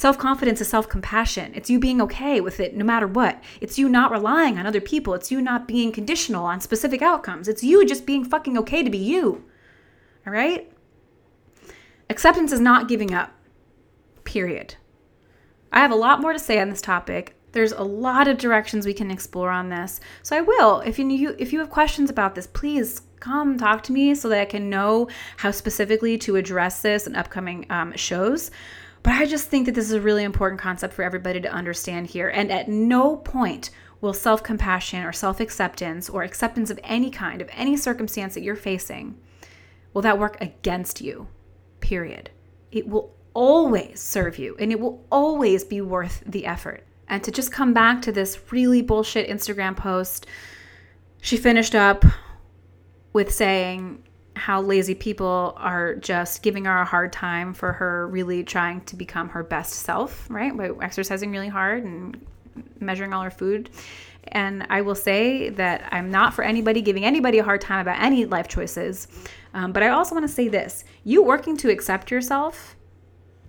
Self 0.00 0.16
confidence 0.16 0.62
is 0.62 0.68
self 0.68 0.88
compassion. 0.88 1.52
It's 1.54 1.68
you 1.68 1.78
being 1.78 2.00
okay 2.00 2.40
with 2.40 2.58
it 2.58 2.74
no 2.74 2.86
matter 2.86 3.06
what. 3.06 3.44
It's 3.60 3.78
you 3.78 3.86
not 3.86 4.10
relying 4.10 4.56
on 4.56 4.64
other 4.64 4.80
people. 4.80 5.12
It's 5.12 5.30
you 5.30 5.42
not 5.42 5.68
being 5.68 5.92
conditional 5.92 6.46
on 6.46 6.62
specific 6.62 7.02
outcomes. 7.02 7.48
It's 7.48 7.62
you 7.62 7.84
just 7.84 8.06
being 8.06 8.24
fucking 8.24 8.56
okay 8.56 8.82
to 8.82 8.88
be 8.88 8.96
you. 8.96 9.44
All 10.26 10.32
right? 10.32 10.72
Acceptance 12.08 12.50
is 12.50 12.60
not 12.60 12.88
giving 12.88 13.12
up, 13.12 13.34
period. 14.24 14.76
I 15.70 15.80
have 15.80 15.92
a 15.92 15.96
lot 15.96 16.22
more 16.22 16.32
to 16.32 16.38
say 16.38 16.58
on 16.58 16.70
this 16.70 16.80
topic. 16.80 17.36
There's 17.52 17.72
a 17.72 17.82
lot 17.82 18.26
of 18.26 18.38
directions 18.38 18.86
we 18.86 18.94
can 18.94 19.10
explore 19.10 19.50
on 19.50 19.68
this. 19.68 20.00
So 20.22 20.34
I 20.34 20.40
will. 20.40 20.80
If 20.80 20.98
you 20.98 21.36
if 21.38 21.52
you 21.52 21.58
have 21.58 21.68
questions 21.68 22.08
about 22.08 22.34
this, 22.34 22.46
please 22.46 23.02
come 23.20 23.58
talk 23.58 23.82
to 23.82 23.92
me 23.92 24.14
so 24.14 24.30
that 24.30 24.40
I 24.40 24.46
can 24.46 24.70
know 24.70 25.08
how 25.36 25.50
specifically 25.50 26.16
to 26.18 26.36
address 26.36 26.80
this 26.80 27.06
in 27.06 27.14
upcoming 27.14 27.66
um, 27.68 27.94
shows. 27.96 28.50
But 29.02 29.14
I 29.14 29.26
just 29.26 29.48
think 29.48 29.66
that 29.66 29.74
this 29.74 29.86
is 29.86 29.92
a 29.92 30.00
really 30.00 30.24
important 30.24 30.60
concept 30.60 30.94
for 30.94 31.02
everybody 31.02 31.40
to 31.40 31.52
understand 31.52 32.08
here. 32.08 32.28
And 32.28 32.50
at 32.50 32.68
no 32.68 33.16
point 33.16 33.70
will 34.00 34.12
self 34.12 34.42
compassion 34.42 35.02
or 35.04 35.12
self 35.12 35.40
acceptance 35.40 36.08
or 36.08 36.22
acceptance 36.22 36.70
of 36.70 36.80
any 36.84 37.10
kind, 37.10 37.40
of 37.40 37.48
any 37.52 37.76
circumstance 37.76 38.34
that 38.34 38.42
you're 38.42 38.56
facing, 38.56 39.18
will 39.92 40.02
that 40.02 40.18
work 40.18 40.36
against 40.40 41.00
you. 41.00 41.28
Period. 41.80 42.30
It 42.70 42.88
will 42.88 43.14
always 43.32 44.00
serve 44.00 44.38
you 44.38 44.56
and 44.58 44.72
it 44.72 44.80
will 44.80 45.04
always 45.10 45.64
be 45.64 45.80
worth 45.80 46.22
the 46.26 46.46
effort. 46.46 46.84
And 47.08 47.24
to 47.24 47.30
just 47.30 47.50
come 47.50 47.74
back 47.74 48.02
to 48.02 48.12
this 48.12 48.52
really 48.52 48.82
bullshit 48.82 49.28
Instagram 49.28 49.76
post, 49.76 50.26
she 51.20 51.36
finished 51.36 51.74
up 51.74 52.04
with 53.12 53.32
saying, 53.32 54.04
how 54.40 54.62
lazy 54.62 54.94
people 54.94 55.52
are 55.58 55.94
just 55.96 56.42
giving 56.42 56.64
her 56.64 56.78
a 56.78 56.84
hard 56.84 57.12
time 57.12 57.52
for 57.52 57.74
her 57.74 58.08
really 58.08 58.42
trying 58.42 58.80
to 58.86 58.96
become 58.96 59.28
her 59.28 59.42
best 59.42 59.74
self, 59.74 60.26
right? 60.30 60.56
By 60.56 60.70
exercising 60.80 61.30
really 61.30 61.48
hard 61.48 61.84
and 61.84 62.26
measuring 62.80 63.12
all 63.12 63.22
her 63.22 63.30
food. 63.30 63.68
And 64.28 64.66
I 64.70 64.80
will 64.80 64.94
say 64.94 65.50
that 65.50 65.86
I'm 65.92 66.10
not 66.10 66.32
for 66.32 66.42
anybody 66.42 66.80
giving 66.80 67.04
anybody 67.04 67.38
a 67.38 67.44
hard 67.44 67.60
time 67.60 67.80
about 67.80 68.00
any 68.00 68.24
life 68.24 68.48
choices. 68.48 69.08
Um, 69.52 69.72
but 69.72 69.82
I 69.82 69.88
also 69.88 70.14
want 70.14 70.26
to 70.26 70.32
say 70.32 70.48
this 70.48 70.84
you 71.04 71.22
working 71.22 71.56
to 71.58 71.70
accept 71.70 72.10
yourself 72.10 72.76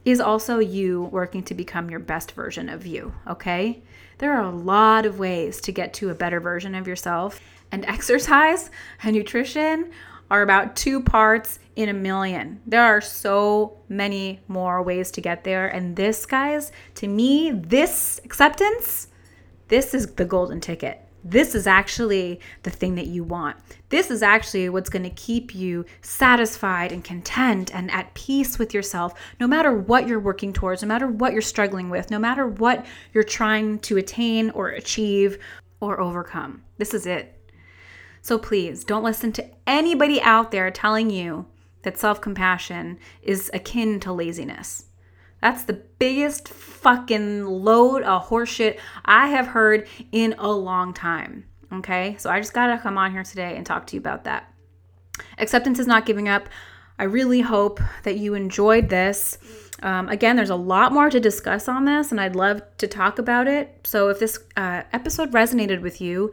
is 0.03 0.19
also 0.19 0.59
you 0.59 1.03
working 1.03 1.43
to 1.43 1.53
become 1.53 1.89
your 1.89 1.99
best 1.99 2.33
version 2.33 2.67
of 2.67 2.85
you, 2.85 3.13
okay? 3.27 3.81
There 4.17 4.33
are 4.33 4.43
a 4.43 4.51
lot 4.55 5.05
of 5.05 5.19
ways 5.19 5.61
to 5.61 5.71
get 5.71 5.93
to 5.95 6.09
a 6.09 6.15
better 6.15 6.41
version 6.41 6.75
of 6.75 6.87
yourself, 6.87 7.39
and 7.71 7.85
exercise 7.85 8.69
and 9.03 9.15
nutrition 9.15 9.91
are 10.31 10.41
about 10.41 10.77
two 10.77 11.01
parts 11.01 11.59
in 11.75 11.89
a 11.89 11.93
million. 11.93 12.61
There 12.65 12.81
are 12.81 13.01
so 13.01 13.77
many 13.89 14.39
more 14.47 14.81
ways 14.81 15.11
to 15.11 15.21
get 15.21 15.43
there. 15.43 15.67
And 15.67 15.97
this, 15.97 16.25
guys, 16.25 16.71
to 16.95 17.07
me, 17.07 17.51
this 17.51 18.21
acceptance, 18.23 19.09
this 19.67 19.93
is 19.93 20.07
the 20.15 20.23
golden 20.23 20.61
ticket. 20.61 21.01
This 21.23 21.53
is 21.53 21.67
actually 21.67 22.39
the 22.63 22.69
thing 22.69 22.95
that 22.95 23.07
you 23.07 23.25
want. 23.25 23.57
This 23.89 24.09
is 24.09 24.23
actually 24.23 24.69
what's 24.69 24.89
going 24.89 25.03
to 25.03 25.09
keep 25.09 25.53
you 25.53 25.85
satisfied 26.01 26.93
and 26.93 27.03
content 27.03 27.75
and 27.75 27.91
at 27.91 28.13
peace 28.13 28.57
with 28.57 28.73
yourself, 28.73 29.13
no 29.37 29.47
matter 29.47 29.73
what 29.73 30.07
you're 30.07 30.19
working 30.19 30.53
towards, 30.53 30.81
no 30.81 30.87
matter 30.87 31.07
what 31.07 31.33
you're 31.33 31.41
struggling 31.41 31.89
with, 31.89 32.09
no 32.09 32.17
matter 32.17 32.47
what 32.47 32.85
you're 33.13 33.23
trying 33.23 33.79
to 33.79 33.97
attain 33.97 34.49
or 34.51 34.69
achieve 34.69 35.37
or 35.81 35.99
overcome. 35.99 36.63
This 36.77 36.93
is 36.93 37.05
it. 37.05 37.37
So 38.21 38.37
please 38.37 38.83
don't 38.83 39.03
listen 39.03 39.31
to 39.33 39.49
anybody 39.65 40.21
out 40.21 40.51
there 40.51 40.69
telling 40.71 41.09
you 41.09 41.47
that 41.83 41.97
self 41.97 42.21
compassion 42.21 42.99
is 43.21 43.49
akin 43.53 43.99
to 44.01 44.13
laziness. 44.13 44.85
That's 45.41 45.63
the 45.63 45.81
biggest 45.97 46.49
fucking 46.49 47.45
load 47.45 48.03
of 48.03 48.27
horseshit 48.27 48.77
I 49.03 49.27
have 49.27 49.47
heard 49.47 49.87
in 50.11 50.35
a 50.37 50.51
long 50.51 50.93
time. 50.93 51.45
Okay, 51.73 52.15
so 52.19 52.29
I 52.29 52.39
just 52.39 52.53
gotta 52.53 52.77
come 52.77 52.97
on 52.97 53.11
here 53.11 53.23
today 53.23 53.55
and 53.57 53.65
talk 53.65 53.87
to 53.87 53.95
you 53.95 53.99
about 53.99 54.25
that. 54.25 54.53
Acceptance 55.39 55.79
is 55.79 55.87
not 55.87 56.05
giving 56.05 56.29
up. 56.29 56.47
I 56.99 57.05
really 57.05 57.41
hope 57.41 57.79
that 58.03 58.17
you 58.17 58.35
enjoyed 58.35 58.89
this. 58.89 59.39
Um, 59.81 60.09
again, 60.09 60.35
there's 60.35 60.51
a 60.51 60.55
lot 60.55 60.91
more 60.91 61.09
to 61.09 61.19
discuss 61.19 61.67
on 61.67 61.85
this, 61.85 62.11
and 62.11 62.21
I'd 62.21 62.35
love 62.35 62.61
to 62.77 62.87
talk 62.87 63.17
about 63.17 63.47
it. 63.47 63.79
So 63.83 64.09
if 64.09 64.19
this 64.19 64.37
uh, 64.55 64.83
episode 64.93 65.31
resonated 65.31 65.81
with 65.81 65.99
you, 65.99 66.31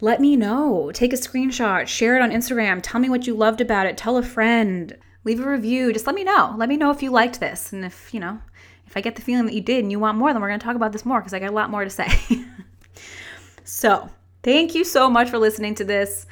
let 0.00 0.20
me 0.20 0.36
know. 0.36 0.90
Take 0.92 1.12
a 1.12 1.16
screenshot, 1.16 1.86
share 1.86 2.16
it 2.16 2.22
on 2.22 2.30
Instagram, 2.30 2.80
tell 2.82 3.00
me 3.00 3.08
what 3.08 3.26
you 3.26 3.34
loved 3.34 3.60
about 3.60 3.86
it, 3.86 3.96
tell 3.96 4.16
a 4.16 4.22
friend, 4.22 4.96
leave 5.24 5.40
a 5.40 5.50
review. 5.50 5.92
Just 5.92 6.06
let 6.06 6.14
me 6.14 6.24
know. 6.24 6.54
Let 6.56 6.68
me 6.68 6.76
know 6.76 6.90
if 6.90 7.02
you 7.02 7.10
liked 7.10 7.40
this. 7.40 7.72
And 7.72 7.84
if, 7.84 8.12
you 8.12 8.20
know, 8.20 8.40
if 8.86 8.96
I 8.96 9.00
get 9.00 9.16
the 9.16 9.22
feeling 9.22 9.46
that 9.46 9.54
you 9.54 9.60
did 9.60 9.82
and 9.82 9.90
you 9.90 9.98
want 9.98 10.18
more, 10.18 10.32
then 10.32 10.40
we're 10.40 10.48
going 10.48 10.60
to 10.60 10.64
talk 10.64 10.76
about 10.76 10.92
this 10.92 11.04
more 11.04 11.20
because 11.20 11.34
I 11.34 11.38
got 11.38 11.50
a 11.50 11.54
lot 11.54 11.70
more 11.70 11.84
to 11.84 11.90
say. 11.90 12.08
so, 13.64 14.08
thank 14.42 14.74
you 14.74 14.84
so 14.84 15.10
much 15.10 15.30
for 15.30 15.38
listening 15.38 15.74
to 15.76 15.84
this. 15.84 16.26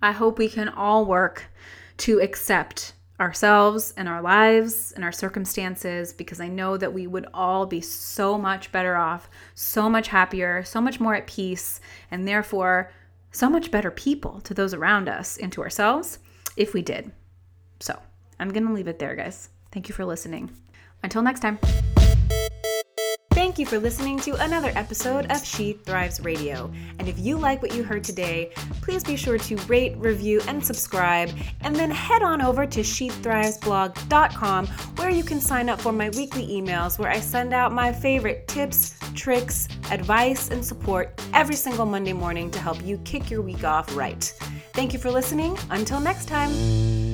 I 0.00 0.12
hope 0.12 0.38
we 0.38 0.48
can 0.48 0.68
all 0.68 1.04
work 1.06 1.46
to 1.98 2.20
accept 2.20 2.92
ourselves 3.18 3.92
and 3.96 4.08
our 4.08 4.22
lives 4.22 4.92
and 4.92 5.02
our 5.02 5.10
circumstances 5.10 6.12
because 6.12 6.40
I 6.40 6.46
know 6.46 6.76
that 6.76 6.92
we 6.92 7.08
would 7.08 7.26
all 7.34 7.66
be 7.66 7.80
so 7.80 8.38
much 8.38 8.70
better 8.70 8.94
off, 8.94 9.28
so 9.54 9.90
much 9.90 10.08
happier, 10.08 10.62
so 10.62 10.80
much 10.80 11.00
more 11.00 11.16
at 11.16 11.26
peace, 11.26 11.80
and 12.12 12.28
therefore 12.28 12.92
so 13.32 13.48
much 13.50 13.70
better 13.70 13.90
people 13.90 14.40
to 14.42 14.54
those 14.54 14.74
around 14.74 15.08
us 15.08 15.36
and 15.36 15.52
to 15.52 15.62
ourselves 15.62 16.18
if 16.56 16.74
we 16.74 16.82
did. 16.82 17.12
So 17.80 17.98
I'm 18.38 18.50
going 18.50 18.66
to 18.66 18.72
leave 18.72 18.88
it 18.88 18.98
there, 18.98 19.14
guys. 19.14 19.50
Thank 19.70 19.88
you 19.88 19.94
for 19.94 20.04
listening. 20.04 20.50
Until 21.02 21.22
next 21.22 21.40
time. 21.40 21.58
Thank 23.38 23.56
you 23.60 23.66
for 23.66 23.78
listening 23.78 24.18
to 24.22 24.34
another 24.44 24.72
episode 24.74 25.30
of 25.30 25.46
She 25.46 25.74
Thrives 25.74 26.18
Radio. 26.18 26.72
And 26.98 27.08
if 27.08 27.20
you 27.20 27.38
like 27.38 27.62
what 27.62 27.72
you 27.72 27.84
heard 27.84 28.02
today, 28.02 28.50
please 28.82 29.04
be 29.04 29.14
sure 29.14 29.38
to 29.38 29.56
rate, 29.68 29.96
review, 29.96 30.40
and 30.48 30.62
subscribe. 30.66 31.30
And 31.60 31.76
then 31.76 31.88
head 31.88 32.22
on 32.22 32.42
over 32.42 32.66
to 32.66 32.80
SheThrivesBlog.com 32.80 34.66
where 34.66 35.10
you 35.10 35.22
can 35.22 35.40
sign 35.40 35.68
up 35.68 35.80
for 35.80 35.92
my 35.92 36.10
weekly 36.10 36.48
emails 36.48 36.98
where 36.98 37.10
I 37.10 37.20
send 37.20 37.54
out 37.54 37.72
my 37.72 37.92
favorite 37.92 38.48
tips, 38.48 38.98
tricks, 39.14 39.68
advice, 39.92 40.50
and 40.50 40.64
support 40.64 41.22
every 41.32 41.54
single 41.54 41.86
Monday 41.86 42.14
morning 42.14 42.50
to 42.50 42.58
help 42.58 42.84
you 42.84 42.98
kick 43.04 43.30
your 43.30 43.42
week 43.42 43.62
off 43.62 43.94
right. 43.96 44.24
Thank 44.72 44.92
you 44.92 44.98
for 44.98 45.12
listening. 45.12 45.56
Until 45.70 46.00
next 46.00 46.26
time. 46.26 47.07